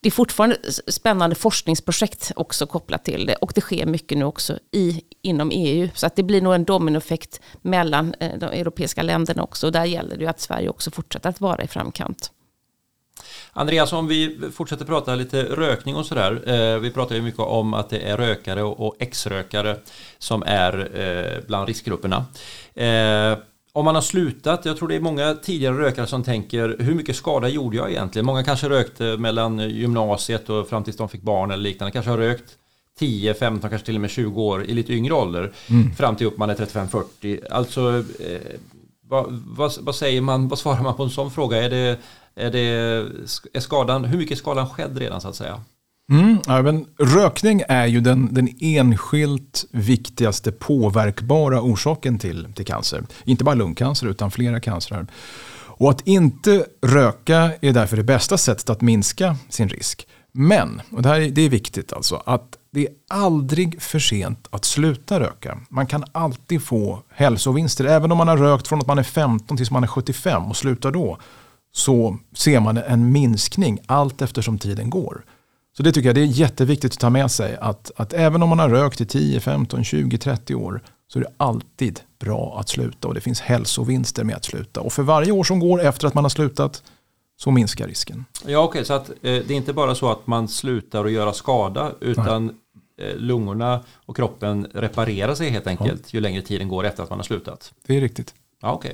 det 0.00 0.08
är 0.08 0.10
fortfarande 0.10 0.56
spännande 0.86 1.36
forskningsprojekt 1.36 2.32
också 2.36 2.66
kopplat 2.66 3.04
till 3.04 3.26
det. 3.26 3.34
Och 3.34 3.52
det 3.54 3.60
sker 3.60 3.86
mycket 3.86 4.18
nu 4.18 4.24
också 4.24 4.58
i, 4.72 5.02
inom 5.22 5.50
EU. 5.54 5.88
Så 5.94 6.06
att 6.06 6.16
det 6.16 6.22
blir 6.22 6.42
nog 6.42 6.54
en 6.54 6.64
dominoeffekt 6.64 7.40
mellan 7.62 8.14
eh, 8.20 8.38
de 8.38 8.46
europeiska 8.46 9.02
länderna 9.02 9.42
också. 9.42 9.66
Och 9.66 9.72
där 9.72 9.84
gäller 9.84 10.16
det 10.16 10.22
ju 10.22 10.30
att 10.30 10.40
Sverige 10.40 10.68
också 10.68 10.90
fortsätter 10.90 11.28
att 11.28 11.40
vara 11.40 11.62
i 11.62 11.66
framkant. 11.66 12.32
Andreas, 13.52 13.92
om 13.92 14.08
vi 14.08 14.38
fortsätter 14.54 14.84
prata 14.84 15.14
lite 15.14 15.42
rökning 15.42 15.96
och 15.96 16.06
sådär. 16.06 16.42
Eh, 16.46 16.78
vi 16.78 16.90
pratar 16.90 17.14
ju 17.14 17.22
mycket 17.22 17.40
om 17.40 17.74
att 17.74 17.90
det 17.90 17.98
är 17.98 18.16
rökare 18.16 18.62
och 18.62 18.96
ex-rökare 18.98 19.76
som 20.18 20.42
är 20.46 21.00
eh, 21.00 21.46
bland 21.46 21.68
riskgrupperna 21.68 22.24
om 23.78 23.84
man 23.84 23.94
har 23.94 24.02
slutat, 24.02 24.64
jag 24.64 24.76
tror 24.76 24.88
det 24.88 24.96
är 24.96 25.00
många 25.00 25.34
tidigare 25.34 25.78
rökare 25.78 26.06
som 26.06 26.24
tänker 26.24 26.76
hur 26.78 26.94
mycket 26.94 27.16
skada 27.16 27.48
gjorde 27.48 27.76
jag 27.76 27.90
egentligen? 27.90 28.26
Många 28.26 28.44
kanske 28.44 28.68
rökte 28.68 29.16
mellan 29.16 29.58
gymnasiet 29.58 30.50
och 30.50 30.68
fram 30.68 30.84
tills 30.84 30.96
de 30.96 31.08
fick 31.08 31.22
barn 31.22 31.50
eller 31.50 31.62
liknande. 31.62 31.92
Kanske 31.92 32.10
har 32.10 32.18
rökt 32.18 32.56
10, 32.98 33.34
15, 33.34 33.70
kanske 33.70 33.86
till 33.86 33.94
och 33.94 34.00
med 34.00 34.10
20 34.10 34.42
år 34.42 34.64
i 34.64 34.74
lite 34.74 34.92
yngre 34.92 35.14
ålder. 35.14 35.52
Mm. 35.70 35.94
Fram 35.94 36.16
till 36.16 36.26
upp 36.26 36.38
man 36.38 36.50
är 36.50 36.54
35-40. 36.54 37.40
Alltså 37.50 37.98
eh, 37.98 38.58
vad, 39.08 39.42
vad, 39.46 39.72
vad, 39.80 39.94
säger 39.94 40.20
man, 40.20 40.48
vad 40.48 40.58
svarar 40.58 40.82
man 40.82 40.94
på 40.94 41.02
en 41.02 41.10
sån 41.10 41.30
fråga? 41.30 41.62
Är 41.62 41.70
det, 41.70 41.98
är 42.38 42.50
det, 42.50 42.60
är 43.52 43.60
skadan, 43.60 44.04
hur 44.04 44.18
mycket 44.18 44.32
är 44.32 44.40
skadan 44.40 44.68
skedd 44.68 44.98
redan 44.98 45.20
så 45.20 45.28
att 45.28 45.36
säga? 45.36 45.60
Mm, 46.12 46.38
ja, 46.46 46.62
men 46.62 46.86
rökning 46.98 47.62
är 47.68 47.86
ju 47.86 48.00
den, 48.00 48.34
den 48.34 48.48
enskilt 48.60 49.64
viktigaste 49.70 50.52
påverkbara 50.52 51.62
orsaken 51.62 52.18
till, 52.18 52.52
till 52.54 52.64
cancer. 52.64 53.02
Inte 53.24 53.44
bara 53.44 53.54
lungcancer 53.54 54.06
utan 54.06 54.30
flera 54.30 54.60
cancrar. 54.60 55.06
Och 55.78 55.90
att 55.90 56.06
inte 56.06 56.66
röka 56.82 57.52
är 57.60 57.72
därför 57.72 57.96
det 57.96 58.02
bästa 58.02 58.38
sättet 58.38 58.70
att 58.70 58.80
minska 58.80 59.36
sin 59.48 59.68
risk. 59.68 60.06
Men, 60.32 60.82
och 60.90 61.02
det 61.02 61.08
här 61.08 61.20
är, 61.20 61.30
det 61.30 61.42
är 61.42 61.48
viktigt 61.48 61.92
alltså, 61.92 62.22
att 62.26 62.58
det 62.70 62.86
är 62.86 62.92
aldrig 63.08 63.82
för 63.82 63.98
sent 63.98 64.48
att 64.50 64.64
sluta 64.64 65.20
röka. 65.20 65.58
Man 65.70 65.86
kan 65.86 66.04
alltid 66.12 66.62
få 66.62 67.02
hälsovinster. 67.10 67.84
Även 67.84 68.12
om 68.12 68.18
man 68.18 68.28
har 68.28 68.36
rökt 68.36 68.68
från 68.68 68.80
att 68.80 68.86
man 68.86 68.98
är 68.98 69.02
15 69.02 69.56
tills 69.56 69.70
man 69.70 69.82
är 69.82 69.88
75 69.88 70.42
och 70.42 70.56
slutar 70.56 70.90
då 70.90 71.18
så 71.78 72.18
ser 72.32 72.60
man 72.60 72.76
en 72.76 73.12
minskning 73.12 73.78
allt 73.86 74.22
eftersom 74.22 74.58
tiden 74.58 74.90
går. 74.90 75.24
Så 75.76 75.82
det 75.82 75.92
tycker 75.92 76.08
jag 76.08 76.16
det 76.16 76.20
är 76.20 76.24
jätteviktigt 76.24 76.92
att 76.92 76.98
ta 76.98 77.10
med 77.10 77.30
sig. 77.30 77.56
Att, 77.60 77.90
att 77.96 78.12
även 78.12 78.42
om 78.42 78.48
man 78.48 78.58
har 78.58 78.68
rökt 78.68 79.00
i 79.00 79.06
10, 79.06 79.40
15, 79.40 79.84
20, 79.84 80.18
30 80.18 80.54
år 80.54 80.82
så 81.08 81.18
är 81.18 81.22
det 81.22 81.32
alltid 81.36 82.00
bra 82.18 82.56
att 82.60 82.68
sluta 82.68 83.08
och 83.08 83.14
det 83.14 83.20
finns 83.20 83.40
hälsovinster 83.40 84.24
med 84.24 84.36
att 84.36 84.44
sluta. 84.44 84.80
Och 84.80 84.92
för 84.92 85.02
varje 85.02 85.32
år 85.32 85.44
som 85.44 85.60
går 85.60 85.82
efter 85.82 86.06
att 86.06 86.14
man 86.14 86.24
har 86.24 86.28
slutat 86.28 86.82
så 87.36 87.50
minskar 87.50 87.88
risken. 87.88 88.24
Ja 88.46 88.58
okej, 88.58 88.68
okay, 88.68 88.84
så 88.84 88.94
att 88.94 89.10
eh, 89.10 89.14
det 89.22 89.50
är 89.50 89.52
inte 89.52 89.72
bara 89.72 89.94
så 89.94 90.10
att 90.10 90.26
man 90.26 90.48
slutar 90.48 91.04
att 91.04 91.12
göra 91.12 91.32
skada 91.32 91.92
utan 92.00 92.50
eh, 93.00 93.16
lungorna 93.16 93.84
och 94.06 94.16
kroppen 94.16 94.66
reparerar 94.74 95.34
sig 95.34 95.50
helt 95.50 95.66
enkelt 95.66 96.02
ja. 96.04 96.16
ju 96.16 96.20
längre 96.20 96.42
tiden 96.42 96.68
går 96.68 96.84
efter 96.84 97.02
att 97.02 97.10
man 97.10 97.18
har 97.18 97.24
slutat. 97.24 97.72
Det 97.86 97.96
är 97.96 98.00
riktigt. 98.00 98.34
Ja, 98.62 98.74
okay. 98.74 98.92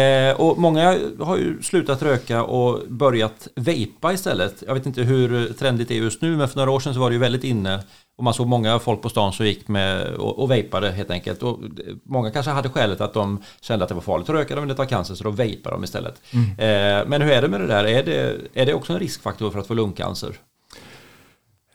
Eh, 0.00 0.40
och 0.40 0.58
många 0.58 0.98
har 1.20 1.36
ju 1.36 1.62
slutat 1.62 2.02
röka 2.02 2.44
och 2.44 2.88
börjat 2.88 3.48
vejpa 3.54 4.12
istället. 4.12 4.62
Jag 4.66 4.74
vet 4.74 4.86
inte 4.86 5.02
hur 5.02 5.52
trendigt 5.52 5.88
det 5.88 5.94
är 5.94 5.98
just 5.98 6.22
nu, 6.22 6.36
men 6.36 6.48
för 6.48 6.56
några 6.56 6.70
år 6.70 6.80
sedan 6.80 6.94
så 6.94 7.00
var 7.00 7.10
det 7.10 7.14
ju 7.14 7.20
väldigt 7.20 7.44
inne. 7.44 7.82
Och 8.18 8.24
man 8.24 8.34
såg 8.34 8.46
många 8.46 8.78
folk 8.78 9.02
på 9.02 9.08
stan 9.08 9.32
som 9.32 9.46
gick 9.46 9.68
med 9.68 10.14
och, 10.14 10.38
och 10.38 10.50
vejpade 10.50 10.90
helt 10.90 11.10
enkelt. 11.10 11.42
Och 11.42 11.58
många 12.04 12.30
kanske 12.30 12.50
hade 12.50 12.68
skälet 12.68 13.00
att 13.00 13.14
de 13.14 13.42
kände 13.60 13.82
att 13.82 13.88
det 13.88 13.94
var 13.94 14.02
farligt 14.02 14.28
att 14.28 14.34
röka, 14.34 14.54
de 14.54 14.60
ville 14.60 14.74
ta 14.74 14.84
cancer, 14.84 15.14
så 15.14 15.24
då 15.24 15.30
vejpar 15.30 15.70
de 15.70 15.84
istället. 15.84 16.22
Mm. 16.30 16.50
Eh, 16.50 17.08
men 17.08 17.22
hur 17.22 17.32
är 17.32 17.42
det 17.42 17.48
med 17.48 17.60
det 17.60 17.66
där? 17.66 17.84
Är 17.84 18.02
det, 18.02 18.36
är 18.54 18.66
det 18.66 18.74
också 18.74 18.92
en 18.92 18.98
riskfaktor 18.98 19.50
för 19.50 19.58
att 19.58 19.66
få 19.66 19.74
lungcancer? 19.74 20.36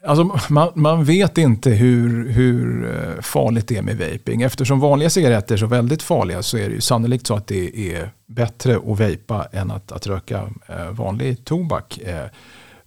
Alltså, 0.04 0.54
man, 0.54 0.72
man, 0.76 1.04
vet 1.04 1.38
inte 1.38 1.70
hur, 1.70 2.30
hur 2.30 2.86
eh, 2.86 3.22
farligt 3.22 3.68
det 3.68 3.78
är 3.78 3.82
med 3.82 3.98
vaping. 3.98 4.42
Eftersom 4.42 4.80
vanliga 4.80 5.10
cigaretter 5.10 5.56
är 5.56 5.58
så 5.58 5.66
väldigt 5.66 6.04
farliga 6.04 6.44
så 6.44 6.58
är 6.58 6.70
det 6.70 6.76
ju 6.76 6.82
sannolikt 6.82 7.28
så 7.28 7.36
att 7.36 7.48
det 7.48 7.96
är 7.96 8.10
bättre 8.26 8.76
att 8.76 9.00
vejpa 9.00 9.48
än 9.52 9.72
att, 9.72 9.92
att 9.92 10.08
röka 10.08 10.50
eh, 10.68 10.90
vanlig 10.92 11.46
tobak. 11.46 11.98
Eh, 11.98 12.26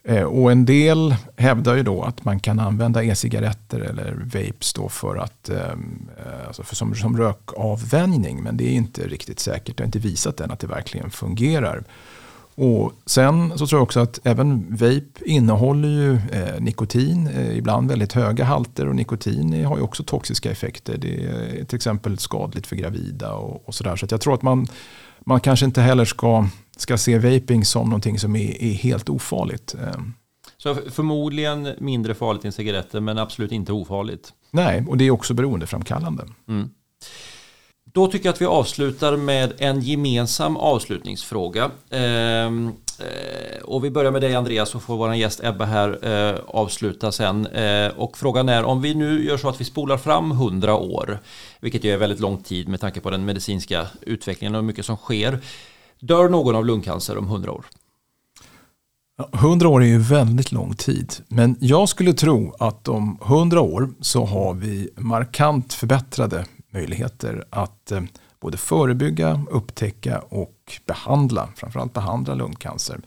eh, 0.05 0.23
och 0.25 0.53
en 0.53 0.65
del 0.65 1.17
hävdar 1.37 1.75
ju 1.75 1.83
då 1.83 2.03
att 2.03 2.25
man 2.25 2.41
kan 2.41 2.61
använda 2.61 3.05
e-cigaretter 3.05 3.81
eller 3.81 4.13
vapes 4.13 4.73
då 4.73 4.89
för 4.89 5.17
att, 5.17 5.49
eh, 5.49 5.73
alltså 6.47 6.63
för 6.63 6.77
som, 6.77 6.95
som 6.95 7.17
rökavvänjning. 7.17 8.43
Men 8.43 8.57
det 8.57 8.65
är 8.65 8.73
inte 8.73 9.07
riktigt 9.09 9.41
säkert. 9.41 9.77
Det 9.77 9.83
har 9.83 9.87
inte 9.87 9.99
visat 9.99 10.41
än 10.41 10.51
att 10.51 10.61
det 10.61 10.67
verkligen 10.67 11.11
fungerar. 11.11 11.85
Och 12.57 12.93
sen 13.07 13.59
så 13.59 13.67
tror 13.67 13.79
jag 13.79 13.83
också 13.83 14.01
att 14.01 14.21
även 14.25 14.67
vape 14.71 15.25
innehåller 15.25 15.89
ju 15.89 16.13
eh, 16.15 16.61
nikotin, 16.61 17.27
eh, 17.27 17.59
ibland 17.59 17.89
väldigt 17.89 18.13
höga 18.13 18.45
halter 18.45 18.89
och 18.89 18.97
nikotin 18.97 19.65
har 19.65 19.77
ju 19.77 19.83
också 19.83 20.05
toxiska 20.05 20.51
effekter. 20.51 20.97
Det 20.99 21.25
är 21.25 21.65
till 21.65 21.77
exempel 21.77 22.19
skadligt 22.19 22.67
för 22.67 22.77
gravida 22.77 23.33
och, 23.35 23.69
och 23.69 23.75
sådär. 23.75 23.97
Så, 23.97 24.07
jag 24.11 24.21
tror 24.21 24.35
att 24.35 24.43
man, 24.43 24.67
man 25.21 25.41
kanske 25.41 25.67
inte 25.67 25.81
heller 25.81 26.05
ska, 26.05 26.49
ska 26.77 26.99
se 26.99 27.19
vaping 27.19 27.65
som 27.65 27.89
någonting 27.89 28.19
som 28.19 28.37
är, 28.37 28.63
är 28.63 28.73
helt 28.73 29.09
ofarligt. 29.09 29.75
Eh. 29.75 30.01
Så 30.57 30.75
förmodligen 30.75 31.69
mindre 31.79 32.15
farligt 32.15 32.45
än 32.45 32.53
cigaretter 32.53 33.01
men 33.01 33.19
absolut 33.19 33.53
inte 33.53 33.73
ofarligt? 33.73 34.33
Nej, 34.51 34.85
och 34.89 34.97
det 34.97 35.05
är 35.05 35.11
också 35.11 35.35
beroendeframkallande. 35.35 36.25
Mm. 36.49 36.71
Då 37.95 38.07
tycker 38.07 38.27
jag 38.27 38.33
att 38.33 38.41
vi 38.41 38.47
avslutar 38.47 39.17
med 39.17 39.53
en 39.59 39.81
gemensam 39.81 40.57
avslutningsfråga. 40.57 41.71
Ehm, 41.91 42.73
eh, 42.99 43.63
och 43.65 43.85
vi 43.85 43.91
börjar 43.91 44.11
med 44.11 44.23
dig 44.23 44.35
Andreas 44.35 44.75
och 44.75 44.83
får 44.83 44.97
vår 44.97 45.15
gäst 45.15 45.41
Ebba 45.45 45.65
här 45.65 45.99
eh, 46.03 46.41
avsluta 46.47 47.13
sen. 47.13 47.47
Eh, 47.47 47.93
och 47.97 48.19
frågan 48.19 48.49
är 48.49 48.65
om 48.65 48.83
vi 48.83 48.95
nu 48.95 49.25
gör 49.25 49.37
så 49.37 49.49
att 49.49 49.61
vi 49.61 49.65
spolar 49.65 49.97
fram 49.97 50.31
100 50.31 50.75
år, 50.75 51.19
vilket 51.61 51.85
ju 51.85 51.91
är 51.91 51.97
väldigt 51.97 52.21
lång 52.21 52.43
tid 52.43 52.69
med 52.69 52.81
tanke 52.81 53.01
på 53.01 53.11
den 53.11 53.25
medicinska 53.25 53.87
utvecklingen 54.01 54.55
och 54.55 54.65
mycket 54.65 54.87
som 54.87 54.97
sker. 54.97 55.39
Dör 56.01 56.29
någon 56.29 56.57
av 56.57 56.67
lungcancer 56.67 57.19
om 57.19 57.25
100 57.25 57.53
år? 57.53 57.65
100 59.35 59.69
år 59.69 59.83
är 59.83 59.87
ju 59.87 59.99
väldigt 59.99 60.53
lång 60.53 60.75
tid. 60.75 61.15
Men 61.29 61.57
jag 61.61 61.89
skulle 61.89 62.13
tro 62.13 62.55
att 62.59 62.89
om 62.89 63.19
100 63.23 63.61
år 63.61 63.91
så 64.01 64.25
har 64.25 64.55
vi 64.55 64.89
markant 64.97 65.75
förbättrade 65.75 66.45
möjligheter 66.75 67.45
att 67.51 67.93
eh, 67.93 68.03
både 68.41 68.57
förebygga, 68.57 69.45
upptäcka 69.51 70.19
och 70.19 70.81
behandla, 70.87 71.49
framförallt 71.57 71.93
behandla 71.93 72.35
lungcancer. 72.35 73.01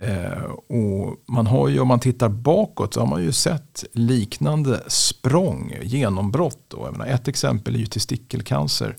Eh, 0.00 0.42
och 0.68 1.16
man 1.26 1.46
har 1.46 1.68
ju, 1.68 1.80
om 1.80 1.88
man 1.88 2.00
tittar 2.00 2.28
bakåt 2.28 2.94
så 2.94 3.00
har 3.00 3.06
man 3.06 3.22
ju 3.22 3.32
sett 3.32 3.84
liknande 3.92 4.82
språng, 4.86 5.72
genombrott. 5.82 6.58
Då. 6.68 6.78
Jag 6.84 6.92
menar, 6.92 7.06
ett 7.06 7.28
exempel 7.28 7.74
är 7.74 7.78
ju 7.78 7.86
testikelcancer 7.86 8.96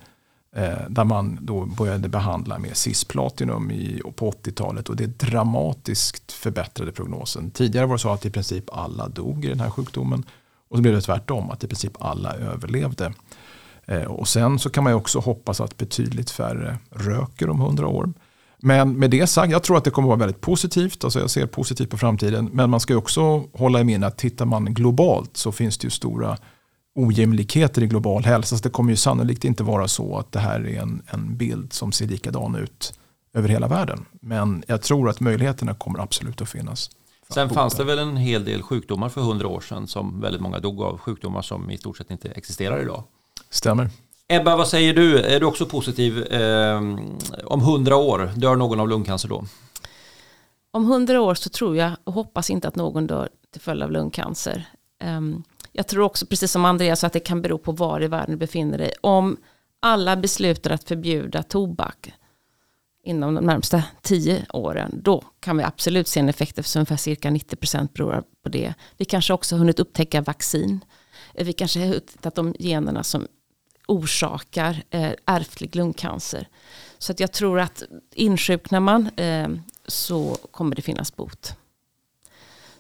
eh, 0.56 0.90
där 0.90 1.04
man 1.04 1.38
då 1.42 1.66
började 1.66 2.10
behandla 2.10 2.60
med 2.60 2.78
cisplatinum 2.78 3.72
i, 3.72 4.02
på 4.16 4.32
80-talet 4.32 4.90
och 4.90 4.96
det 4.96 5.20
dramatiskt 5.20 6.32
förbättrade 6.32 6.92
prognosen. 6.92 7.52
Tidigare 7.52 7.86
var 7.86 7.96
det 7.96 8.00
så 8.00 8.10
att 8.10 8.26
i 8.26 8.30
princip 8.30 8.64
alla 8.74 9.08
dog 9.08 9.46
i 9.46 9.48
den 9.48 9.60
här 9.60 9.70
sjukdomen 9.70 10.26
och 10.70 10.78
så 10.78 10.82
blev 10.82 10.94
det 10.94 11.02
tvärtom, 11.02 11.52
att 11.52 11.64
i 11.64 11.68
princip 11.68 11.94
alla 12.00 12.34
överlevde. 12.34 13.14
Eh, 13.86 14.04
och 14.04 14.28
sen 14.28 14.60
så 14.60 14.70
kan 14.70 14.84
man 14.84 14.94
ju 14.94 14.98
också 14.98 15.20
hoppas 15.20 15.62
att 15.62 15.78
betydligt 15.78 16.30
färre 16.30 16.78
röker 16.92 17.50
om 17.50 17.60
hundra 17.60 17.88
år. 17.88 18.14
Men 18.66 19.00
med 19.00 19.10
det 19.10 19.28
sagt, 19.28 19.52
jag 19.52 19.64
tror 19.64 19.78
att 19.78 19.84
det 19.84 19.92
kommer 19.92 20.08
att 20.08 20.10
vara 20.10 20.20
väldigt 20.20 20.42
positivt. 20.42 21.04
Alltså 21.04 21.20
jag 21.20 21.30
ser 21.30 21.46
positivt 21.46 21.90
på 21.90 21.98
framtiden. 21.98 22.50
Men 22.54 22.70
man 22.70 22.80
ska 22.80 22.98
också 22.98 23.44
hålla 23.54 23.82
i 23.82 23.84
minnet 23.84 24.08
att 24.08 24.18
tittar 24.18 24.46
man 24.46 24.74
globalt 24.74 25.38
så 25.38 25.52
finns 25.52 25.78
det 25.78 25.86
ju 25.86 25.90
stora 25.90 26.38
ojämlikheter 26.96 27.84
i 27.84 27.88
global 27.88 28.24
hälsa. 28.24 28.58
Så 28.58 28.64
det 28.64 28.70
kommer 28.70 28.90
ju 28.90 28.96
sannolikt 28.96 29.46
inte 29.46 29.64
vara 29.64 29.88
så 29.88 30.18
att 30.18 30.32
det 30.32 30.40
här 30.40 30.68
är 30.68 30.82
en, 30.82 31.02
en 31.08 31.38
bild 31.38 31.74
som 31.74 31.92
ser 31.92 32.08
likadan 32.08 32.56
ut 32.56 33.00
över 33.34 33.50
hela 33.50 33.68
världen. 33.68 34.06
Men 34.22 34.64
jag 34.68 34.82
tror 34.82 35.10
att 35.10 35.20
möjligheterna 35.20 35.74
kommer 35.74 36.00
absolut 36.00 36.42
att 36.42 36.50
finnas. 36.50 36.90
Sen 37.30 37.50
fanns 37.50 37.76
det 37.76 37.84
väl 37.84 38.00
en 38.00 38.18
hel 38.18 38.46
del 38.46 38.62
sjukdomar 38.62 39.10
för 39.10 39.22
hundra 39.22 39.48
år 39.48 39.62
sedan 39.62 39.88
som 39.88 40.22
väldigt 40.22 40.42
många 40.42 40.60
dog 40.60 40.82
av. 40.82 40.98
Sjukdomar 40.98 41.42
som 41.42 41.72
i 41.72 41.78
stort 41.78 41.98
sett 41.98 42.12
inte 42.12 42.30
existerar 42.30 42.82
idag. 42.82 43.04
Stämmer. 43.54 43.90
Ebba, 44.28 44.56
vad 44.56 44.68
säger 44.68 44.94
du? 44.94 45.20
Är 45.20 45.40
du 45.40 45.46
också 45.46 45.66
positiv? 45.66 46.24
Eh, 46.24 46.82
om 47.46 47.62
hundra 47.62 47.96
år, 47.96 48.32
dör 48.36 48.56
någon 48.56 48.80
av 48.80 48.90
lungcancer 48.90 49.30
då? 49.30 49.44
Om 50.72 50.86
hundra 50.86 51.22
år 51.22 51.36
så 51.36 51.50
tror 51.50 51.78
jag 51.78 51.92
och 52.04 52.14
hoppas 52.14 52.50
inte 52.50 52.68
att 52.68 52.76
någon 52.76 53.08
dör 53.08 53.30
till 53.52 53.62
följd 53.62 53.84
av 53.84 53.92
lungcancer. 53.92 54.68
Um, 55.04 55.44
jag 55.72 55.88
tror 55.88 56.04
också, 56.04 56.26
precis 56.26 56.52
som 56.52 56.66
Andreas, 56.66 57.04
att 57.04 57.14
det 57.14 57.20
kan 57.20 57.42
bero 57.42 57.58
på 57.58 57.72
var 57.72 58.04
i 58.04 58.08
världen 58.08 58.32
du 58.32 58.38
befinner 58.38 58.78
dig. 58.78 58.94
Om 59.02 59.38
alla 59.80 60.16
beslutar 60.16 60.72
att 60.72 60.84
förbjuda 60.84 61.44
tobak 61.44 62.14
inom 63.04 63.36
de 63.36 63.46
närmsta 63.46 63.84
tio 64.02 64.46
åren, 64.50 65.00
då 65.04 65.24
kan 65.40 65.58
vi 65.58 65.64
absolut 65.64 66.08
se 66.08 66.20
en 66.20 66.30
effekt 66.30 66.60
eftersom 66.60 66.80
ungefär 66.80 66.98
cirka 66.98 67.30
90% 67.30 67.90
beror 67.94 68.24
på 68.44 68.50
det. 68.50 68.74
Vi 68.98 69.06
kanske 69.06 69.34
också 69.34 69.56
har 69.56 69.60
hunnit 69.60 69.80
upptäcka 69.80 70.22
vaccin. 70.22 70.80
Vi 71.34 71.54
kanske 71.54 71.80
har 71.80 71.88
hittat 71.88 72.36
de 72.36 72.56
generna 72.60 73.04
som 73.04 73.28
orsakar 73.88 74.84
eh, 74.90 75.12
ärftlig 75.26 75.76
lungcancer. 75.76 76.48
Så 76.98 77.12
att 77.12 77.20
jag 77.20 77.32
tror 77.32 77.60
att 77.60 77.84
insjuknar 78.14 78.80
man 78.80 79.10
eh, 79.16 79.50
så 79.88 80.38
kommer 80.52 80.76
det 80.76 80.82
finnas 80.82 81.16
bot. 81.16 81.56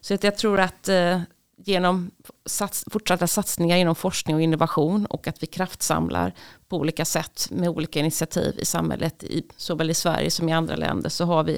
Så 0.01 0.13
att 0.13 0.23
jag 0.23 0.37
tror 0.37 0.59
att 0.59 0.89
eh, 0.89 1.21
genom 1.65 2.11
sats, 2.45 2.85
fortsatta 2.91 3.27
satsningar 3.27 3.77
inom 3.77 3.95
forskning 3.95 4.35
och 4.35 4.41
innovation 4.41 5.05
och 5.05 5.27
att 5.27 5.43
vi 5.43 5.47
kraftsamlar 5.47 6.33
på 6.67 6.77
olika 6.77 7.05
sätt 7.05 7.47
med 7.51 7.69
olika 7.69 7.99
initiativ 7.99 8.55
i 8.59 8.65
samhället, 8.65 9.23
i, 9.23 9.43
såväl 9.57 9.89
i 9.89 9.93
Sverige 9.93 10.31
som 10.31 10.49
i 10.49 10.53
andra 10.53 10.75
länder, 10.75 11.09
så 11.09 11.25
har 11.25 11.43
vi 11.43 11.57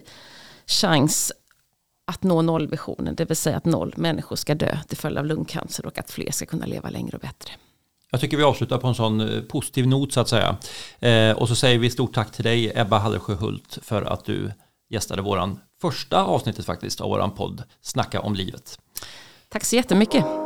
chans 0.65 1.31
att 2.07 2.23
nå 2.23 2.41
nollvisionen, 2.41 3.15
det 3.15 3.25
vill 3.25 3.37
säga 3.37 3.57
att 3.57 3.65
noll 3.65 3.93
människor 3.97 4.35
ska 4.35 4.55
dö 4.55 4.77
till 4.87 4.97
följd 4.97 5.17
av 5.17 5.25
lungcancer 5.25 5.85
och 5.85 5.97
att 5.97 6.11
fler 6.11 6.31
ska 6.31 6.45
kunna 6.45 6.65
leva 6.65 6.89
längre 6.89 7.17
och 7.17 7.21
bättre. 7.21 7.51
Jag 8.15 8.21
tycker 8.21 8.37
vi 8.37 8.43
avslutar 8.43 8.77
på 8.77 8.87
en 8.87 8.95
sån 8.95 9.21
eh, 9.21 9.41
positiv 9.41 9.87
not 9.87 10.13
så 10.13 10.19
att 10.19 10.29
säga. 10.29 10.57
Eh, 10.99 11.37
och 11.37 11.47
så 11.47 11.55
säger 11.55 11.79
vi 11.79 11.89
stort 11.89 12.13
tack 12.13 12.31
till 12.31 12.43
dig 12.43 12.71
Ebba 12.75 12.97
Hallersjö 12.97 13.35
Hult 13.35 13.77
för 13.81 14.01
att 14.01 14.25
du 14.25 14.51
gästade 14.89 15.21
våran 15.21 15.59
första 15.81 16.23
avsnittet 16.23 16.65
faktiskt 16.65 17.01
av 17.01 17.09
våran 17.09 17.31
podd 17.31 17.63
Snacka 17.81 18.21
om 18.21 18.35
livet. 18.35 18.79
Tack 19.49 19.63
så 19.63 19.75
jättemycket. 19.75 20.44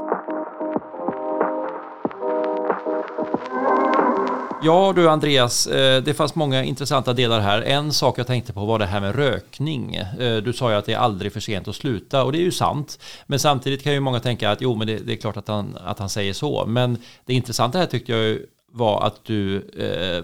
Ja 4.62 4.93
du 4.95 5.10
Andreas, 5.10 5.68
eh, 5.68 6.03
det 6.03 6.14
fanns 6.14 6.36
många 6.36 6.64
intressanta 6.64 7.14
delar 7.14 7.39
här. 7.39 7.62
En 7.62 7.93
sak 7.93 8.20
jag 8.20 8.28
tänkte 8.28 8.53
på 8.53 8.66
var 8.66 8.80
det 8.80 8.86
här 8.86 9.01
med 9.01 9.16
rökning. 9.16 9.95
Eh, 9.95 10.38
du 10.38 10.53
sa 10.53 10.72
ju 10.72 10.78
att 10.78 10.86
det 10.86 10.93
är 10.93 10.97
aldrig 10.97 11.34
för 11.34 11.39
sent 11.39 11.68
att 11.68 11.76
sluta 11.76 12.24
och 12.24 12.32
det 12.32 12.38
är 12.38 12.43
ju 12.43 12.51
sant. 12.51 12.99
Men 13.28 13.39
samtidigt 13.39 13.84
kan 13.84 13.93
ju 13.93 13.99
många 13.99 14.20
tänka 14.20 14.51
att 14.51 14.62
jo 14.62 14.76
men 14.76 14.88
det, 14.88 14.97
det 14.97 15.14
är 15.14 15.18
klart 15.18 15.38
att 15.38 15.47
han, 15.47 15.78
att 15.78 15.99
han 15.99 16.10
säger 16.10 16.34
så. 16.34 16.66
Men 16.66 16.97
det 17.26 17.34
intressanta 17.34 17.78
här 17.78 17.86
tyckte 17.86 18.12
jag 18.12 18.38
var 18.72 19.01
att 19.01 19.26
du, 19.26 19.55
eh, 19.57 20.24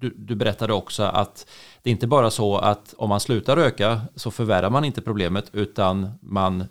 du, 0.00 0.14
du 0.16 0.34
berättade 0.34 0.72
också 0.72 1.02
att 1.02 1.46
det 1.82 1.90
är 1.90 1.92
inte 1.92 2.06
bara 2.06 2.30
så 2.30 2.58
att 2.58 2.94
om 2.98 3.08
man 3.08 3.20
slutar 3.20 3.56
röka 3.56 4.00
så 4.16 4.30
förvärrar 4.30 4.70
man 4.70 4.84
inte 4.84 5.02
problemet 5.02 5.50
utan 5.52 6.10
man 6.20 6.64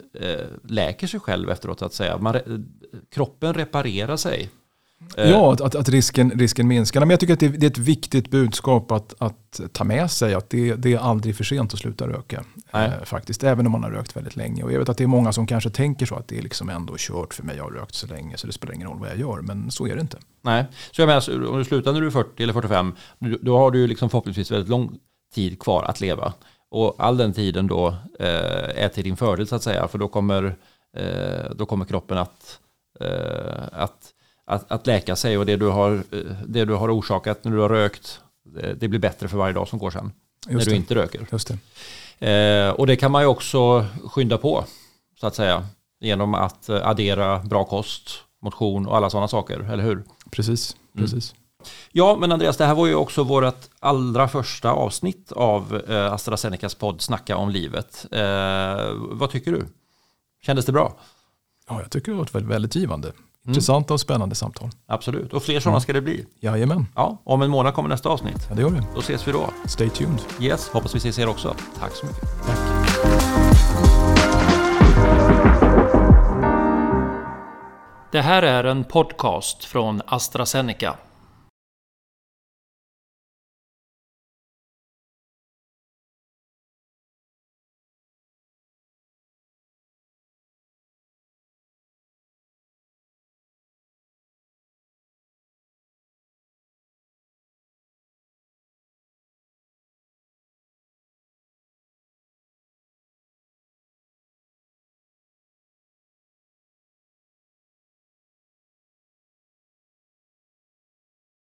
läker 0.63 1.07
sig 1.07 1.20
själv 1.20 1.49
efteråt 1.49 1.80
så 1.80 1.86
att 1.86 1.93
säga. 1.93 2.18
Man, 2.18 2.66
kroppen 3.11 3.53
reparerar 3.53 4.18
sig. 4.18 4.49
Eh, 5.18 5.30
ja, 5.30 5.54
att, 5.54 5.62
att, 5.62 5.76
att, 5.76 5.89
risken, 5.89 6.32
risken 6.32 6.68
minskar. 6.68 7.00
Men 7.00 7.10
jag 7.10 7.20
tycker 7.20 7.34
att 7.34 7.39
det, 7.39 7.48
det 7.48 7.66
är 7.66 7.72
ett 7.72 7.78
viktigt 7.78 8.32
budskap 8.32 8.91
att, 8.91 9.14
att 9.18 9.62
ta 9.72 9.84
med 9.84 10.12
sig. 10.12 10.34
Att 10.34 10.50
det, 10.50 10.76
det 10.76 10.93
är 10.93 10.98
aldrig 10.98 11.36
för 11.36 11.43
sent 11.43 11.74
att 11.74 11.80
sluta 11.80 12.08
röka. 12.08 12.43
Eh, 12.74 13.04
faktiskt, 13.04 13.43
även 13.43 13.66
om 13.66 13.72
man 13.72 13.84
har 13.84 13.91
rökt 13.91 14.16
väldigt 14.16 14.36
länge. 14.36 14.64
Och 14.64 14.72
jag 14.72 14.80
vet 14.80 14.89
att 14.89 14.98
det 14.98 15.04
är 15.04 15.08
många 15.08 15.34
som 15.34 15.48
kanske 15.48 15.70
tänker 15.70 16.06
så 16.06 16.16
att 16.16 16.28
det 16.28 16.38
är 16.38 16.41
liksom 16.41 16.70
ändå 16.70 16.96
kört 16.98 17.34
för 17.34 17.43
mig. 17.43 17.58
Jag 17.58 17.64
har 17.64 17.72
rökt 17.72 17.96
så 17.96 18.08
länge 18.08 18.38
så 18.38 18.48
det 18.48 18.54
spelar 18.54 18.74
ingen 18.74 18.88
roll 18.88 19.00
vad 19.00 19.10
jag 19.10 19.20
gör. 19.20 19.41
Men 19.41 19.72
så 19.72 19.88
är 19.88 19.96
det 19.96 20.02
inte. 20.02 20.18
Nej, 20.41 20.66
så 20.91 21.02
jag 21.02 21.08
menar, 21.08 21.50
om 21.50 21.58
du 21.58 21.66
slutar 21.66 21.93
när 21.93 22.02
du 22.02 22.08
är 22.08 22.12
40 22.12 22.43
eller 22.43 22.54
45, 22.54 22.96
då 23.41 23.58
har 23.58 23.72
du 23.72 23.88
liksom 23.88 24.10
förhoppningsvis 24.10 24.52
väldigt 24.52 24.70
lång 24.70 24.98
tid 25.34 25.60
kvar 25.60 25.84
att 25.84 26.02
leva. 26.02 26.34
Och 26.72 26.96
all 26.98 27.18
den 27.18 27.34
tiden 27.34 27.68
då 27.68 27.88
eh, 28.20 28.84
är 28.84 28.89
till 28.89 29.04
din 29.04 29.18
fördel 29.18 29.48
så 29.48 29.56
att 29.56 29.64
säga. 29.64 29.88
För 29.88 29.98
då 29.98 30.08
kommer, 30.08 30.56
eh, 30.98 31.52
då 31.56 31.66
kommer 31.66 31.86
kroppen 31.86 32.18
att, 32.18 32.60
eh, 33.00 33.64
att 33.72 34.14
att, 34.46 34.72
att 34.72 34.88
läka 34.88 35.16
sig 35.16 35.38
och 35.38 35.46
det 35.46 35.56
du, 35.56 35.68
har, 35.68 36.04
det 36.48 36.66
du 36.66 36.74
har 36.74 37.00
orsakat 37.00 37.43
när 37.43 37.52
du 37.52 37.58
har 37.58 37.70
rökt, 37.70 38.22
det 38.76 38.88
blir 38.88 39.00
bättre 39.00 39.28
för 39.28 39.38
varje 39.38 39.54
dag 39.54 39.68
som 39.68 39.80
går 39.80 39.91
sen. 39.91 40.12
Just 40.48 40.66
när 40.68 40.72
du 40.72 40.78
inte 40.78 40.96
röker. 40.96 41.28
Just 41.32 41.48
det. 41.48 41.58
Eh, 42.20 42.70
och 42.70 42.88
det 42.88 42.96
kan 42.96 43.12
man 43.12 43.22
ju 43.22 43.28
också 43.28 43.86
skynda 44.04 44.38
på, 44.38 44.66
så 45.20 45.28
att 45.28 45.36
säga, 45.36 45.68
genom 46.00 46.34
att 46.34 46.70
addera 46.70 47.39
bra 47.39 47.66
kost, 47.66 48.10
motion 48.41 48.88
och 48.88 48.98
alla 48.98 49.10
sådana 49.10 49.28
saker, 49.28 49.60
eller 49.60 49.84
hur? 49.84 50.04
Precis, 50.32 50.76
mm. 50.93 51.06
precis. 51.06 51.32
Mm. 51.32 51.41
Ja, 51.91 52.18
men 52.20 52.32
Andreas, 52.32 52.58
det 52.58 52.66
här 52.66 52.76
var 52.76 52.88
ju 52.88 52.96
också 52.96 53.24
vårt 53.24 53.70
allra 53.80 54.28
första 54.28 54.72
avsnitt 54.72 55.32
av 55.32 55.82
eh, 55.89 56.14
AstraZenecas 56.14 56.76
podd 56.76 57.02
Snacka 57.02 57.38
om 57.38 57.50
livet. 57.50 58.06
Eh, 58.12 58.91
vad 58.93 59.30
tycker 59.30 59.52
du? 59.52 59.66
Kändes 60.41 60.66
det 60.66 60.72
bra? 60.72 60.96
Ja, 61.68 61.82
jag 61.82 61.91
tycker 61.91 62.12
det 62.12 62.18
var 62.34 62.41
väldigt 62.41 62.76
givande. 62.76 63.12
Mm. 63.46 63.52
Intressanta 63.54 63.93
och 63.93 64.00
spännande 64.00 64.36
samtal. 64.36 64.70
Absolut, 64.88 65.34
och 65.34 65.43
fler 65.43 65.60
sådana 65.60 65.80
ska 65.82 65.93
det 65.93 66.02
bli. 66.02 66.26
Jajamän. 66.39 66.88
Ja, 66.96 67.22
om 67.24 67.41
en 67.41 67.50
månad 67.50 67.74
kommer 67.74 67.89
nästa 67.89 68.10
avsnitt. 68.10 68.46
Ja, 68.50 68.56
det 68.56 68.62
gör 68.62 68.70
det. 68.70 68.84
Då 68.93 69.00
ses 69.00 69.28
vi 69.28 69.32
då. 69.32 69.50
Stay 69.66 69.89
tuned. 69.89 70.20
Yes, 70.39 70.70
hoppas 70.70 70.96
vi 70.96 70.98
ses 70.98 71.20
er 71.20 71.28
också. 71.28 71.56
Tack 71.80 71.91
så 71.96 72.06
mycket. 72.06 72.22
Tack. 72.46 72.58
Det 78.12 78.22
här 78.22 78.43
är 78.43 78.64
en 78.64 78.84
podcast 78.84 79.64
från 79.64 80.02
AstraZeneca. 80.06 80.96